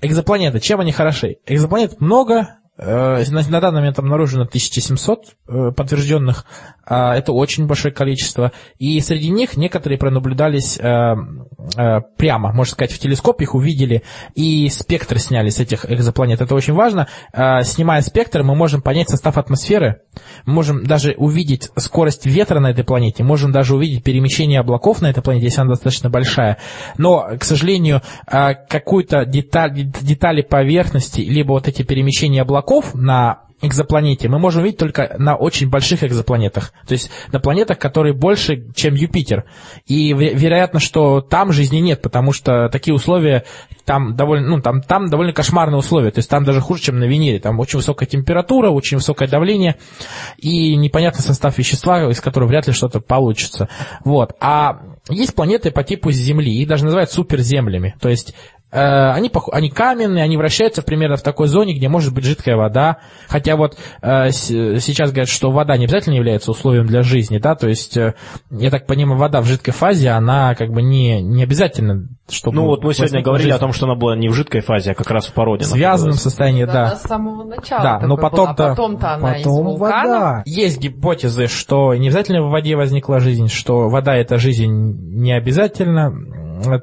Экзопланеты, 0.00 0.60
чем 0.60 0.80
они 0.80 0.92
хороши? 0.92 1.36
Экзопланет 1.46 2.00
много, 2.00 2.48
Э, 2.78 3.22
на 3.30 3.60
данный 3.60 3.80
момент 3.80 3.98
обнаружено 3.98 4.44
1700 4.44 5.36
э, 5.46 5.70
подтвержденных, 5.76 6.46
это 6.92 7.32
очень 7.32 7.66
большое 7.66 7.92
количество, 7.92 8.52
и 8.78 9.00
среди 9.00 9.30
них 9.30 9.56
некоторые 9.56 9.98
пронаблюдались 9.98 10.78
э, 10.78 11.14
прямо, 12.16 12.52
можно 12.52 12.72
сказать, 12.72 12.92
в 12.92 12.98
телескоп 12.98 13.40
их 13.40 13.54
увидели, 13.54 14.02
и 14.34 14.68
спектр 14.68 15.18
сняли 15.18 15.50
с 15.50 15.58
этих 15.58 15.90
экзопланет, 15.90 16.40
это 16.40 16.54
очень 16.54 16.74
важно. 16.74 17.08
Снимая 17.62 18.02
спектр, 18.02 18.42
мы 18.42 18.54
можем 18.54 18.82
понять 18.82 19.08
состав 19.08 19.38
атмосферы, 19.38 20.02
мы 20.44 20.54
можем 20.54 20.84
даже 20.84 21.14
увидеть 21.16 21.70
скорость 21.76 22.26
ветра 22.26 22.60
на 22.60 22.70
этой 22.70 22.84
планете, 22.84 23.24
можем 23.24 23.52
даже 23.52 23.74
увидеть 23.74 24.04
перемещение 24.04 24.60
облаков 24.60 25.02
на 25.02 25.10
этой 25.10 25.22
планете, 25.22 25.46
если 25.46 25.60
она 25.60 25.70
достаточно 25.70 26.10
большая, 26.10 26.58
но, 26.98 27.28
к 27.38 27.44
сожалению, 27.44 28.02
какую-то 28.26 29.24
деталь, 29.24 29.72
детали 29.74 30.42
поверхности, 30.42 31.20
либо 31.20 31.52
вот 31.52 31.68
эти 31.68 31.82
перемещения 31.82 32.42
облаков 32.42 32.94
на 32.94 33.42
экзопланете 33.62 34.28
мы 34.28 34.38
можем 34.38 34.62
видеть 34.64 34.78
только 34.78 35.14
на 35.18 35.36
очень 35.36 35.70
больших 35.70 36.04
экзопланетах, 36.04 36.72
то 36.86 36.92
есть 36.92 37.10
на 37.32 37.40
планетах, 37.40 37.78
которые 37.78 38.14
больше, 38.14 38.72
чем 38.74 38.94
Юпитер. 38.94 39.44
И 39.86 40.12
вероятно, 40.12 40.80
что 40.80 41.20
там 41.20 41.52
жизни 41.52 41.78
нет, 41.78 42.02
потому 42.02 42.32
что 42.32 42.68
такие 42.68 42.94
условия 42.94 43.44
там 43.84 44.14
довольно, 44.16 44.48
ну, 44.48 44.60
там, 44.60 44.82
там 44.82 45.08
довольно 45.08 45.32
кошмарные 45.32 45.78
условия, 45.78 46.10
то 46.10 46.18
есть 46.18 46.28
там 46.28 46.44
даже 46.44 46.60
хуже, 46.60 46.82
чем 46.82 46.98
на 46.98 47.04
Венере, 47.04 47.38
там 47.38 47.58
очень 47.60 47.78
высокая 47.78 48.08
температура, 48.08 48.70
очень 48.70 48.98
высокое 48.98 49.28
давление 49.28 49.76
и 50.36 50.76
непонятный 50.76 51.22
состав 51.22 51.56
вещества, 51.58 52.10
из 52.10 52.20
которого 52.20 52.48
вряд 52.48 52.66
ли 52.66 52.72
что-то 52.72 53.00
получится. 53.00 53.68
Вот. 54.04 54.32
А 54.40 54.80
есть 55.08 55.34
планеты 55.34 55.70
по 55.70 55.82
типу 55.82 56.10
Земли, 56.10 56.52
их 56.52 56.68
даже 56.68 56.84
называют 56.84 57.10
суперземлями, 57.10 57.94
то 58.00 58.08
есть 58.08 58.34
они, 58.78 59.30
они 59.52 59.70
каменные, 59.70 60.24
они 60.24 60.36
вращаются 60.36 60.82
примерно 60.82 61.16
в 61.16 61.22
такой 61.22 61.48
зоне, 61.48 61.74
где 61.74 61.88
может 61.88 62.14
быть 62.14 62.24
жидкая 62.24 62.56
вода. 62.56 62.98
Хотя 63.28 63.56
вот 63.56 63.76
э, 64.00 64.30
сейчас 64.30 65.10
говорят, 65.10 65.28
что 65.28 65.50
вода 65.50 65.76
не 65.76 65.84
обязательно 65.84 66.14
является 66.14 66.50
условием 66.50 66.86
для 66.86 67.02
жизни, 67.02 67.38
да, 67.38 67.54
то 67.54 67.68
есть, 67.68 67.96
э, 67.96 68.14
я 68.50 68.70
так 68.70 68.86
понимаю, 68.86 69.18
вода 69.18 69.40
в 69.40 69.46
жидкой 69.46 69.74
фазе, 69.74 70.10
она 70.10 70.54
как 70.54 70.70
бы 70.70 70.82
не, 70.82 71.20
не 71.20 71.42
обязательно, 71.42 72.08
чтобы... 72.30 72.56
Ну 72.56 72.66
вот 72.66 72.82
мы 72.82 72.94
сегодня 72.94 73.22
говорили 73.22 73.48
жизнь. 73.48 73.56
о 73.56 73.60
том, 73.60 73.72
что 73.72 73.86
она 73.86 73.94
была 73.94 74.16
не 74.16 74.28
в 74.28 74.32
жидкой 74.32 74.60
фазе, 74.60 74.92
а 74.92 74.94
как 74.94 75.10
раз 75.10 75.26
в 75.26 75.32
породе. 75.32 75.64
В 75.64 75.68
связанном 75.68 76.14
состоянии, 76.14 76.64
да. 76.64 76.72
да. 76.72 76.96
С 76.96 77.02
самого 77.02 77.44
начала. 77.44 77.82
Да, 77.82 78.00
но 78.00 78.16
потом-то... 78.16 78.70
Потом-то 78.70 79.14
она 79.14 79.34
потом 79.34 79.40
из 79.40 79.46
вулкана. 79.46 79.78
вода. 79.78 80.42
Есть 80.46 80.80
гипотезы, 80.80 81.46
что 81.46 81.94
не 81.94 82.08
обязательно 82.08 82.42
в 82.42 82.50
воде 82.50 82.76
возникла 82.76 83.20
жизнь, 83.20 83.48
что 83.48 83.88
вода 83.88 84.16
это 84.16 84.38
жизнь 84.38 84.72
не 84.72 85.32
обязательно 85.32 86.12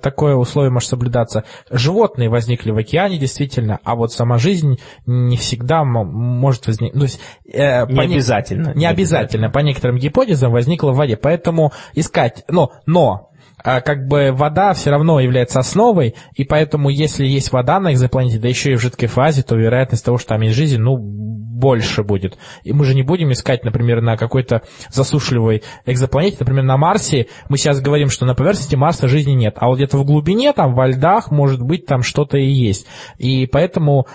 такое 0.01 0.35
условие 0.35 0.71
может 0.71 0.89
соблюдаться. 0.89 1.43
Животные 1.69 2.29
возникли 2.29 2.71
в 2.71 2.77
океане, 2.77 3.17
действительно, 3.17 3.79
а 3.83 3.95
вот 3.95 4.13
сама 4.13 4.37
жизнь 4.37 4.79
не 5.05 5.37
всегда 5.37 5.83
может 5.83 6.67
возникнуть. 6.67 6.99
То 6.99 7.03
есть, 7.03 7.19
э, 7.51 7.85
не 7.87 8.15
обязательно. 8.15 8.69
Не, 8.69 8.81
не 8.81 8.85
обязательно. 8.85 9.49
По 9.49 9.59
некоторым 9.59 9.97
гипотезам 9.97 10.51
возникла 10.51 10.91
в 10.91 10.95
воде. 10.95 11.17
Поэтому 11.17 11.71
искать, 11.93 12.43
но, 12.47 12.71
но 12.85 13.28
а, 13.63 13.81
как 13.81 14.07
бы 14.07 14.31
вода 14.31 14.73
все 14.73 14.91
равно 14.91 15.19
является 15.19 15.59
основой, 15.59 16.15
и 16.35 16.43
поэтому 16.43 16.89
если 16.89 17.25
есть 17.25 17.51
вода 17.51 17.79
на 17.79 17.93
экзопланете, 17.93 18.39
да 18.39 18.47
еще 18.47 18.71
и 18.71 18.75
в 18.75 18.81
жидкой 18.81 19.07
фазе, 19.07 19.43
то 19.43 19.55
вероятность 19.55 20.05
того, 20.05 20.17
что 20.17 20.29
там 20.29 20.41
есть 20.41 20.55
жизнь, 20.55 20.77
ну, 20.77 20.97
больше 21.59 22.03
будет. 22.03 22.37
И 22.63 22.71
мы 22.71 22.85
же 22.85 22.95
не 22.95 23.03
будем 23.03 23.31
искать, 23.31 23.65
например, 23.65 24.01
на 24.01 24.15
какой-то 24.15 24.61
засушливой 24.89 25.63
экзопланете, 25.85 26.37
например, 26.39 26.63
на 26.63 26.77
Марсе. 26.77 27.27
Мы 27.49 27.57
сейчас 27.57 27.81
говорим, 27.81 28.09
что 28.09 28.25
на 28.25 28.33
поверхности 28.33 28.75
Марса 28.75 29.07
жизни 29.07 29.33
нет, 29.33 29.55
а 29.57 29.67
вот 29.67 29.75
где-то 29.75 29.97
в 29.97 30.05
глубине, 30.05 30.53
там, 30.53 30.73
во 30.73 30.87
льдах, 30.87 31.31
может 31.31 31.61
быть, 31.61 31.85
там 31.85 32.01
что-то 32.01 32.37
и 32.37 32.47
есть. 32.47 32.87
И 33.17 33.45
поэтому 33.45 34.07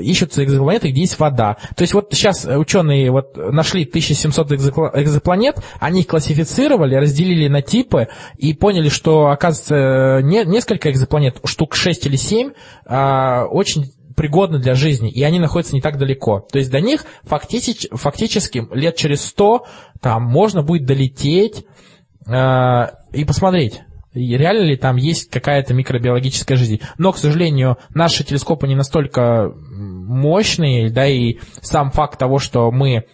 ищутся 0.00 0.44
экзопланеты, 0.44 0.90
где 0.90 1.00
есть 1.00 1.18
вода. 1.18 1.56
То 1.74 1.82
есть 1.82 1.92
вот 1.92 2.08
сейчас 2.12 2.44
ученые 2.46 3.10
вот 3.10 3.36
нашли 3.36 3.84
1700 3.84 4.52
экзопланет, 4.52 5.56
они 5.80 6.00
их 6.00 6.06
классифицировали, 6.06 6.94
разделили 6.94 7.48
на 7.48 7.62
типы 7.62 8.08
и 8.38 8.54
поняли, 8.60 8.88
что, 8.88 9.26
оказывается, 9.26 10.20
не, 10.22 10.44
несколько 10.44 10.90
экзопланет, 10.90 11.40
штук 11.44 11.74
6 11.74 12.06
или 12.06 12.16
7, 12.16 12.52
а, 12.86 13.46
очень 13.46 13.92
пригодны 14.16 14.58
для 14.58 14.74
жизни, 14.74 15.10
и 15.10 15.22
они 15.22 15.40
находятся 15.40 15.74
не 15.74 15.80
так 15.80 15.98
далеко. 15.98 16.46
То 16.52 16.58
есть 16.58 16.70
до 16.70 16.80
них 16.80 17.06
фактически, 17.22 17.88
фактически 17.90 18.68
лет 18.72 18.96
через 18.96 19.24
сто 19.24 19.64
там 20.00 20.24
можно 20.24 20.62
будет 20.62 20.84
долететь 20.84 21.64
э, 22.26 22.86
и 23.12 23.24
посмотреть, 23.24 23.80
реально 24.12 24.64
ли 24.64 24.76
там 24.76 24.96
есть 24.96 25.30
какая-то 25.30 25.72
микробиологическая 25.72 26.58
жизнь. 26.58 26.80
Но, 26.98 27.12
к 27.12 27.18
сожалению, 27.18 27.78
наши 27.94 28.22
телескопы 28.22 28.68
не 28.68 28.74
настолько 28.74 29.52
мощные, 29.54 30.90
да, 30.90 31.06
и 31.06 31.38
сам 31.62 31.90
факт 31.90 32.18
того, 32.18 32.38
что 32.38 32.70
мы 32.70 33.06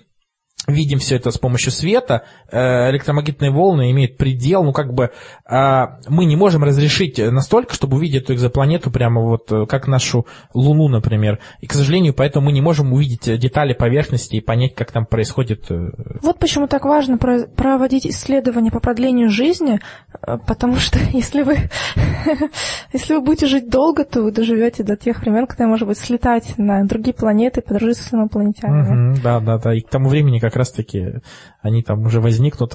видим 0.66 0.98
все 0.98 1.16
это 1.16 1.30
с 1.30 1.38
помощью 1.38 1.70
света, 1.70 2.24
э, 2.50 2.90
электромагнитные 2.90 3.50
волны 3.50 3.90
имеют 3.92 4.16
предел, 4.16 4.64
ну 4.64 4.72
как 4.72 4.92
бы 4.92 5.10
а, 5.44 5.98
мы 6.08 6.24
не 6.24 6.36
можем 6.36 6.64
разрешить 6.64 7.18
настолько, 7.18 7.74
чтобы 7.74 7.96
увидеть 7.96 8.24
эту 8.24 8.34
экзопланету 8.34 8.90
прямо 8.90 9.20
вот 9.20 9.50
э, 9.52 9.66
как 9.66 9.86
нашу 9.86 10.26
Луну, 10.54 10.88
например. 10.88 11.38
И, 11.60 11.66
к 11.66 11.72
сожалению, 11.72 12.14
поэтому 12.14 12.46
мы 12.46 12.52
не 12.52 12.60
можем 12.60 12.92
увидеть 12.92 13.38
детали 13.38 13.74
поверхности 13.74 14.36
и 14.36 14.40
понять, 14.40 14.74
как 14.74 14.90
там 14.90 15.06
происходит. 15.06 15.70
Э, 15.70 15.90
вот 16.22 16.38
почему 16.38 16.66
так 16.66 16.84
важно 16.84 17.18
проводить 17.18 18.06
исследования 18.06 18.70
по 18.70 18.80
продлению 18.80 19.30
жизни, 19.30 19.80
потому 20.20 20.76
что 20.76 20.98
если 21.12 21.42
вы, 21.42 21.70
если 22.92 23.14
вы 23.14 23.20
будете 23.20 23.46
жить 23.46 23.68
долго, 23.70 24.04
то 24.04 24.22
вы 24.22 24.32
доживете 24.32 24.82
до 24.82 24.96
тех 24.96 25.20
времен, 25.20 25.46
когда, 25.46 25.66
может 25.68 25.86
быть, 25.86 25.98
слетать 25.98 26.54
на 26.58 26.84
другие 26.84 27.14
планеты, 27.14 27.62
подружиться 27.62 28.02
с 28.02 28.12
инопланетянами. 28.12 29.16
Да, 29.22 29.38
да, 29.38 29.58
да. 29.58 29.74
И 29.74 29.80
к 29.80 29.88
тому 29.88 30.08
времени, 30.08 30.40
как 30.46 30.56
раз-таки 30.56 31.20
они 31.60 31.82
там 31.82 32.04
уже 32.04 32.20
возникнут 32.20 32.74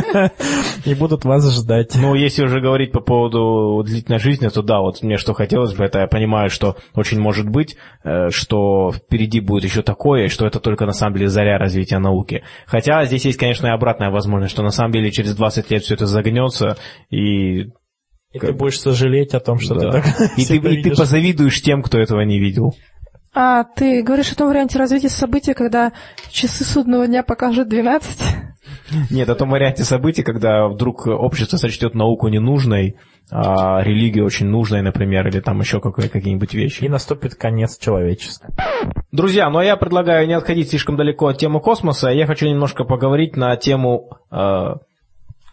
и 0.84 0.94
будут 0.94 1.24
вас 1.24 1.48
ждать. 1.54 1.94
Ну, 1.94 2.14
если 2.14 2.44
уже 2.44 2.60
говорить 2.60 2.90
по 2.90 3.00
поводу 3.00 3.82
длительной 3.84 4.18
жизни, 4.18 4.48
то 4.48 4.62
да, 4.62 4.80
вот 4.80 5.02
мне 5.02 5.16
что 5.18 5.34
хотелось 5.34 5.74
бы, 5.74 5.84
это 5.84 6.00
я 6.00 6.06
понимаю, 6.08 6.50
что 6.50 6.76
очень 6.94 7.20
может 7.20 7.48
быть, 7.48 7.76
э, 8.02 8.30
что 8.30 8.90
впереди 8.92 9.40
будет 9.40 9.64
еще 9.64 9.82
такое, 9.82 10.28
что 10.28 10.46
это 10.46 10.58
только 10.58 10.84
на 10.84 10.92
самом 10.92 11.16
деле 11.16 11.28
заря 11.28 11.58
развития 11.58 11.98
науки. 11.98 12.42
Хотя 12.66 13.04
здесь 13.04 13.24
есть, 13.24 13.38
конечно, 13.38 13.68
и 13.68 13.70
обратная 13.70 14.10
возможность, 14.10 14.52
что 14.52 14.62
на 14.62 14.70
самом 14.70 14.92
деле 14.92 15.12
через 15.12 15.36
20 15.36 15.70
лет 15.70 15.82
все 15.84 15.94
это 15.94 16.06
загнется, 16.06 16.76
и 17.10 17.70
и 18.32 18.38
ты 18.38 18.52
будешь 18.52 18.78
сожалеть 18.78 19.34
о 19.34 19.40
том, 19.40 19.58
что 19.58 19.74
да. 19.74 19.90
ты 19.90 20.02
так 20.02 20.30
И, 20.38 20.44
ты, 20.44 20.56
и 20.56 20.82
ты 20.82 20.90
позавидуешь 20.90 21.62
тем, 21.62 21.82
кто 21.82 21.98
этого 21.98 22.20
не 22.20 22.38
видел. 22.38 22.74
А 23.32 23.62
ты 23.62 24.02
говоришь 24.02 24.32
о 24.32 24.36
том 24.36 24.48
варианте 24.48 24.78
развития 24.78 25.08
событий, 25.08 25.54
когда 25.54 25.92
часы 26.30 26.64
судного 26.64 27.06
дня 27.06 27.22
покажут 27.22 27.68
12? 27.68 28.50
Нет, 29.10 29.28
о 29.28 29.34
том 29.36 29.50
варианте 29.50 29.84
событий, 29.84 30.22
когда 30.22 30.66
вдруг 30.66 31.06
общество 31.06 31.56
сочтет 31.56 31.94
науку 31.94 32.28
ненужной, 32.28 32.96
а 33.30 33.82
религия 33.82 34.24
очень 34.24 34.46
нужной, 34.46 34.82
например, 34.82 35.28
или 35.28 35.40
там 35.40 35.60
еще 35.60 35.80
какие-нибудь 35.80 36.54
вещи. 36.54 36.84
И 36.84 36.88
наступит 36.88 37.36
конец 37.36 37.78
человечества. 37.78 38.50
Друзья, 39.12 39.48
ну 39.48 39.58
а 39.58 39.64
я 39.64 39.76
предлагаю 39.76 40.26
не 40.26 40.34
отходить 40.34 40.70
слишком 40.70 40.96
далеко 40.96 41.28
от 41.28 41.38
темы 41.38 41.60
космоса. 41.60 42.10
Я 42.10 42.26
хочу 42.26 42.48
немножко 42.48 42.84
поговорить 42.84 43.36
на 43.36 43.56
тему 43.56 44.18
э, 44.32 44.74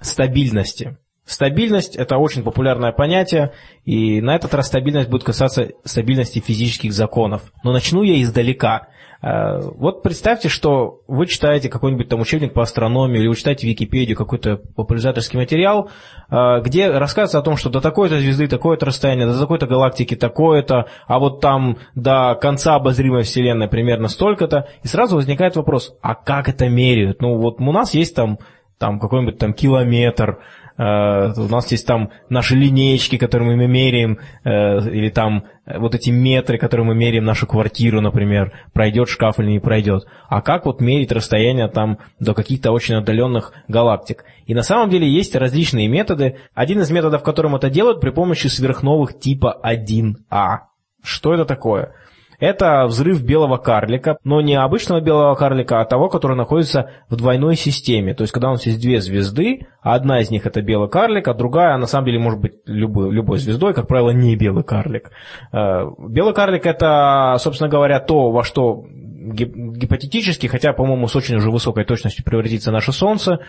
стабильности. 0.01 0.97
Стабильность– 1.28 1.95
это 1.97 2.17
очень 2.17 2.41
популярное 2.41 2.93
понятие, 2.93 3.51
и 3.84 4.21
на 4.21 4.34
этот 4.34 4.53
раз 4.53 4.67
стабильность 4.67 5.09
будет 5.09 5.25
касаться 5.25 5.73
стабильности 5.84 6.39
физических 6.39 6.93
законов. 6.93 7.51
Но 7.63 7.73
начну 7.73 8.01
я 8.01 8.21
издалека. 8.21 8.88
Э, 9.21 9.59
вот 9.59 10.03
представьте, 10.03 10.47
что 10.47 11.01
вы 11.05 11.25
читаете 11.25 11.67
какой-нибудь 11.67 12.07
там 12.07 12.21
учебник 12.21 12.53
по 12.53 12.61
астрономии, 12.61 13.19
или 13.19 13.28
вы 13.28 13.36
читаете 13.36 13.67
Википедию 13.67 14.15
какой-то 14.15 14.55
популяризаторский 14.55 15.38
материал, 15.38 15.89
э, 16.30 16.61
где 16.61 16.89
рассказывается 16.91 17.39
о 17.39 17.41
том, 17.41 17.57
что 17.57 17.69
до 17.69 17.82
такой-то 17.82 18.19
звезды 18.19 18.47
такое-то 18.47 18.86
расстояние, 18.86 19.28
до 19.28 19.38
такой-то 19.38 19.67
галактики 19.67 20.15
такое-то, 20.15 20.86
а 21.07 21.19
вот 21.19 21.41
там 21.41 21.78
до 21.93 22.38
конца 22.39 22.75
обозримой 22.75 23.23
Вселенной 23.23 23.67
примерно 23.67 24.07
столько-то, 24.07 24.69
и 24.82 24.88
сразу 24.88 25.17
возникает 25.17 25.57
вопрос, 25.57 25.97
а 26.01 26.15
как 26.15 26.47
это 26.47 26.69
меряют? 26.69 27.21
Ну 27.21 27.38
вот 27.38 27.59
у 27.59 27.71
нас 27.73 27.93
есть 27.93 28.15
там 28.15 28.39
там 28.78 28.99
какой-нибудь 28.99 29.38
там 29.38 29.53
километр, 29.53 30.39
Э, 30.78 31.34
у 31.36 31.47
нас 31.47 31.71
есть 31.71 31.88
там 31.88 32.11
наши 32.30 32.55
линейки, 32.55 33.17
которыми 33.17 33.55
мы 33.55 33.67
меряем, 33.67 34.19
э, 34.43 34.89
или 34.89 35.09
там 35.09 35.43
э, 35.65 35.80
вот 35.80 35.95
эти 35.95 36.11
метры, 36.11 36.57
которые 36.57 36.86
мы 36.86 36.95
меряем 36.95 37.25
нашу 37.25 37.47
квартиру, 37.47 37.99
например, 37.99 38.53
пройдет 38.73 39.09
шкаф 39.09 39.39
или 39.39 39.47
не 39.47 39.59
пройдет. 39.59 40.05
А 40.30 40.41
как 40.41 40.65
вот 40.65 40.80
мерить 40.80 41.11
расстояние 41.11 41.67
там 41.67 41.97
до 42.19 42.34
каких-то 42.34 42.71
очень 42.71 42.95
отдаленных 42.95 43.53
галактик? 43.67 44.23
И 44.45 44.53
на 44.53 44.61
самом 44.61 44.89
деле 44.89 45.09
есть 45.09 45.36
различные 45.36 45.88
методы. 45.88 46.38
Один 46.53 46.80
из 46.82 46.91
методов, 46.91 47.23
которым 47.23 47.55
это 47.55 47.69
делают, 47.69 47.99
при 47.99 48.11
помощи 48.11 48.47
сверхновых 48.47 49.19
типа 49.19 49.59
1А. 49.63 50.57
Что 51.03 51.34
это 51.34 51.45
такое? 51.45 51.93
Это 52.39 52.85
взрыв 52.85 53.23
белого 53.23 53.57
карлика, 53.57 54.17
но 54.23 54.41
не 54.41 54.55
обычного 54.55 55.01
белого 55.01 55.33
карлика, 55.33 55.81
а 55.81 55.85
того, 55.85 56.07
который 56.07 56.38
находится 56.38 56.91
в 57.09 57.15
двойной 57.15 57.55
системе. 57.55 58.13
То 58.13 58.21
есть, 58.21 58.31
когда 58.31 58.49
у 58.49 58.51
нас 58.51 58.65
есть 58.67 58.79
две 58.79 59.01
звезды, 59.01 59.67
одна 59.81 60.21
из 60.21 60.29
них 60.29 60.45
это 60.45 60.61
белый 60.61 60.88
карлик, 60.88 61.27
а 61.27 61.33
другая, 61.33 61.75
на 61.77 61.88
самом 61.88 62.05
деле, 62.05 62.19
может 62.19 62.39
быть 62.39 62.53
любой, 62.65 63.11
любой 63.11 63.39
звездой, 63.39 63.73
как 63.73 63.88
правило, 63.88 64.11
не 64.11 64.35
белый 64.35 64.63
карлик. 64.63 65.09
Э, 65.51 65.85
белый 65.97 66.35
карлик 66.35 66.67
это, 66.67 67.38
собственно 67.39 67.69
говоря, 67.69 67.99
то, 67.99 68.29
во 68.29 68.43
что 68.43 68.85
гипотетически, 69.33 70.47
хотя, 70.47 70.73
по-моему, 70.73 71.07
с 71.07 71.15
очень 71.15 71.35
уже 71.35 71.49
высокой 71.49 71.85
точностью 71.85 72.23
превратится 72.23 72.71
наше 72.71 72.91
Солнце. 72.91 73.39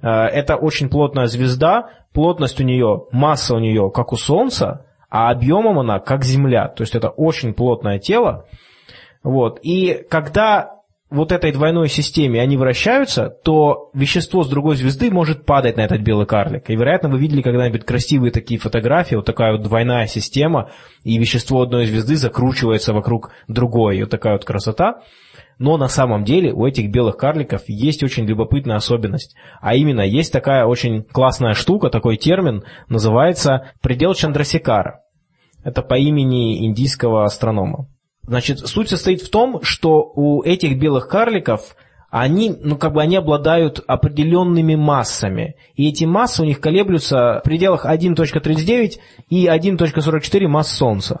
Э, 0.00 0.26
это 0.26 0.54
очень 0.54 0.88
плотная 0.88 1.26
звезда, 1.26 1.90
плотность 2.12 2.60
у 2.60 2.64
нее, 2.64 3.06
масса 3.10 3.56
у 3.56 3.58
нее, 3.58 3.90
как 3.92 4.12
у 4.12 4.16
Солнца, 4.16 4.86
а 5.10 5.30
объемом 5.30 5.78
она 5.78 5.98
как 5.98 6.24
Земля. 6.24 6.68
То 6.68 6.82
есть 6.82 6.94
это 6.94 7.08
очень 7.08 7.54
плотное 7.54 7.98
тело. 7.98 8.46
Вот. 9.22 9.58
И 9.62 10.04
когда 10.08 10.78
вот 11.10 11.32
этой 11.32 11.52
двойной 11.52 11.88
системе 11.88 12.42
они 12.42 12.56
вращаются, 12.56 13.30
то 13.30 13.90
вещество 13.94 14.42
с 14.42 14.48
другой 14.48 14.76
звезды 14.76 15.10
может 15.10 15.46
падать 15.46 15.76
на 15.76 15.82
этот 15.82 16.02
белый 16.02 16.26
карлик. 16.26 16.68
И, 16.68 16.76
вероятно, 16.76 17.08
вы 17.08 17.18
видели 17.18 17.40
когда-нибудь 17.40 17.84
красивые 17.84 18.30
такие 18.30 18.60
фотографии, 18.60 19.14
вот 19.14 19.24
такая 19.24 19.52
вот 19.52 19.62
двойная 19.62 20.06
система, 20.06 20.70
и 21.04 21.18
вещество 21.18 21.62
одной 21.62 21.86
звезды 21.86 22.16
закручивается 22.16 22.92
вокруг 22.92 23.30
другой. 23.48 23.96
И 23.96 24.00
вот 24.02 24.10
такая 24.10 24.34
вот 24.34 24.44
красота. 24.44 25.00
Но 25.58 25.76
на 25.76 25.88
самом 25.88 26.24
деле 26.24 26.52
у 26.52 26.66
этих 26.66 26.90
белых 26.90 27.16
карликов 27.16 27.62
есть 27.66 28.02
очень 28.04 28.24
любопытная 28.24 28.76
особенность. 28.76 29.34
А 29.60 29.74
именно, 29.74 30.02
есть 30.02 30.32
такая 30.32 30.64
очень 30.64 31.02
классная 31.02 31.54
штука, 31.54 31.90
такой 31.90 32.16
термин, 32.16 32.62
называется 32.88 33.72
предел 33.82 34.14
Чандрасикара. 34.14 35.00
Это 35.64 35.82
по 35.82 35.98
имени 35.98 36.64
индийского 36.64 37.24
астронома. 37.24 37.88
Значит, 38.22 38.60
суть 38.60 38.88
состоит 38.88 39.22
в 39.22 39.30
том, 39.30 39.60
что 39.62 40.12
у 40.14 40.42
этих 40.42 40.78
белых 40.78 41.08
карликов 41.08 41.74
они, 42.10 42.54
ну, 42.62 42.76
как 42.76 42.94
бы 42.94 43.02
они 43.02 43.16
обладают 43.16 43.82
определенными 43.86 44.76
массами. 44.76 45.56
И 45.74 45.88
эти 45.88 46.04
массы 46.04 46.42
у 46.42 46.44
них 46.44 46.60
колеблются 46.60 47.40
в 47.40 47.42
пределах 47.44 47.84
1.39 47.84 48.98
и 49.28 49.46
1.44 49.46 50.46
масс 50.46 50.70
Солнца. 50.70 51.20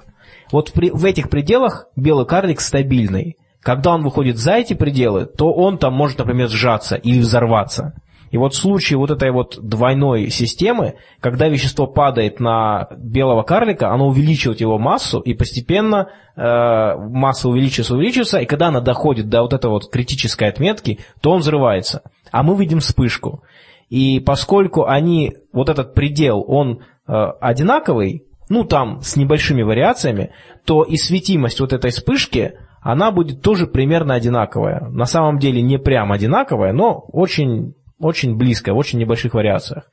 Вот 0.52 0.72
в 0.74 1.04
этих 1.04 1.28
пределах 1.28 1.88
белый 1.96 2.24
карлик 2.24 2.60
стабильный. 2.60 3.36
Когда 3.68 3.92
он 3.92 4.02
выходит 4.02 4.38
за 4.38 4.54
эти 4.54 4.72
пределы, 4.72 5.26
то 5.26 5.52
он 5.52 5.76
там 5.76 5.92
может, 5.92 6.16
например, 6.16 6.48
сжаться 6.48 6.96
или 6.96 7.20
взорваться. 7.20 7.92
И 8.30 8.38
вот 8.38 8.54
в 8.54 8.56
случае 8.56 8.98
вот 8.98 9.10
этой 9.10 9.30
вот 9.30 9.58
двойной 9.60 10.30
системы, 10.30 10.94
когда 11.20 11.48
вещество 11.48 11.86
падает 11.86 12.40
на 12.40 12.88
белого 12.96 13.42
карлика, 13.42 13.90
оно 13.92 14.08
увеличивает 14.08 14.62
его 14.62 14.78
массу, 14.78 15.20
и 15.20 15.34
постепенно 15.34 16.08
э, 16.34 16.96
масса 16.96 17.50
увеличивается, 17.50 17.94
увеличивается, 17.94 18.38
и 18.38 18.46
когда 18.46 18.68
она 18.68 18.80
доходит 18.80 19.28
до 19.28 19.42
вот 19.42 19.52
этой 19.52 19.68
вот 19.68 19.90
критической 19.90 20.48
отметки, 20.48 21.00
то 21.20 21.32
он 21.32 21.40
взрывается. 21.40 22.00
А 22.32 22.42
мы 22.42 22.56
видим 22.56 22.80
вспышку. 22.80 23.42
И 23.90 24.18
поскольку 24.20 24.86
они, 24.86 25.34
вот 25.52 25.68
этот 25.68 25.92
предел, 25.92 26.42
он 26.48 26.84
э, 27.06 27.12
одинаковый, 27.12 28.24
ну 28.48 28.64
там 28.64 29.02
с 29.02 29.16
небольшими 29.16 29.60
вариациями, 29.60 30.30
то 30.64 30.84
и 30.84 30.96
светимость 30.96 31.60
вот 31.60 31.74
этой 31.74 31.90
вспышки– 31.90 32.54
она 32.80 33.10
будет 33.10 33.42
тоже 33.42 33.66
примерно 33.66 34.14
одинаковая. 34.14 34.88
На 34.90 35.04
самом 35.04 35.38
деле 35.38 35.62
не 35.62 35.78
прям 35.78 36.12
одинаковая, 36.12 36.72
но 36.72 37.04
очень, 37.12 37.74
очень 37.98 38.36
близкая, 38.36 38.74
в 38.74 38.78
очень 38.78 38.98
небольших 38.98 39.34
вариациях. 39.34 39.90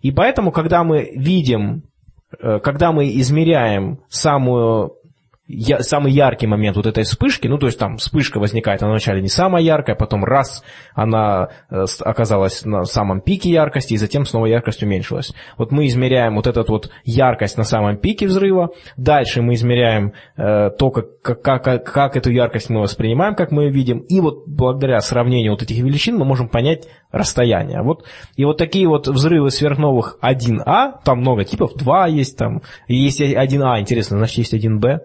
И 0.00 0.10
поэтому, 0.10 0.52
когда 0.52 0.84
мы 0.84 1.12
видим, 1.14 1.84
э, 2.38 2.58
когда 2.60 2.92
мы 2.92 3.08
измеряем 3.18 4.00
самую 4.08 4.94
я, 5.46 5.80
самый 5.80 6.10
яркий 6.10 6.46
момент 6.46 6.76
вот 6.76 6.86
этой 6.86 7.04
вспышки, 7.04 7.46
ну, 7.48 7.58
то 7.58 7.66
есть 7.66 7.78
там 7.78 7.98
вспышка 7.98 8.38
возникает, 8.38 8.82
она 8.82 8.92
вначале 8.92 9.20
не 9.20 9.28
самая 9.28 9.62
яркая, 9.62 9.94
потом 9.94 10.24
раз 10.24 10.64
она 10.94 11.48
э, 11.70 11.84
оказалась 12.00 12.64
на 12.64 12.84
самом 12.84 13.20
пике 13.20 13.50
яркости, 13.50 13.92
и 13.92 13.98
затем 13.98 14.24
снова 14.24 14.46
яркость 14.46 14.82
уменьшилась. 14.82 15.34
Вот 15.58 15.70
мы 15.70 15.86
измеряем 15.86 16.36
вот 16.36 16.46
эту 16.46 16.64
вот 16.66 16.90
яркость 17.04 17.58
на 17.58 17.64
самом 17.64 17.98
пике 17.98 18.26
взрыва, 18.26 18.70
дальше 18.96 19.42
мы 19.42 19.54
измеряем 19.54 20.14
э, 20.36 20.70
то, 20.70 20.90
как, 20.90 21.42
как, 21.42 21.62
как, 21.62 21.92
как 21.92 22.16
эту 22.16 22.30
яркость 22.30 22.70
мы 22.70 22.80
воспринимаем, 22.80 23.34
как 23.34 23.50
мы 23.50 23.64
ее 23.64 23.70
видим, 23.70 23.98
и 23.98 24.20
вот 24.20 24.46
благодаря 24.46 25.00
сравнению 25.00 25.52
вот 25.52 25.62
этих 25.62 25.76
величин 25.76 26.16
мы 26.16 26.24
можем 26.24 26.48
понять 26.48 26.88
расстояние. 27.12 27.82
Вот, 27.82 28.04
и 28.36 28.46
вот 28.46 28.56
такие 28.56 28.88
вот 28.88 29.08
взрывы 29.08 29.50
сверхновых 29.50 30.18
1А, 30.22 30.94
там 31.04 31.18
много 31.18 31.44
типов, 31.44 31.74
2 31.74 32.06
есть, 32.06 32.38
там 32.38 32.62
есть 32.88 33.20
1А, 33.20 33.78
интересно, 33.78 34.16
значит 34.16 34.38
есть 34.38 34.54
1Б, 34.54 35.00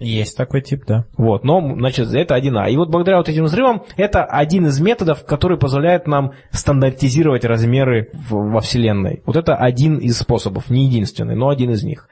Есть 0.00 0.36
такой 0.36 0.62
тип, 0.62 0.84
да. 0.86 1.04
вот, 1.16 1.44
но, 1.44 1.60
значит, 1.76 2.12
это 2.12 2.34
1А. 2.34 2.70
И 2.70 2.76
вот 2.76 2.88
благодаря 2.88 3.18
вот 3.18 3.28
этим 3.28 3.44
взрывам, 3.44 3.82
это 3.96 4.24
один 4.24 4.66
из 4.66 4.80
методов, 4.80 5.24
который 5.26 5.58
позволяет 5.58 6.06
нам 6.06 6.32
стандартизировать 6.50 7.44
размеры 7.44 8.08
в- 8.12 8.50
во 8.50 8.60
Вселенной. 8.60 9.22
Вот 9.26 9.36
это 9.36 9.54
один 9.54 9.98
из 9.98 10.18
способов, 10.18 10.70
не 10.70 10.86
единственный, 10.86 11.36
но 11.36 11.50
один 11.50 11.70
из 11.70 11.84
них. 11.84 12.08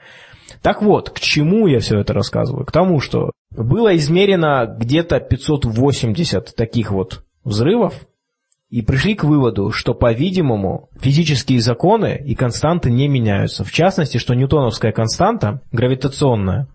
Так 0.63 0.83
вот, 0.83 1.11
к 1.11 1.19
чему 1.19 1.67
я 1.67 1.81
все 1.81 1.99
это 1.99 2.13
рассказываю? 2.13 2.67
К 2.67 2.73
тому, 2.73 3.01
что 3.01 3.33
было 3.51 3.97
измерено 3.97 4.67
где-то 4.79 5.19
580 5.21 6.55
таких 6.55 6.91
вот 6.91 7.25
взрывов, 7.45 7.95
и 8.71 8.83
пришли 8.83 9.15
к 9.15 9.25
выводу, 9.25 9.71
что, 9.71 9.95
по-видимому, 9.95 10.91
физические 11.01 11.61
законы 11.61 12.21
и 12.23 12.35
константы 12.35 12.91
не 12.91 13.09
меняются. 13.09 13.65
В 13.65 13.73
частности, 13.73 14.19
что 14.19 14.35
ньютоновская 14.35 14.93
константа, 14.93 15.63
гравитационная, 15.73 16.69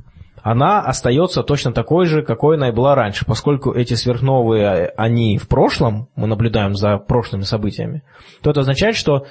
она 0.44 0.82
остается 0.82 1.42
точно 1.42 1.72
такой 1.72 2.06
же, 2.06 2.22
какой 2.22 2.58
она 2.58 2.68
и 2.68 2.74
была 2.74 2.96
раньше, 2.96 3.26
поскольку 3.26 3.72
эти 3.72 3.94
сверхновые, 3.94 4.94
они 4.98 5.38
в 5.38 5.48
прошлом, 5.48 6.10
мы 6.16 6.28
наблюдаем 6.28 6.76
за 6.76 6.98
прошлыми 6.98 7.44
событиями, 7.44 8.04
то 8.42 8.52
это 8.52 8.60
означает, 8.60 8.98
что 8.98 9.26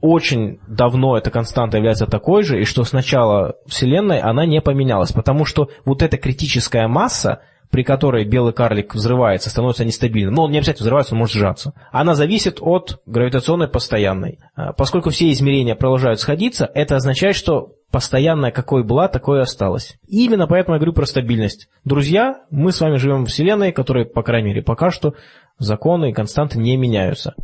очень 0.00 0.60
давно 0.66 1.18
эта 1.18 1.30
константа 1.30 1.76
является 1.76 2.06
такой 2.06 2.42
же, 2.42 2.60
и 2.60 2.64
что 2.64 2.84
с 2.84 2.92
начала 2.92 3.56
Вселенной 3.66 4.20
она 4.20 4.46
не 4.46 4.60
поменялась, 4.62 5.12
потому 5.12 5.44
что 5.44 5.68
вот 5.84 6.02
эта 6.02 6.16
критическая 6.16 6.88
масса, 6.88 7.42
при 7.70 7.82
которой 7.82 8.24
белый 8.24 8.52
карлик 8.52 8.94
взрывается, 8.94 9.50
становится 9.50 9.84
нестабильным. 9.84 10.34
Но 10.34 10.44
он 10.44 10.50
не 10.50 10.58
обязательно 10.58 10.84
взрывается, 10.84 11.14
он 11.14 11.20
может 11.20 11.34
сжаться. 11.34 11.72
Она 11.90 12.14
зависит 12.14 12.58
от 12.60 13.00
гравитационной 13.06 13.68
постоянной. 13.68 14.38
А, 14.54 14.72
Поскольку 14.72 15.10
все 15.10 15.30
измерения 15.30 15.74
продолжают 15.74 16.20
сходиться, 16.20 16.70
это 16.74 16.96
означает, 16.96 17.34
что 17.34 17.72
постоянная 17.94 18.50
какой 18.50 18.82
была, 18.82 19.06
такой 19.06 19.38
и 19.38 19.42
осталась. 19.42 19.96
И 20.08 20.24
именно 20.24 20.48
поэтому 20.48 20.74
я 20.74 20.80
говорю 20.80 20.94
про 20.94 21.06
стабильность. 21.06 21.68
Друзья, 21.84 22.40
мы 22.50 22.72
с 22.72 22.80
вами 22.80 22.96
живем 22.96 23.24
в 23.24 23.28
Вселенной, 23.28 23.70
которой, 23.70 24.04
по 24.04 24.24
крайней 24.24 24.48
мере, 24.48 24.62
пока 24.62 24.90
что 24.90 25.14
законы 25.60 26.10
и 26.10 26.12
константы 26.12 26.58
не 26.58 26.76
меняются. 26.76 27.34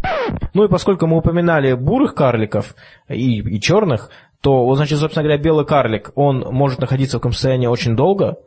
Ну 0.53 0.65
и 0.65 0.69
поскольку 0.69 1.07
мы 1.07 1.19
упоминали 1.19 1.75
бурых 1.75 2.17
карликов 2.17 2.75
и, 3.09 3.39
и 3.39 3.61
черных, 3.61 4.11
то, 4.41 4.65
вот, 4.65 4.75
значит, 4.75 4.99
собственно 4.99 5.23
говоря, 5.23 5.41
белый 5.41 5.65
карлик, 5.65 6.11
он 6.17 6.41
может 6.41 6.81
находиться 6.81 7.19
в 7.19 7.21
таком 7.21 7.33
состоянии 7.33 7.69
очень 7.69 7.95
долго, 7.95 8.39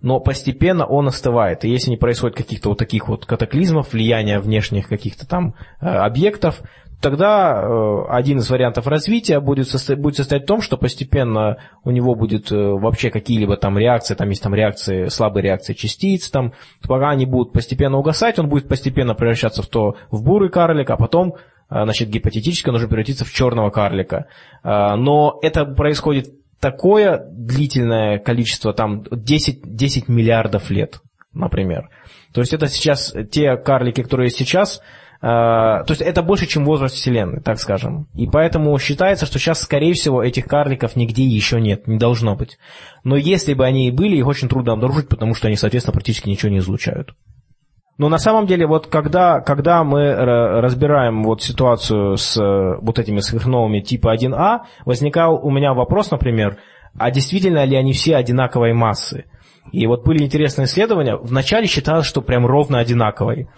но 0.00 0.20
постепенно 0.20 0.86
он 0.86 1.08
остывает. 1.08 1.66
И 1.66 1.68
если 1.68 1.90
не 1.90 1.98
происходит 1.98 2.34
каких-то 2.34 2.70
вот 2.70 2.78
таких 2.78 3.08
вот 3.08 3.26
катаклизмов, 3.26 3.92
влияния 3.92 4.40
внешних 4.40 4.88
каких-то 4.88 5.28
там 5.28 5.54
э, 5.82 5.86
объектов, 5.86 6.62
тогда 7.02 7.62
э, 7.62 8.04
один 8.08 8.38
из 8.38 8.48
вариантов 8.48 8.86
развития 8.86 9.40
будет, 9.40 9.66
состо- 9.66 9.96
будет 9.96 10.16
состоять 10.16 10.44
в 10.44 10.46
том, 10.46 10.62
что 10.62 10.78
постепенно 10.78 11.58
у 11.84 11.90
него 11.90 12.14
будет 12.14 12.50
э, 12.50 12.56
вообще 12.56 13.10
какие-либо 13.10 13.56
там 13.56 13.76
реакции, 13.76 14.14
там 14.14 14.30
есть 14.30 14.42
там 14.42 14.54
реакции, 14.54 15.08
слабые 15.08 15.42
реакции 15.42 15.74
частиц, 15.74 16.30
там, 16.30 16.54
пока 16.86 17.10
они 17.10 17.26
будут 17.26 17.52
постепенно 17.52 17.98
угасать, 17.98 18.38
он 18.38 18.48
будет 18.48 18.68
постепенно 18.68 19.14
превращаться 19.14 19.62
в 19.62 19.66
то, 19.66 19.96
в 20.10 20.22
бурый 20.22 20.48
карлик, 20.48 20.88
а 20.90 20.96
потом 20.96 21.34
а, 21.68 21.84
значит, 21.84 22.08
гипотетически 22.08 22.68
он 22.70 22.76
уже 22.76 22.86
превратится 22.86 23.24
в 23.24 23.32
черного 23.32 23.70
карлика. 23.70 24.26
Но 24.62 25.38
это 25.42 25.64
происходит 25.64 26.28
такое 26.60 27.18
длительное 27.30 28.18
количество, 28.18 28.72
там 28.72 29.04
10, 29.10 29.62
10 29.64 30.08
миллиардов 30.08 30.70
лет, 30.70 31.00
например. 31.34 31.88
То 32.32 32.40
есть 32.40 32.52
это 32.52 32.68
сейчас 32.68 33.14
те 33.30 33.56
карлики, 33.56 34.02
которые 34.02 34.30
сейчас, 34.30 34.80
то 35.22 35.86
есть 35.88 36.02
это 36.02 36.20
больше, 36.22 36.46
чем 36.46 36.64
возраст 36.64 36.96
Вселенной, 36.96 37.40
так 37.40 37.60
скажем. 37.60 38.08
И 38.14 38.26
поэтому 38.26 38.76
считается, 38.78 39.24
что 39.24 39.38
сейчас, 39.38 39.60
скорее 39.60 39.92
всего, 39.92 40.22
этих 40.22 40.46
карликов 40.46 40.96
нигде 40.96 41.22
еще 41.22 41.60
нет, 41.60 41.86
не 41.86 41.96
должно 41.96 42.34
быть. 42.34 42.58
Но 43.04 43.16
если 43.16 43.54
бы 43.54 43.64
они 43.64 43.86
и 43.86 43.92
были, 43.92 44.16
их 44.16 44.26
очень 44.26 44.48
трудно 44.48 44.72
обнаружить, 44.72 45.08
потому 45.08 45.34
что 45.34 45.46
они, 45.46 45.56
соответственно, 45.56 45.94
практически 45.94 46.28
ничего 46.28 46.50
не 46.50 46.58
излучают. 46.58 47.14
Но 47.98 48.08
на 48.08 48.18
самом 48.18 48.46
деле, 48.46 48.66
вот 48.66 48.88
когда, 48.88 49.40
когда 49.40 49.84
мы 49.84 50.08
ра- 50.08 50.60
разбираем 50.60 51.22
вот 51.22 51.40
ситуацию 51.40 52.16
с 52.16 52.36
э, 52.36 52.78
вот 52.80 52.98
этими 52.98 53.20
сверхновыми 53.20 53.78
типа 53.78 54.16
1А, 54.16 54.62
возникал 54.84 55.38
у 55.40 55.50
меня 55.50 55.72
вопрос, 55.72 56.10
например, 56.10 56.58
а 56.98 57.12
действительно 57.12 57.64
ли 57.64 57.76
они 57.76 57.92
все 57.92 58.16
одинаковой 58.16 58.72
массы? 58.72 59.26
И 59.70 59.86
вот 59.86 60.04
были 60.04 60.24
интересные 60.24 60.64
исследования. 60.64 61.16
Вначале 61.16 61.66
считалось, 61.66 62.06
что 62.06 62.22
прям 62.22 62.44
ровно 62.44 62.78
одинаковые. 62.78 63.48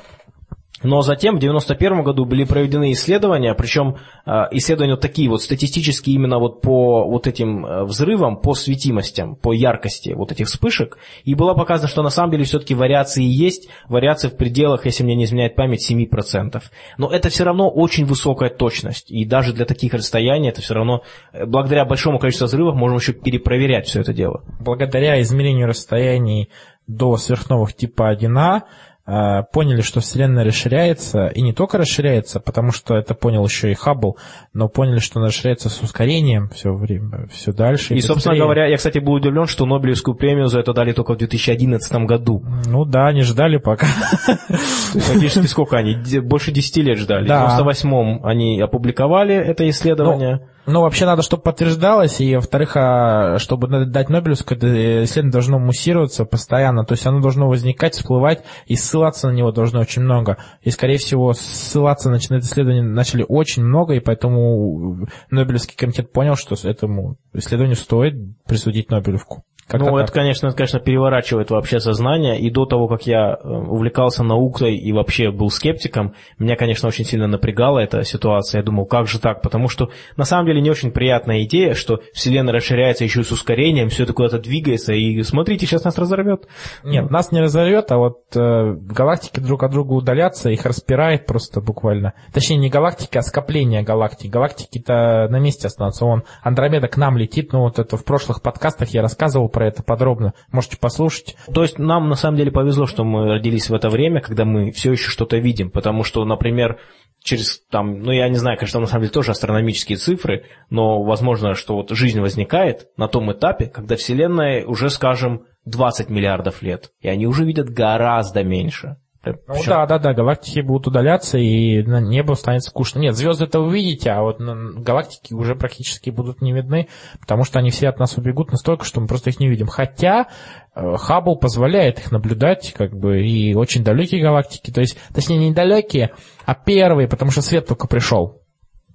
Но 0.84 1.00
затем 1.00 1.34
в 1.34 1.38
1991 1.38 2.04
году 2.04 2.24
были 2.26 2.44
проведены 2.44 2.92
исследования, 2.92 3.54
причем 3.54 3.96
э, 4.26 4.30
исследования 4.52 4.92
вот 4.92 5.00
такие 5.00 5.28
вот 5.28 5.42
статистические 5.42 6.14
именно 6.14 6.38
вот 6.38 6.60
по 6.60 7.04
вот 7.04 7.26
этим 7.26 7.64
э, 7.64 7.84
взрывам, 7.84 8.36
по 8.36 8.54
светимостям, 8.54 9.34
по 9.34 9.52
яркости 9.52 10.10
вот 10.10 10.30
этих 10.30 10.46
вспышек. 10.46 10.98
И 11.24 11.34
было 11.34 11.54
показано, 11.54 11.88
что 11.88 12.02
на 12.02 12.10
самом 12.10 12.32
деле 12.32 12.44
все-таки 12.44 12.74
вариации 12.74 13.24
есть, 13.24 13.68
вариации 13.88 14.28
в 14.28 14.36
пределах, 14.36 14.84
если 14.84 15.02
мне 15.02 15.16
не 15.16 15.24
изменяет 15.24 15.56
память, 15.56 15.90
7%. 15.90 16.62
Но 16.98 17.10
это 17.10 17.30
все 17.30 17.44
равно 17.44 17.70
очень 17.70 18.04
высокая 18.04 18.50
точность. 18.50 19.10
И 19.10 19.24
даже 19.24 19.52
для 19.52 19.64
таких 19.64 19.94
расстояний 19.94 20.50
это 20.50 20.60
все 20.60 20.74
равно, 20.74 21.02
э, 21.32 21.46
благодаря 21.46 21.84
большому 21.84 22.18
количеству 22.18 22.46
взрывов, 22.46 22.76
можем 22.76 22.98
еще 22.98 23.14
перепроверять 23.14 23.86
все 23.86 24.00
это 24.00 24.12
дело. 24.12 24.44
Благодаря 24.60 25.20
измерению 25.22 25.66
расстояний 25.66 26.50
до 26.86 27.16
сверхновых 27.16 27.74
типа 27.74 28.14
1А 28.14 28.58
э, 28.58 28.62
поняли, 29.04 29.82
что 29.82 30.00
Вселенная 30.00 30.44
расширяется, 30.44 31.26
и 31.26 31.42
не 31.42 31.52
только 31.52 31.76
расширяется, 31.78 32.40
потому 32.40 32.72
что 32.72 32.94
это 32.94 33.14
понял 33.14 33.44
еще 33.44 33.70
и 33.70 33.74
Хаббл, 33.74 34.16
но 34.54 34.68
поняли, 34.68 34.98
что 34.98 35.20
она 35.20 35.28
расширяется 35.28 35.68
с 35.68 35.80
ускорением 35.82 36.48
все 36.48 36.72
время, 36.72 37.26
все 37.30 37.52
дальше. 37.52 37.94
И, 37.94 38.00
собственно 38.00 38.32
быстрее. 38.32 38.42
говоря, 38.42 38.66
я, 38.66 38.76
кстати, 38.76 38.98
был 38.98 39.12
удивлен, 39.12 39.46
что 39.46 39.66
Нобелевскую 39.66 40.16
премию 40.16 40.48
за 40.48 40.60
это 40.60 40.72
дали 40.72 40.92
только 40.92 41.14
в 41.14 41.18
2011 41.18 41.92
году. 42.06 42.42
Ну 42.66 42.84
да, 42.84 43.12
не 43.12 43.22
ждали 43.22 43.58
пока. 43.58 43.86
Фактически 43.86 45.46
сколько 45.46 45.76
они? 45.76 45.96
Больше 46.20 46.50
10 46.50 46.76
лет 46.78 46.98
ждали. 46.98 47.28
Да. 47.28 47.58
В 47.58 47.60
98-м 47.60 48.24
они 48.24 48.60
опубликовали 48.60 49.34
это 49.34 49.68
исследование. 49.68 50.48
Ну, 50.66 50.80
вообще 50.80 51.04
надо, 51.04 51.22
чтобы 51.22 51.42
подтверждалось, 51.42 52.20
и, 52.20 52.36
во-вторых, 52.36 52.76
а, 52.76 53.38
чтобы 53.38 53.68
дать 53.86 54.08
Нобелевскую, 54.08 54.58
исследование 55.04 55.32
должно 55.32 55.58
муссироваться 55.58 56.24
постоянно, 56.24 56.84
то 56.84 56.92
есть 56.92 57.06
оно 57.06 57.20
должно 57.20 57.48
возникать, 57.48 57.94
всплывать, 57.94 58.44
и 58.66 58.74
ссылаться 58.74 59.28
на 59.28 59.32
него 59.32 59.52
должно 59.52 59.80
очень 59.80 60.02
много. 60.02 60.38
И, 60.62 60.70
скорее 60.70 60.96
всего, 60.96 61.34
ссылаться 61.34 62.10
на 62.10 62.16
это 62.16 62.38
исследование 62.38 62.82
начали 62.82 63.26
очень 63.28 63.62
много, 63.62 63.94
и 63.94 64.00
поэтому 64.00 65.06
Нобелевский 65.30 65.76
комитет 65.76 66.12
понял, 66.12 66.34
что 66.34 66.56
этому 66.64 67.18
исследованию 67.34 67.76
стоит 67.76 68.14
присудить 68.46 68.90
Нобелевку. 68.90 69.44
Как-то 69.66 69.86
ну, 69.86 69.96
так. 69.96 70.04
это, 70.04 70.12
конечно, 70.12 70.48
это, 70.48 70.56
конечно, 70.56 70.80
переворачивает 70.80 71.50
вообще 71.50 71.80
сознание. 71.80 72.38
И 72.38 72.50
до 72.50 72.66
того, 72.66 72.86
как 72.86 73.06
я 73.06 73.34
э, 73.34 73.48
увлекался 73.48 74.22
наукой 74.22 74.76
и 74.76 74.92
вообще 74.92 75.30
был 75.30 75.50
скептиком, 75.50 76.14
меня, 76.38 76.56
конечно, 76.56 76.88
очень 76.88 77.04
сильно 77.04 77.26
напрягала 77.26 77.78
эта 77.78 78.04
ситуация. 78.04 78.60
Я 78.60 78.64
думал, 78.64 78.84
как 78.84 79.06
же 79.06 79.18
так? 79.18 79.40
Потому 79.42 79.68
что, 79.68 79.88
на 80.16 80.24
самом 80.24 80.46
деле, 80.46 80.60
не 80.60 80.70
очень 80.70 80.90
приятная 80.90 81.44
идея, 81.44 81.74
что 81.74 82.00
Вселенная 82.12 82.52
расширяется 82.52 83.04
еще 83.04 83.20
и 83.20 83.24
с 83.24 83.32
ускорением, 83.32 83.88
все 83.88 84.04
это 84.04 84.12
куда-то 84.12 84.38
двигается, 84.38 84.92
и 84.92 85.22
смотрите, 85.22 85.66
сейчас 85.66 85.84
нас 85.84 85.96
разорвет. 85.96 86.46
Нет, 86.82 87.10
нас 87.10 87.32
не 87.32 87.40
разорвет, 87.40 87.90
а 87.90 87.96
вот 87.96 88.18
э, 88.34 88.74
галактики 88.74 89.40
друг 89.40 89.62
от 89.62 89.72
друга 89.72 89.92
удалятся, 89.92 90.50
их 90.50 90.64
распирает 90.66 91.26
просто 91.26 91.60
буквально. 91.60 92.12
Точнее, 92.32 92.56
не 92.58 92.68
галактики, 92.68 93.16
а 93.16 93.22
скопление 93.22 93.82
галактик. 93.82 94.30
Галактики-то 94.30 95.28
на 95.30 95.38
месте 95.38 95.68
останутся. 95.68 96.04
Он 96.04 96.24
Андромеда 96.42 96.88
к 96.88 96.96
нам 96.96 97.16
летит, 97.16 97.52
ну 97.52 97.60
вот 97.60 97.78
это 97.78 97.96
в 97.96 98.04
прошлых 98.04 98.42
подкастах 98.42 98.90
я 98.90 99.02
рассказывал 99.02 99.48
про 99.54 99.68
это 99.68 99.82
подробно. 99.82 100.34
Можете 100.52 100.76
послушать. 100.76 101.36
То 101.54 101.62
есть 101.62 101.78
нам 101.78 102.08
на 102.08 102.16
самом 102.16 102.36
деле 102.36 102.50
повезло, 102.50 102.86
что 102.86 103.04
мы 103.04 103.26
родились 103.26 103.70
в 103.70 103.74
это 103.74 103.88
время, 103.88 104.20
когда 104.20 104.44
мы 104.44 104.72
все 104.72 104.92
еще 104.92 105.08
что-то 105.08 105.38
видим, 105.38 105.70
потому 105.70 106.02
что, 106.02 106.24
например, 106.24 106.78
через 107.22 107.60
там, 107.70 108.00
ну 108.00 108.10
я 108.12 108.28
не 108.28 108.36
знаю, 108.36 108.58
конечно, 108.58 108.80
на 108.80 108.86
самом 108.86 109.02
деле 109.02 109.12
тоже 109.12 109.30
астрономические 109.30 109.96
цифры, 109.96 110.44
но 110.68 111.02
возможно, 111.04 111.54
что 111.54 111.76
вот 111.76 111.90
жизнь 111.90 112.20
возникает 112.20 112.88
на 112.96 113.08
том 113.08 113.32
этапе, 113.32 113.66
когда 113.66 113.96
Вселенная 113.96 114.66
уже, 114.66 114.90
скажем, 114.90 115.44
20 115.64 116.10
миллиардов 116.10 116.60
лет, 116.60 116.90
и 117.00 117.08
они 117.08 117.26
уже 117.26 117.44
видят 117.44 117.70
гораздо 117.70 118.42
меньше. 118.42 118.96
Ну 119.26 119.54
Причем- 119.54 119.70
да, 119.70 119.86
да, 119.86 119.98
да, 119.98 120.14
галактики 120.14 120.60
будут 120.60 120.88
удаляться, 120.88 121.38
и 121.38 121.82
на 121.82 122.00
небо 122.00 122.34
станет 122.34 122.62
скучно. 122.62 122.98
Нет, 122.98 123.14
звезды 123.16 123.44
это 123.44 123.60
вы 123.60 123.74
видите, 123.74 124.10
а 124.10 124.22
вот 124.22 124.38
галактики 124.38 125.34
уже 125.34 125.54
практически 125.54 126.10
будут 126.10 126.42
не 126.42 126.52
видны, 126.52 126.88
потому 127.20 127.44
что 127.44 127.58
они 127.58 127.70
все 127.70 127.88
от 127.88 127.98
нас 127.98 128.16
убегут 128.16 128.50
настолько, 128.50 128.84
что 128.84 129.00
мы 129.00 129.06
просто 129.06 129.30
их 129.30 129.40
не 129.40 129.48
видим. 129.48 129.66
Хотя 129.66 130.26
э, 130.74 130.96
Хаббл 130.96 131.36
позволяет 131.36 131.98
их 131.98 132.12
наблюдать, 132.12 132.74
как 132.76 132.94
бы, 132.94 133.26
и 133.26 133.54
очень 133.54 133.82
далекие 133.82 134.22
галактики, 134.22 134.70
то 134.70 134.80
есть, 134.80 134.98
точнее, 135.14 135.38
не 135.38 135.52
далекие, 135.52 136.12
а 136.44 136.54
первые, 136.54 137.08
потому 137.08 137.30
что 137.30 137.42
свет 137.42 137.66
только 137.66 137.88
пришел. 137.88 138.43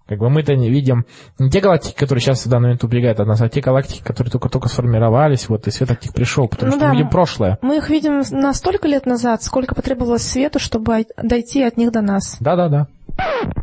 Как 0.10 0.18
бы 0.18 0.30
мы-то 0.32 0.55
не 0.55 0.72
видим 0.72 1.05
не 1.38 1.51
те 1.51 1.62
галактики, 1.62 1.95
которые 1.95 2.22
сейчас 2.24 2.43
в 2.43 2.49
данный 2.49 2.64
момент 2.64 2.84
убегают 2.84 3.20
от 3.20 3.28
нас, 3.28 3.39
а 3.41 3.47
те 3.47 3.62
галактики, 3.62 4.01
которые 4.03 4.32
только-только 4.32 4.68
сформировались, 4.68 5.47
вот, 5.49 5.68
и 5.68 5.72
свет 5.72 5.91
от 5.91 6.01
них 6.03 6.14
пришел, 6.16 6.47
потому 6.47 6.72
Ну 6.72 6.78
что 6.78 6.86
да. 6.86 6.88
мы 6.91 6.95
видим 6.97 7.10
прошлое. 7.12 7.60
Мы 7.62 7.78
их 7.78 7.89
видим 7.91 8.24
на 8.32 8.53
столько 8.55 8.88
лет 8.88 9.05
назад, 9.05 9.43
сколько 9.43 9.76
потребовалось 9.76 10.24
свету, 10.24 10.57
чтобы 10.57 10.93
ой- 10.93 11.07
дойти 11.22 11.62
от 11.62 11.78
них 11.78 11.91
до 11.91 12.01
нас. 12.01 12.38
Да-да-да. 12.39 12.88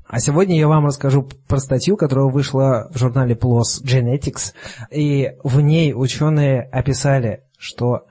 А 0.07 0.21
сегодня 0.21 0.57
я 0.57 0.69
вам 0.69 0.87
расскажу 0.87 1.27
про 1.49 1.59
статью, 1.59 1.97
которая 1.97 2.27
вышла 2.27 2.89
в 2.95 2.99
журнале 2.99 3.35
PLOS 3.35 3.83
Genetics, 3.85 4.53
и 4.93 5.33
в 5.43 5.61
ней 5.61 5.95
ученые 5.95 6.63
описали, 6.71 7.41
что 7.59 8.03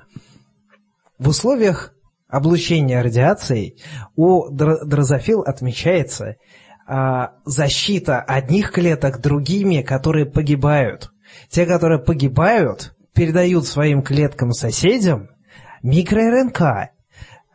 в 1.18 1.30
условиях 1.30 1.94
облучения 2.28 3.02
радиацией 3.02 3.78
у 4.18 4.50
др- 4.52 4.84
дрозофил 4.86 5.42
отмечается 5.42 6.36
защита 6.88 8.22
одних 8.22 8.72
клеток 8.72 9.20
другими, 9.20 9.82
которые 9.82 10.26
погибают. 10.26 11.12
Те, 11.50 11.66
которые 11.66 12.00
погибают, 12.00 12.96
передают 13.14 13.66
своим 13.66 14.04
клеткам-соседям 14.04 15.30
микро-РНК, 15.82 16.90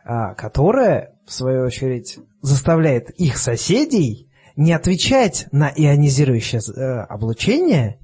а, 0.03 0.33
которая, 0.33 1.15
в 1.25 1.33
свою 1.33 1.65
очередь, 1.65 2.19
заставляет 2.41 3.09
их 3.11 3.37
соседей 3.37 4.29
не 4.55 4.73
отвечать 4.73 5.47
на 5.51 5.71
ионизирующее 5.73 6.61
э, 6.61 7.01
облучение 7.03 7.99
а, 7.99 8.00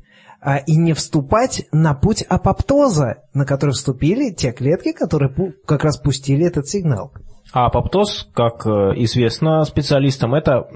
и 0.66 0.76
не 0.76 0.94
вступать 0.94 1.66
на 1.72 1.94
путь 1.94 2.24
апоптоза, 2.24 3.24
на 3.34 3.46
который 3.46 3.72
вступили 3.72 4.34
те 4.34 4.52
клетки, 4.52 4.92
которые 4.92 5.34
как 5.66 5.84
раз 5.84 5.98
пустили 5.98 6.46
этот 6.46 6.68
сигнал. 6.68 7.12
А 7.54 7.68
апоптоз, 7.68 8.30
как 8.34 8.66
э, 8.66 8.94
известно 8.98 9.64
специалистам, 9.64 10.36
это 10.36 10.68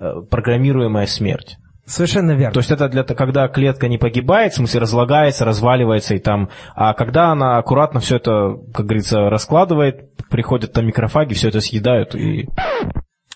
э, 0.00 0.22
программируемая 0.28 1.06
смерть. 1.06 1.58
Совершенно 1.88 2.32
верно. 2.32 2.52
То 2.52 2.60
есть 2.60 2.70
это 2.70 2.88
для 2.88 3.02
когда 3.02 3.48
клетка 3.48 3.88
не 3.88 3.96
погибает, 3.96 4.52
в 4.52 4.56
смысле 4.56 4.80
разлагается, 4.80 5.46
разваливается 5.46 6.14
и 6.14 6.18
там, 6.18 6.50
а 6.74 6.92
когда 6.92 7.30
она 7.30 7.56
аккуратно 7.56 8.00
все 8.00 8.16
это, 8.16 8.58
как 8.74 8.84
говорится, 8.84 9.30
раскладывает, 9.30 10.14
приходят 10.28 10.72
там 10.72 10.86
микрофаги, 10.86 11.32
все 11.32 11.48
это 11.48 11.60
съедают 11.62 12.14
и 12.14 12.48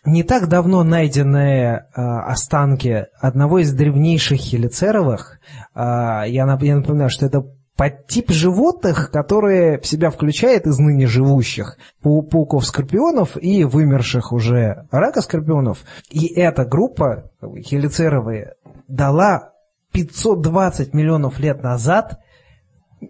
Не 0.04 0.24
так 0.24 0.48
давно 0.48 0.82
найденные 0.82 1.86
э, 1.94 2.00
останки 2.02 3.06
одного 3.20 3.60
из 3.60 3.72
древнейших 3.72 4.38
хелицеровых, 4.40 5.38
э, 5.74 5.80
я, 6.26 6.44
нап- 6.44 6.64
я 6.64 6.76
напоминаю, 6.76 7.08
что 7.08 7.24
это 7.26 7.44
подтип 7.76 8.30
животных, 8.30 9.10
которые 9.12 9.80
в 9.80 9.86
себя 9.86 10.10
включает 10.10 10.66
из 10.66 10.78
ныне 10.78 11.06
живущих 11.06 11.78
пау- 12.02 12.22
пауков-скорпионов 12.22 13.36
и 13.40 13.64
вымерших 13.64 14.32
уже 14.32 14.86
рака-скорпионов. 14.90 15.78
И 16.10 16.26
эта 16.34 16.64
группа, 16.64 17.30
хелицеровые, 17.64 18.54
дала 18.88 19.52
520 19.92 20.94
миллионов 20.94 21.38
лет 21.38 21.62
назад 21.62 22.18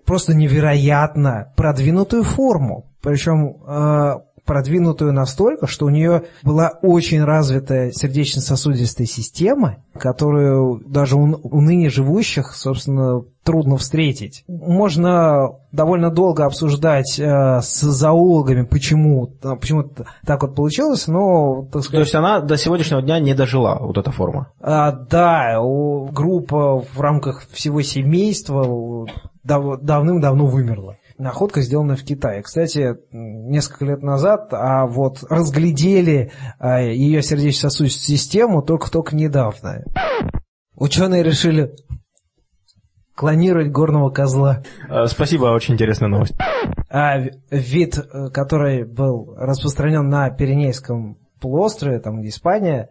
просто 0.05 0.35
невероятно 0.35 1.53
продвинутую 1.57 2.25
форму. 2.25 2.91
Причем 3.03 3.57
э, 3.67 4.15
продвинутую 4.45 5.13
настолько, 5.13 5.67
что 5.67 5.87
у 5.87 5.89
нее 5.91 6.25
была 6.43 6.73
очень 6.83 7.23
развитая 7.25 7.93
сердечно-сосудистая 7.93 9.07
система, 9.07 9.77
которую 9.99 10.83
даже 10.87 11.17
у, 11.17 11.39
у 11.43 11.61
ныне 11.61 11.91
живущих, 11.91 12.55
собственно, 12.55 13.23
трудно 13.45 13.77
встретить. 13.77 14.45
Можно 14.49 15.51
довольно 15.73 16.11
долго 16.11 16.45
обсуждать 16.45 17.19
э, 17.19 17.61
с 17.61 17.81
зоологами, 17.81 18.63
почему, 18.63 19.33
э, 19.43 19.57
почему 19.61 19.85
так 20.27 20.43
вот 20.43 20.55
получилось, 20.55 21.07
но, 21.09 21.63
так 21.65 21.73
То 21.73 21.81
сказать, 21.83 22.07
есть 22.07 22.15
она 22.15 22.41
до 22.41 22.57
сегодняшнего 22.57 23.03
дня 23.03 23.19
не 23.21 23.35
дожила, 23.35 23.79
вот 23.81 23.99
эта 23.99 24.11
форма. 24.13 24.49
а, 24.61 24.93
да, 24.93 25.61
у- 25.61 26.07
группа 26.07 26.81
в 26.81 27.01
рамках 27.01 27.45
всего 27.51 27.83
семейства 27.83 29.07
дав- 29.45 29.81
давным-давно 29.81 30.47
вымерла. 30.47 30.97
Находка 31.23 31.61
сделана 31.61 31.95
в 31.95 32.03
Китае. 32.03 32.43
Кстати, 32.43 32.97
несколько 33.13 33.85
лет 33.85 34.03
назад, 34.03 34.49
а 34.53 34.87
вот 34.87 35.23
разглядели 35.31 36.33
а, 36.59 36.81
ее 36.81 37.23
сердечно-сосудистую 37.23 38.19
систему 38.19 38.61
только-только 38.61 39.15
недавно. 39.15 39.85
Ученые 40.75 41.23
решили 41.23 41.77
клонировать 43.15 43.71
горного 43.71 44.11
козла. 44.11 44.65
Э, 44.89 45.07
Спасибо, 45.07 45.45
очень 45.47 45.75
интересная 45.75 46.09
новость. 46.09 46.35
А 46.91 47.19
вид, 47.53 47.99
э, 47.99 48.31
который 48.31 48.85
был 48.85 49.37
распространен 49.37 50.09
на 50.09 50.29
Пиренейском 50.31 51.19
полуострове, 51.41 52.01
там 52.01 52.19
где 52.19 52.31
Испания, 52.31 52.89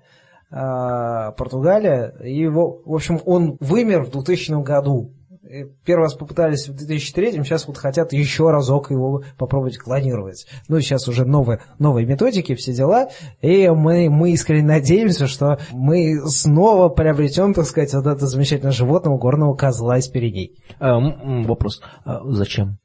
а, 0.49 1.31
Португалия, 1.31 2.13
и 2.23 2.33
его, 2.33 2.81
в 2.85 2.93
общем, 2.93 3.19
он 3.25 3.57
вымер 3.59 4.03
в 4.03 4.11
2000 4.11 4.63
году. 4.63 5.15
И 5.51 5.65
Первый 5.83 6.03
раз 6.03 6.13
попытались 6.13 6.69
в 6.69 6.73
2003, 6.73 7.43
сейчас 7.43 7.67
вот 7.67 7.77
хотят 7.77 8.13
еще 8.13 8.51
разок 8.51 8.89
его 8.89 9.23
попробовать 9.37 9.77
клонировать. 9.77 10.47
Ну, 10.69 10.79
сейчас 10.79 11.09
уже 11.09 11.25
новые, 11.25 11.59
новые 11.77 12.05
методики, 12.05 12.55
все 12.55 12.71
дела, 12.73 13.09
и 13.41 13.67
мы, 13.67 14.09
мы 14.09 14.31
искренне 14.31 14.63
надеемся, 14.63 15.27
что 15.27 15.59
мы 15.73 16.21
снова 16.27 16.87
приобретем, 16.87 17.53
так 17.53 17.65
сказать, 17.65 17.93
вот 17.93 18.07
это 18.07 18.27
замечательное 18.27 18.71
животное 18.71 19.17
горного 19.17 19.53
козла 19.53 19.97
из 19.97 20.07
Пиреней. 20.07 20.55
Э, 20.79 20.85
м, 20.85 21.19
м, 21.21 21.43
Вопрос. 21.43 21.81
А 22.05 22.21
Зачем? 22.23 22.77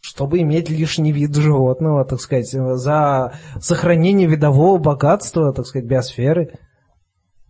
чтобы 0.00 0.40
иметь 0.40 0.68
лишний 0.68 1.12
вид 1.12 1.34
животного, 1.34 2.04
так 2.04 2.20
сказать, 2.20 2.50
за 2.50 3.34
сохранение 3.60 4.28
видового 4.28 4.78
богатства, 4.78 5.52
так 5.52 5.64
сказать, 5.64 5.88
биосферы. 5.88 6.58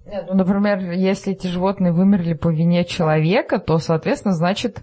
Нет, 0.04 0.26
ну, 0.28 0.34
например, 0.34 0.78
если 0.92 1.32
эти 1.32 1.46
животные 1.46 1.92
вымерли 1.92 2.34
по 2.34 2.48
вине 2.48 2.84
человека, 2.84 3.58
то, 3.58 3.78
соответственно, 3.78 4.34
значит, 4.34 4.82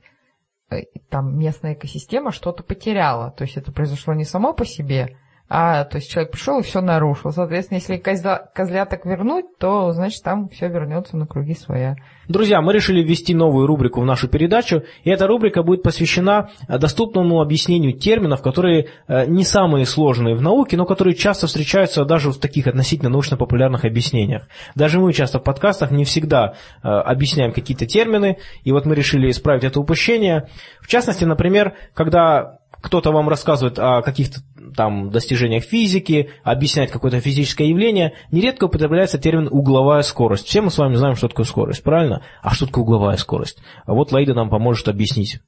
э, 0.69 0.83
там 1.09 1.37
местная 1.37 1.73
экосистема 1.73 2.31
что-то 2.31 2.63
потеряла. 2.63 3.31
То 3.31 3.43
есть 3.43 3.57
это 3.57 3.71
произошло 3.71 4.13
не 4.13 4.23
само 4.23 4.53
по 4.53 4.65
себе, 4.65 5.17
а 5.49 5.83
то 5.83 5.97
есть 5.97 6.11
человек 6.11 6.31
пришел 6.31 6.59
и 6.59 6.63
все 6.63 6.79
нарушил. 6.79 7.31
Соответственно, 7.31 7.79
если 7.79 7.97
козла, 7.97 8.37
козляток 8.53 9.05
вернуть, 9.05 9.45
то, 9.57 9.91
значит, 9.91 10.21
там 10.23 10.47
все 10.49 10.69
вернется 10.69 11.17
на 11.17 11.25
круги 11.25 11.55
своя. 11.55 11.95
Друзья, 12.27 12.61
мы 12.61 12.71
решили 12.71 13.01
ввести 13.01 13.33
новую 13.33 13.65
рубрику 13.65 13.99
в 14.01 14.05
нашу 14.05 14.27
передачу, 14.27 14.83
и 15.03 15.09
эта 15.09 15.25
рубрика 15.25 15.63
будет 15.63 15.81
посвящена 15.81 16.51
э, 16.67 16.77
доступному 16.77 17.41
объяснению 17.41 17.93
терминов, 17.93 18.43
которые 18.43 18.89
э, 19.07 19.25
не 19.25 19.43
самые 19.43 19.87
сложные 19.87 20.35
в 20.35 20.41
науке, 20.41 20.77
но 20.77 20.85
которые 20.85 21.15
часто 21.15 21.47
встречаются 21.47 22.05
даже 22.05 22.29
в 22.29 22.37
таких 22.37 22.67
относительно 22.67 23.09
научно-популярных 23.09 23.85
объяснениях. 23.85 24.47
Даже 24.75 24.99
мы 24.99 25.11
часто 25.13 25.39
в 25.39 25.43
подкастах 25.43 25.89
не 25.89 26.05
всегда 26.05 26.53
э, 26.83 26.87
объясняем 26.87 27.51
какие-то 27.51 27.87
термины, 27.87 28.37
и 28.63 28.71
вот 28.71 28.85
мы 28.85 28.93
решили 28.93 29.31
исправить 29.31 29.63
это 29.63 29.79
упущение. 29.79 30.47
В 30.79 30.87
частности, 30.87 31.23
например, 31.23 31.73
когда 31.95 32.59
кто-то 32.81 33.11
вам 33.11 33.27
рассказывает 33.27 33.77
о 33.79 34.01
каких-то 34.01 34.39
там 34.75 35.11
достижениях 35.11 35.63
физики, 35.63 36.29
объясняет 36.43 36.91
какое-то 36.91 37.19
физическое 37.19 37.67
явление, 37.67 38.13
нередко 38.31 38.65
употребляется 38.65 39.17
термин 39.17 39.47
«угловая 39.51 40.01
скорость». 40.01 40.47
Все 40.47 40.61
мы 40.61 40.71
с 40.71 40.77
вами 40.77 40.95
знаем, 40.95 41.15
что 41.15 41.27
такое 41.27 41.45
скорость, 41.45 41.83
правильно? 41.83 42.23
А 42.41 42.53
что 42.53 42.65
такое 42.65 42.83
угловая 42.83 43.17
скорость? 43.17 43.59
А 43.85 43.93
вот 43.93 44.11
Лаида 44.11 44.33
нам 44.33 44.49
поможет 44.49 44.87
объяснить. 44.87 45.39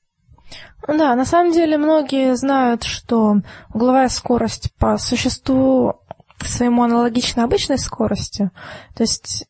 Да, 0.88 1.16
на 1.16 1.26
самом 1.26 1.54
деле 1.54 1.78
многие 1.78 2.36
знают, 2.36 2.84
что 2.84 3.38
угловая 3.74 4.10
скорость 4.10 4.72
по 4.78 4.98
существу 4.98 6.02
своему 6.40 6.84
аналогична 6.84 7.44
обычной 7.44 7.78
скорости. 7.78 8.50
То 8.96 9.04
есть 9.04 9.46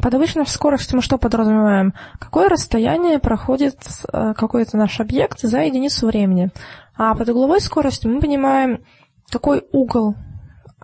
под 0.00 0.14
обычной 0.14 0.46
скоростью 0.46 0.96
мы 0.96 1.02
что 1.02 1.18
подразумеваем? 1.18 1.94
Какое 2.18 2.48
расстояние 2.48 3.18
проходит 3.18 3.78
э, 4.12 4.34
какой-то 4.34 4.76
наш 4.76 5.00
объект 5.00 5.40
за 5.40 5.60
единицу 5.60 6.06
времени. 6.06 6.50
А 6.96 7.14
под 7.14 7.28
угловой 7.30 7.60
скоростью 7.60 8.10
мы 8.10 8.20
понимаем, 8.20 8.84
какой 9.30 9.66
угол 9.72 10.14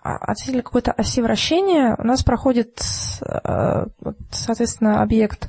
а, 0.02 0.16
относительно 0.16 0.62
какой-то 0.62 0.92
оси 0.92 1.22
вращения 1.22 1.94
у 1.96 2.02
нас 2.02 2.24
проходит, 2.24 2.80
э, 3.20 3.86
соответственно, 4.30 5.00
объект. 5.00 5.48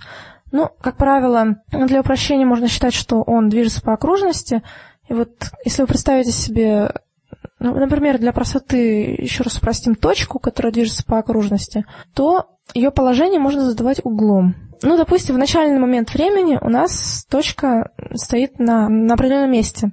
Ну, 0.51 0.69
как 0.79 0.97
правило, 0.97 1.57
для 1.71 2.01
упрощения 2.01 2.45
можно 2.45 2.67
считать, 2.67 2.93
что 2.93 3.23
он 3.23 3.49
движется 3.49 3.81
по 3.81 3.93
окружности. 3.93 4.61
И 5.09 5.13
вот 5.13 5.31
если 5.65 5.81
вы 5.81 5.87
представите 5.87 6.31
себе, 6.31 6.91
ну, 7.57 7.73
например, 7.73 8.19
для 8.19 8.31
простоты 8.31 9.15
еще 9.15 9.41
раз 9.43 9.57
упростим 9.57 9.95
точку, 9.95 10.37
которая 10.37 10.71
движется 10.71 11.03
по 11.03 11.17
окружности, 11.17 11.85
то 12.13 12.51
ее 12.75 12.91
положение 12.91 13.39
можно 13.39 13.61
задавать 13.61 14.01
углом. 14.03 14.55
Ну, 14.83 14.97
допустим, 14.97 15.35
в 15.35 15.39
начальный 15.39 15.79
момент 15.79 16.13
времени 16.13 16.59
у 16.61 16.69
нас 16.69 17.25
точка 17.29 17.91
стоит 18.13 18.59
на, 18.59 18.89
на 18.89 19.15
определенном 19.15 19.51
месте. 19.51 19.91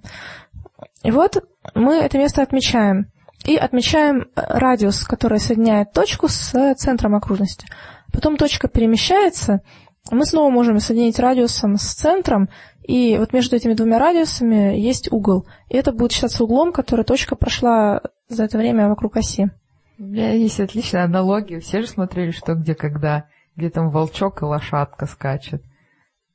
И 1.02 1.10
вот 1.10 1.44
мы 1.74 1.94
это 1.96 2.18
место 2.18 2.42
отмечаем. 2.42 3.10
и 3.44 3.56
отмечаем 3.56 4.28
радиус, 4.34 5.04
который 5.04 5.38
соединяет 5.38 5.92
точку 5.92 6.28
с 6.28 6.74
центром 6.74 7.14
окружности. 7.14 7.66
Потом 8.12 8.36
точка 8.36 8.68
перемещается, 8.68 9.62
мы 10.10 10.24
снова 10.26 10.50
можем 10.50 10.80
соединить 10.80 11.18
радиусом 11.18 11.76
с 11.76 11.94
центром, 11.94 12.48
и 12.82 13.16
вот 13.18 13.32
между 13.32 13.56
этими 13.56 13.74
двумя 13.74 13.98
радиусами 13.98 14.76
есть 14.78 15.12
угол. 15.12 15.46
И 15.68 15.76
это 15.76 15.92
будет 15.92 16.12
считаться 16.12 16.42
углом, 16.44 16.72
который 16.72 17.04
точка 17.04 17.36
прошла 17.36 18.00
за 18.28 18.44
это 18.44 18.58
время 18.58 18.88
вокруг 18.88 19.16
оси. 19.16 19.50
У 19.98 20.02
меня 20.02 20.32
есть 20.32 20.58
отличная 20.60 21.04
аналогия. 21.04 21.60
Все 21.60 21.82
же 21.82 21.86
смотрели 21.86 22.30
«Что, 22.30 22.54
где, 22.54 22.74
когда», 22.74 23.26
где 23.54 23.68
там 23.70 23.90
волчок 23.90 24.42
и 24.42 24.46
лошадка 24.46 25.06
скачет. 25.06 25.62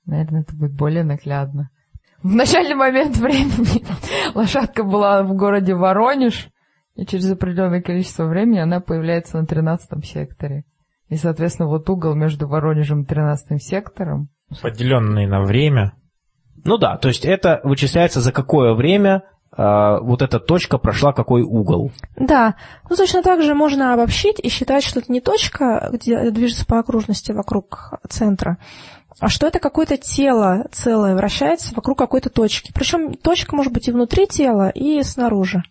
Наверное, 0.06 0.42
это 0.42 0.56
будет 0.56 0.74
более 0.74 1.04
наглядно. 1.04 1.72
В 2.26 2.34
начальный 2.34 2.74
момент 2.74 3.18
времени 3.18 3.86
лошадка 4.34 4.84
была 4.84 5.22
в 5.22 5.36
городе 5.36 5.76
Воронеж, 5.76 6.48
и 6.96 7.06
через 7.06 7.30
определенное 7.32 7.84
количество 7.84 8.26
времени 8.26 8.58
она 8.58 8.80
появляется 8.80 9.38
на 9.38 9.46
13 9.46 10.04
секторе. 10.04 10.64
И, 11.08 11.18
соответственно, 11.18 11.70
вот 11.70 11.88
угол 11.88 12.16
между 12.16 12.48
Воронежем 12.48 13.04
и 13.04 13.06
13 13.06 13.62
сектором. 13.62 14.30
Поделенный 14.64 15.28
на 15.28 15.44
время. 15.44 15.94
Ну 16.64 16.80
да, 16.80 16.98
то 16.98 17.10
есть 17.10 17.26
это 17.26 17.62
вычисляется 17.64 18.22
за 18.22 18.32
какое 18.32 18.74
время 18.74 19.22
э, 19.56 20.00
вот 20.02 20.24
эта 20.24 20.40
точка 20.40 20.80
прошла 20.80 21.14
какой 21.14 21.44
угол. 21.44 21.92
Да, 22.18 22.56
ну 22.90 22.96
точно 22.96 23.22
так 23.22 23.44
же 23.44 23.54
можно 23.54 23.94
обобщить 23.94 24.40
и 24.40 24.50
считать, 24.50 24.84
что 24.84 25.00
это 25.00 25.12
не 25.12 25.22
точка, 25.22 25.92
где 25.94 26.32
движется 26.32 26.66
по 26.66 26.80
окружности 26.80 27.34
вокруг 27.34 28.00
центра, 28.10 28.58
а 29.20 29.30
что 29.30 29.48
это 29.48 29.60
какое-то 29.60 29.98
тело 29.98 30.68
целое 30.72 31.16
вращается 31.16 31.74
вокруг 31.74 31.98
какой-то 31.98 32.30
точки. 32.30 32.72
Причем 32.74 33.14
точка 33.14 33.56
может 33.56 33.72
быть 33.72 33.88
и 33.88 33.92
внутри 33.92 34.28
тела, 34.28 34.70
и 34.70 35.02
снаружи. 35.04 35.64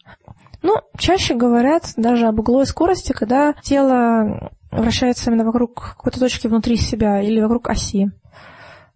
Ну, 0.63 0.77
чаще 0.97 1.35
говорят 1.35 1.93
даже 1.97 2.27
об 2.27 2.41
угловой 2.41 2.67
скорости, 2.67 3.13
когда 3.13 3.53
тело 3.63 4.51
вращается 4.71 5.31
именно 5.31 5.45
вокруг 5.45 5.95
какой-то 5.97 6.21
точки 6.21 6.47
внутри 6.47 6.77
себя 6.77 7.21
или 7.21 7.41
вокруг 7.41 7.69
оси. 7.69 8.11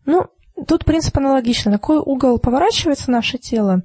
Ну, 0.06 0.28
тут 0.66 0.86
принцип 0.86 1.16
аналогичный. 1.18 1.72
На 1.72 1.78
какой 1.78 1.98
угол 1.98 2.38
поворачивается 2.38 3.10
наше 3.10 3.36
тело 3.36 3.82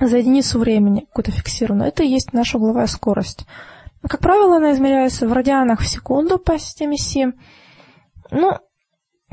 за 0.00 0.16
единицу 0.18 0.58
времени, 0.58 1.00
какую-то 1.00 1.32
фиксированную, 1.32 1.88
это 1.88 2.02
и 2.02 2.08
есть 2.08 2.32
наша 2.32 2.56
угловая 2.56 2.86
скорость. 2.86 3.46
Как 4.02 4.20
правило, 4.20 4.56
она 4.56 4.72
измеряется 4.72 5.28
в 5.28 5.32
радианах 5.32 5.80
в 5.80 5.86
секунду 5.86 6.38
по 6.38 6.58
системе 6.58 6.96
Си. 6.96 7.26
Ну, 8.30 8.58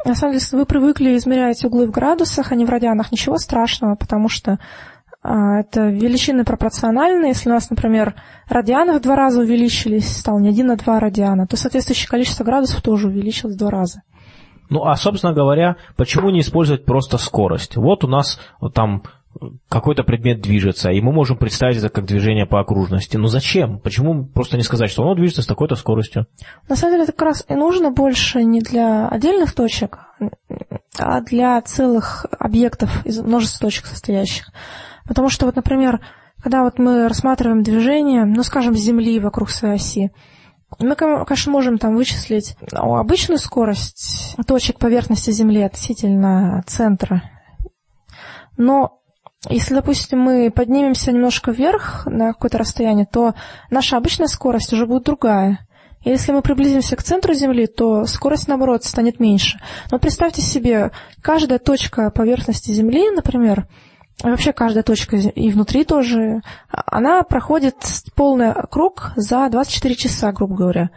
на 0.06 0.16
самом 0.16 0.34
деле, 0.34 0.42
если 0.42 0.56
вы 0.56 0.66
привыкли 0.66 1.16
измерять 1.18 1.64
углы 1.64 1.88
в 1.88 1.92
градусах, 1.92 2.52
а 2.52 2.56
не 2.56 2.66
в 2.66 2.70
радианах, 2.70 3.12
ничего 3.12 3.38
страшного, 3.38 3.96
потому 3.96 4.30
что 4.30 4.60
а, 5.22 5.60
это 5.60 5.88
величины 5.88 6.44
пропорциональны. 6.44 7.28
Если 7.28 7.50
у 7.50 7.54
нас, 7.54 7.70
например, 7.70 8.16
радианы 8.50 9.00
в 9.00 9.02
два 9.02 9.16
раза 9.16 9.40
увеличились, 9.40 10.18
стало 10.18 10.40
не 10.40 10.50
один, 10.50 10.72
а 10.72 10.76
два 10.76 11.00
радиана, 11.00 11.48
то 11.48 11.56
соответствующее 11.56 12.10
количество 12.10 12.44
градусов 12.44 12.82
тоже 12.82 13.08
увеличилось 13.08 13.56
в 13.56 13.60
два 13.60 13.70
раза. 13.70 14.02
Ну, 14.70 14.86
а, 14.86 14.96
собственно 14.96 15.34
говоря, 15.34 15.78
почему 15.96 16.30
не 16.30 16.42
использовать 16.42 16.84
просто 16.86 17.18
скорость? 17.18 17.78
Вот 17.78 18.04
у 18.04 18.08
нас 18.08 18.40
вот 18.60 18.74
там 18.74 19.04
какой-то 19.70 20.04
предмет 20.04 20.42
движется, 20.42 20.92
и 20.92 21.02
мы 21.02 21.12
можем 21.12 21.38
представить 21.38 21.78
это 21.78 21.90
как 21.90 22.06
движение 22.06 22.46
по 22.46 22.60
окружности. 22.60 23.18
Но 23.18 23.28
зачем? 23.28 23.80
Почему 23.80 24.26
просто 24.26 24.58
не 24.58 24.64
сказать, 24.64 24.90
что 24.90 25.04
оно 25.04 25.16
движется 25.16 25.42
с 25.42 25.48
такой-то 25.48 25.76
скоростью? 25.76 26.28
На 26.70 26.76
самом 26.76 26.94
деле 26.94 27.04
это 27.04 27.12
как 27.14 27.24
раз 27.24 27.46
и 27.48 27.56
нужно 27.56 27.92
больше 27.92 28.44
не 28.44 28.62
для 28.62 29.08
отдельных 29.08 29.54
точек, 29.54 30.00
а 30.98 31.22
для 31.22 31.60
целых 31.62 32.26
объектов 32.40 33.06
из 33.06 33.20
множества 33.20 33.68
точек 33.68 33.86
состоящих. 33.86 34.52
Потому 35.08 35.30
что 35.30 35.46
вот, 35.46 35.56
например, 35.56 36.00
когда 36.42 36.64
вот 36.64 36.78
мы 36.78 37.08
рассматриваем 37.08 37.64
движение, 37.64 38.26
ну, 38.26 38.44
скажем, 38.44 38.76
Земли 38.76 39.20
вокруг 39.20 39.50
своей 39.50 39.76
оси, 39.76 40.12
мы, 40.80 40.96
конечно, 40.96 41.52
можем 41.52 41.78
там 41.78 41.96
вычислить 41.96 42.56
обычную 42.72 43.38
скорость 43.38 44.36
точек 44.48 44.80
поверхности 44.80 45.32
Земли 45.32 45.62
относительно 45.62 46.64
центра. 46.66 47.24
Но 48.58 49.00
если, 49.50 49.74
допустим, 49.74 50.20
мы 50.20 50.52
поднимемся 50.52 51.12
немножко 51.12 51.52
вверх 51.52 52.06
на 52.06 52.34
какое-то 52.34 52.58
расстояние, 52.58 53.06
то 53.06 53.34
наша 53.70 53.98
обычная 53.98 54.28
скорость 54.28 54.72
уже 54.74 54.86
будет 54.86 55.04
другая. 55.04 55.68
Если 56.06 56.32
мы 56.34 56.42
приблизимся 56.42 56.96
к 56.96 57.04
центру 57.04 57.34
Земли, 57.34 57.66
то 57.66 58.06
скорость, 58.06 58.48
наоборот, 58.48 58.84
станет 58.84 59.20
меньше. 59.20 59.60
Но 59.90 60.00
представьте 60.00 60.42
себе, 60.42 60.92
каждая 61.22 61.60
точка 61.60 62.10
поверхности 62.10 62.72
Земли, 62.72 63.10
например, 63.10 63.68
вообще 64.22 64.52
каждая 64.54 64.84
точка 64.84 65.18
и 65.18 65.50
внутри 65.50 65.86
тоже, 65.86 66.42
она 66.70 67.24
проходит 67.24 67.76
полный 68.16 68.54
круг 68.70 69.14
за 69.16 69.48
24 69.50 69.96
часа, 69.96 70.32
грубо 70.32 70.56
говоря. 70.56 70.90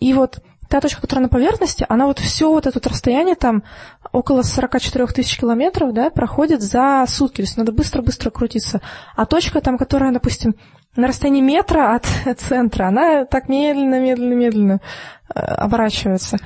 И 0.00 0.12
вот 0.12 0.40
та 0.72 0.80
точка, 0.80 1.02
которая 1.02 1.24
на 1.24 1.28
поверхности, 1.28 1.84
она 1.86 2.06
вот 2.06 2.18
все 2.18 2.48
вот 2.48 2.66
это 2.66 2.88
расстояние 2.88 3.34
там 3.34 3.62
около 4.10 4.40
44 4.40 5.06
тысяч 5.08 5.38
километров, 5.38 5.92
да, 5.92 6.08
проходит 6.08 6.62
за 6.62 7.04
сутки, 7.06 7.36
то 7.36 7.42
есть 7.42 7.58
надо 7.58 7.72
быстро-быстро 7.72 8.30
крутиться. 8.30 8.80
А 9.14 9.26
точка 9.26 9.60
там, 9.60 9.76
которая, 9.76 10.12
допустим, 10.12 10.54
на 10.96 11.08
расстоянии 11.08 11.42
метра 11.42 11.94
от 11.94 12.06
центра, 12.38 12.86
она 12.86 13.26
так 13.26 13.50
медленно, 13.50 14.00
медленно, 14.00 14.32
медленно 14.32 14.80
э, 15.34 15.40
оборачивается. 15.40 16.38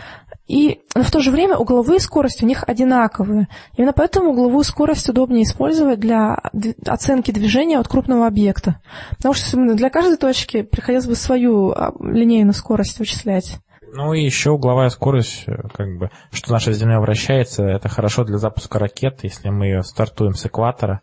И 0.49 0.81
в 0.93 1.09
то 1.13 1.21
же 1.21 1.31
время 1.31 1.57
угловые 1.57 2.01
скорости 2.01 2.43
у 2.43 2.49
них 2.49 2.65
одинаковые. 2.67 3.47
Именно 3.77 3.93
поэтому 3.93 4.31
угловую 4.31 4.65
скорость 4.65 5.09
удобнее 5.09 5.45
использовать 5.45 6.01
для 6.01 6.37
оценки 6.85 7.31
движения 7.31 7.79
от 7.79 7.87
крупного 7.87 8.27
объекта. 8.27 8.81
Потому 9.19 9.35
что 9.35 9.57
для 9.75 9.91
каждой 9.91 10.17
точки 10.17 10.63
приходилось 10.63 11.07
бы 11.07 11.15
свою 11.15 11.71
а, 11.71 11.93
линейную 12.01 12.55
скорость 12.55 12.99
вычислять. 12.99 13.61
Ну 13.97 14.13
и 14.13 14.23
еще 14.23 14.51
угловая 14.51 14.91
скорость, 14.91 15.45
э, 15.47 15.55
как 15.73 15.97
бы, 15.97 16.11
что 16.31 16.53
наша 16.53 16.71
Земля 16.73 17.01
вращается, 17.01 17.65
это 17.65 17.89
хорошо 17.89 18.25
для 18.25 18.37
запуска 18.37 18.79
ракет. 18.79 19.21
Если 19.23 19.49
мы 19.49 19.67
ее 19.69 19.83
стартуем 19.83 20.35
с 20.35 20.45
экватора, 20.45 21.01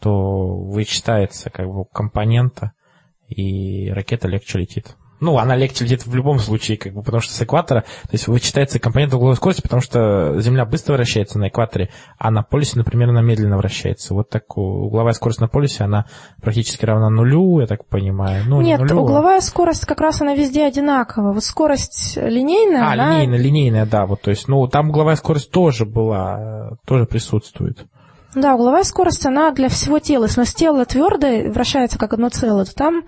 то 0.00 0.10
вычитается 0.56 1.50
как 1.50 1.66
бы 1.66 1.84
компонента, 1.84 2.72
и 3.28 3.90
ракета 3.90 4.26
легче 4.26 4.58
летит. 4.58 4.96
Ну, 5.20 5.38
она 5.38 5.54
легче 5.54 5.84
летит 5.84 6.06
в 6.06 6.14
любом 6.14 6.38
случае, 6.38 6.78
как 6.78 6.94
бы, 6.94 7.02
потому 7.02 7.20
что 7.20 7.32
с 7.32 7.42
экватора, 7.42 7.82
то 7.82 8.12
есть 8.12 8.26
вычитается 8.26 8.78
компонент 8.78 9.12
угловой 9.14 9.36
скорости, 9.36 9.60
потому 9.60 9.82
что 9.82 10.40
Земля 10.40 10.64
быстро 10.64 10.94
вращается 10.94 11.38
на 11.38 11.48
экваторе, 11.48 11.90
а 12.18 12.30
на 12.30 12.42
полюсе, 12.42 12.78
например, 12.78 13.10
она 13.10 13.20
медленно 13.22 13.56
вращается. 13.58 14.14
Вот 14.14 14.30
так 14.30 14.56
угловая 14.56 15.12
скорость 15.12 15.40
на 15.40 15.48
полюсе, 15.48 15.84
она 15.84 16.06
практически 16.42 16.84
равна 16.84 17.10
нулю, 17.10 17.60
я 17.60 17.66
так 17.66 17.86
понимаю. 17.86 18.44
Ну, 18.46 18.60
Нет, 18.60 18.80
не 18.80 18.86
нулю, 18.86 19.02
угловая 19.02 19.40
скорость 19.40 19.84
как 19.86 20.00
раз 20.00 20.20
она 20.22 20.34
везде 20.34 20.64
одинакова. 20.64 21.32
Вот 21.32 21.44
скорость 21.44 22.16
линейная, 22.16 22.84
А, 22.84 22.92
она... 22.92 23.12
линейная, 23.18 23.38
линейная, 23.38 23.86
да, 23.86 24.06
вот, 24.06 24.22
то 24.22 24.30
есть, 24.30 24.48
ну, 24.48 24.66
там 24.68 24.90
угловая 24.90 25.16
скорость 25.16 25.50
тоже 25.50 25.84
была, 25.84 26.78
тоже 26.86 27.04
присутствует. 27.06 27.86
Да, 28.34 28.54
угловая 28.54 28.84
скорость, 28.84 29.26
она 29.26 29.50
для 29.50 29.68
всего 29.68 29.98
тела. 29.98 30.24
Если 30.24 30.40
у 30.40 30.44
нас 30.44 30.54
тело 30.54 30.84
твердое, 30.84 31.50
вращается 31.50 31.98
как 31.98 32.12
одно 32.12 32.28
целое, 32.28 32.64
то 32.64 32.74
там 32.74 33.02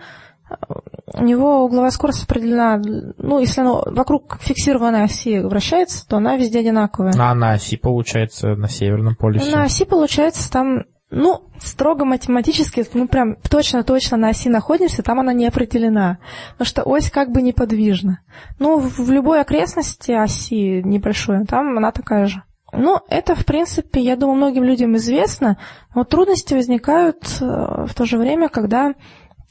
у 1.15 1.23
него 1.23 1.65
угловая 1.65 1.91
скорость 1.91 2.25
определена, 2.25 2.81
ну, 3.19 3.39
если 3.39 3.61
оно 3.61 3.83
вокруг 3.87 4.39
фиксированной 4.41 5.05
оси 5.05 5.41
вращается, 5.41 6.07
то 6.07 6.17
она 6.17 6.37
везде 6.37 6.61
одинаковая. 6.61 7.13
А 7.19 7.35
на 7.35 7.53
оси, 7.53 7.77
получается, 7.77 8.55
на 8.55 8.69
северном 8.69 9.15
полюсе? 9.15 9.55
На 9.55 9.65
оси, 9.65 9.85
получается, 9.85 10.51
там, 10.51 10.85
ну, 11.11 11.43
строго 11.59 12.05
математически, 12.05 12.85
мы 12.95 13.09
прям 13.09 13.37
точно-точно 13.37 14.17
на 14.17 14.31
оси 14.31 14.49
находимся, 14.49 15.03
там 15.03 15.21
она 15.21 15.33
не 15.33 15.47
определена, 15.47 16.19
потому 16.53 16.67
что 16.67 16.83
ось 16.83 17.11
как 17.11 17.31
бы 17.31 17.43
неподвижна. 17.43 18.21
Ну, 18.59 18.79
в 18.79 19.11
любой 19.11 19.41
окрестности 19.41 20.13
оси 20.13 20.83
небольшой, 20.83 21.45
там 21.45 21.77
она 21.77 21.93
такая 21.93 22.27
же. 22.27 22.43
Ну, 22.73 23.01
это, 23.09 23.35
в 23.35 23.45
принципе, 23.45 24.01
я 24.01 24.17
думаю, 24.17 24.37
многим 24.37 24.65
людям 24.65 24.97
известно, 24.97 25.59
но 25.95 26.05
трудности 26.05 26.55
возникают 26.55 27.19
э, 27.41 27.85
в 27.87 27.95
то 27.95 28.07
же 28.07 28.17
время, 28.17 28.49
когда 28.49 28.95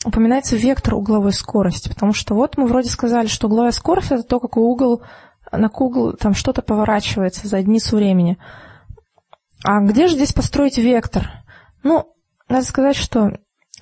упоминается 0.05 0.55
вектор 0.55 0.95
угловой 0.95 1.33
скорости, 1.33 1.89
потому 1.89 2.13
что 2.13 2.33
вот 2.33 2.57
мы 2.57 2.65
вроде 2.65 2.89
сказали, 2.89 3.27
что 3.27 3.47
угловая 3.47 3.71
скорость 3.71 4.11
это 4.11 4.23
то, 4.23 4.39
какой 4.39 4.63
угол 4.63 5.03
на 5.51 5.69
угол 5.69 6.13
там 6.13 6.33
что-то 6.33 6.61
поворачивается 6.61 7.47
за 7.47 7.57
единицу 7.57 7.97
времени. 7.97 8.37
А 9.63 9.81
где 9.81 10.07
же 10.07 10.15
здесь 10.15 10.33
построить 10.33 10.77
вектор? 10.77 11.29
Ну, 11.83 12.13
надо 12.47 12.65
сказать, 12.65 12.95
что 12.95 13.31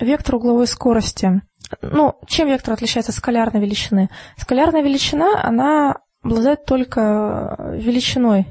вектор 0.00 0.34
угловой 0.36 0.66
скорости, 0.66 1.42
ну, 1.80 2.16
чем 2.26 2.48
вектор 2.48 2.74
отличается 2.74 3.12
от 3.12 3.16
скалярной 3.16 3.60
величины? 3.60 4.10
Скалярная 4.36 4.82
величина, 4.82 5.42
она 5.42 5.98
обладает 6.22 6.64
только 6.64 7.56
величиной. 7.74 8.46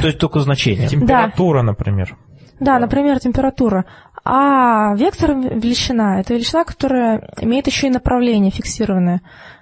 То 0.00 0.08
есть 0.08 0.18
только 0.18 0.40
значение. 0.40 0.88
Температура, 0.88 1.60
да. 1.60 1.66
например. 1.66 2.16
Да, 2.58 2.78
например, 2.78 3.20
температура. 3.20 3.84
А 4.28 4.92
вектор 4.96 5.34
величина– 5.34 6.18
это 6.20 6.34
величина, 6.34 6.64
которая 6.64 7.30
имеет 7.40 7.68
еще 7.68 7.86
и 7.86 7.90
направление 7.90 8.50
фиксированное. 8.50 9.20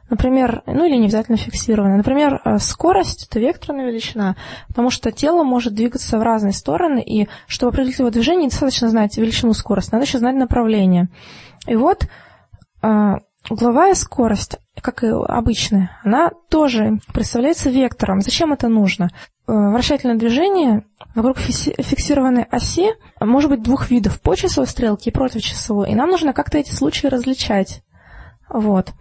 Например, 0.09 0.63
ну 0.65 0.87
или 0.87 0.97
не 0.97 1.05
обязательно 1.05 1.37
фиксированное. 1.37 1.99
Например, 1.99 2.41
э, 2.43 2.57
скорость– 2.59 3.27
это 3.31 3.41
векторная 3.41 3.87
величина, 3.87 4.37
потому 4.69 4.89
что 4.89 5.13
тело 5.13 5.45
может 5.45 5.75
двигаться 5.75 6.19
в 6.19 6.23
разные 6.23 6.55
стороны, 6.55 7.03
и 7.03 7.29
чтобы 7.47 7.73
определить 7.73 7.99
его 7.99 8.09
движение, 8.09 8.47
недостаточно 8.47 8.89
знать 8.89 9.19
величину 9.19 9.53
скорости, 9.53 9.93
надо 9.93 10.07
еще 10.07 10.17
знать 10.17 10.37
направление. 10.37 11.09
И 11.67 11.77
вот 11.77 12.09
а, 12.81 13.19
угловая 13.51 13.95
скорость, 13.95 14.59
как 14.81 15.05
и 15.05 15.09
обычная, 15.09 15.99
она 16.03 16.31
тоже 16.49 17.01
представляется 17.13 17.71
вектором. 17.71 18.21
Зачем 18.21 18.53
это 18.53 18.69
нужно? 18.69 19.11
Э, 19.47 19.53
вращательное 19.53 20.17
движение 20.17 20.85
вокруг 21.15 21.39
фиксированной 21.39 22.45
оси 22.45 22.93
может 23.21 23.51
быть 23.51 23.63
двух 23.63 23.91
видов, 23.91 24.21
по 24.21 24.35
часовой 24.35 24.67
стрелке 24.67 25.11
и 25.11 25.13
против 25.13 25.43
часовой. 25.43 25.91
И 25.91 25.95
нам 25.95 26.11
нужно 26.11 26.33
как-то 26.33 26.59
эти 26.59 26.73
случаи 26.73 27.07
различать. 27.07 27.83
Вот. 28.49 28.93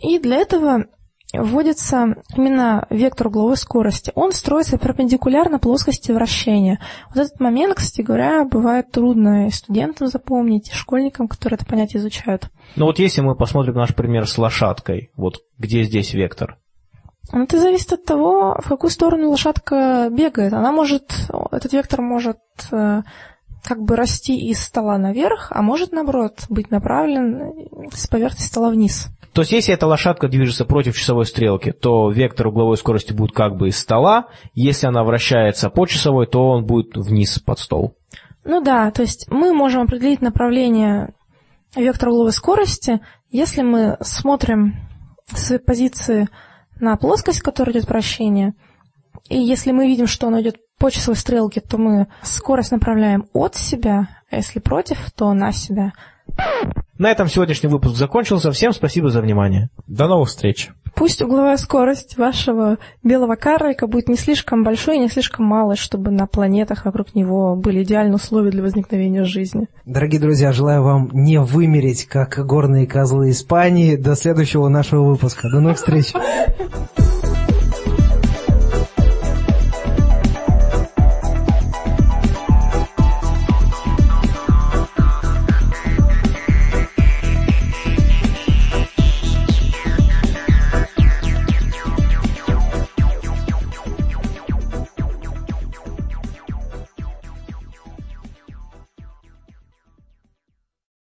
И 0.00 0.18
для 0.18 0.36
этого 0.38 0.86
вводится 1.32 2.16
именно 2.36 2.86
вектор 2.90 3.28
угловой 3.28 3.56
скорости. 3.56 4.12
Он 4.14 4.32
строится 4.32 4.78
перпендикулярно 4.78 5.58
плоскости 5.58 6.12
вращения. 6.12 6.80
Вот 7.14 7.24
этот 7.24 7.40
момент, 7.40 7.76
кстати 7.76 8.02
говоря, 8.02 8.44
бывает 8.44 8.90
трудно 8.90 9.46
и 9.46 9.50
студентам 9.50 10.08
запомнить, 10.08 10.70
и 10.70 10.74
школьникам, 10.74 11.28
которые 11.28 11.56
это 11.56 11.66
понятие 11.66 12.00
изучают. 12.00 12.50
Ну 12.76 12.86
вот 12.86 12.98
если 12.98 13.20
мы 13.20 13.34
посмотрим 13.34 13.74
наш 13.74 13.94
пример 13.94 14.28
с 14.28 14.36
лошадкой, 14.38 15.10
вот 15.16 15.42
где 15.58 15.84
здесь 15.84 16.14
вектор? 16.14 16.58
Ну, 17.32 17.44
это 17.44 17.58
зависит 17.58 17.92
от 17.92 18.04
того, 18.04 18.56
в 18.62 18.68
какую 18.68 18.90
сторону 18.90 19.30
лошадка 19.30 20.08
бегает. 20.10 20.52
Она 20.52 20.72
может, 20.72 21.12
этот 21.50 21.72
вектор 21.72 22.02
может 22.02 22.38
э, 22.72 23.02
как 23.64 23.80
бы 23.80 23.96
расти 23.96 24.36
из 24.50 24.62
стола 24.62 24.98
наверх, 24.98 25.48
а 25.50 25.62
может, 25.62 25.92
наоборот, 25.92 26.44
быть 26.48 26.70
направлен 26.70 27.68
с 27.92 28.06
поверхности 28.08 28.48
стола 28.48 28.70
вниз. 28.70 29.08
То 29.32 29.40
есть, 29.42 29.52
если 29.52 29.72
эта 29.72 29.86
лошадка 29.86 30.28
движется 30.28 30.64
против 30.64 30.96
часовой 30.96 31.24
стрелки, 31.24 31.72
то 31.72 32.10
вектор 32.10 32.48
угловой 32.48 32.76
скорости 32.76 33.12
будет 33.12 33.32
как 33.32 33.56
бы 33.56 33.68
из 33.68 33.78
стола. 33.78 34.28
Если 34.52 34.86
она 34.86 35.04
вращается 35.04 35.70
по 35.70 35.86
часовой, 35.86 36.26
то 36.26 36.48
он 36.50 36.66
будет 36.66 36.94
вниз 36.94 37.38
под 37.38 37.58
стол. 37.58 37.96
Ну 38.44 38.60
да, 38.60 38.90
то 38.90 39.02
есть 39.02 39.30
мы 39.30 39.54
можем 39.54 39.82
определить 39.82 40.20
направление 40.20 41.14
вектора 41.74 42.10
угловой 42.10 42.32
скорости, 42.32 43.00
если 43.30 43.62
мы 43.62 43.96
смотрим 44.00 44.74
с 45.28 45.58
позиции 45.58 46.28
на 46.78 46.96
плоскость, 46.96 47.40
в 47.40 47.44
которой 47.44 47.70
идет 47.70 47.88
вращение, 47.88 48.54
и 49.28 49.38
если 49.38 49.72
мы 49.72 49.86
видим, 49.86 50.06
что 50.06 50.26
оно 50.26 50.40
идет 50.40 50.56
по 50.78 50.90
часовой 50.90 51.16
стрелке, 51.16 51.60
то 51.60 51.78
мы 51.78 52.08
скорость 52.22 52.72
направляем 52.72 53.28
от 53.32 53.54
себя, 53.54 54.08
а 54.30 54.36
если 54.36 54.58
против, 54.58 55.10
то 55.12 55.32
на 55.32 55.52
себя. 55.52 55.92
На 56.98 57.10
этом 57.10 57.28
сегодняшний 57.28 57.68
выпуск 57.68 57.96
закончился. 57.96 58.52
Всем 58.52 58.72
спасибо 58.72 59.08
за 59.08 59.20
внимание. 59.20 59.70
До 59.86 60.06
новых 60.06 60.28
встреч. 60.28 60.70
Пусть 60.94 61.22
угловая 61.22 61.56
скорость 61.56 62.16
вашего 62.18 62.78
белого 63.02 63.34
карлика 63.34 63.86
будет 63.86 64.08
не 64.08 64.16
слишком 64.16 64.62
большой 64.62 64.96
и 64.96 65.00
не 65.00 65.08
слишком 65.08 65.46
малой, 65.46 65.76
чтобы 65.76 66.10
на 66.10 66.26
планетах 66.26 66.84
вокруг 66.84 67.14
него 67.14 67.56
были 67.56 67.82
идеальные 67.82 68.16
условия 68.16 68.50
для 68.50 68.62
возникновения 68.62 69.24
жизни. 69.24 69.68
Дорогие 69.86 70.20
друзья, 70.20 70.52
желаю 70.52 70.82
вам 70.82 71.10
не 71.12 71.40
вымереть, 71.40 72.06
как 72.06 72.38
горные 72.46 72.86
козлы 72.86 73.30
Испании. 73.30 73.96
До 73.96 74.14
следующего 74.14 74.68
нашего 74.68 75.02
выпуска. 75.04 75.48
До 75.50 75.60
новых 75.60 75.78
встреч. 75.78 76.12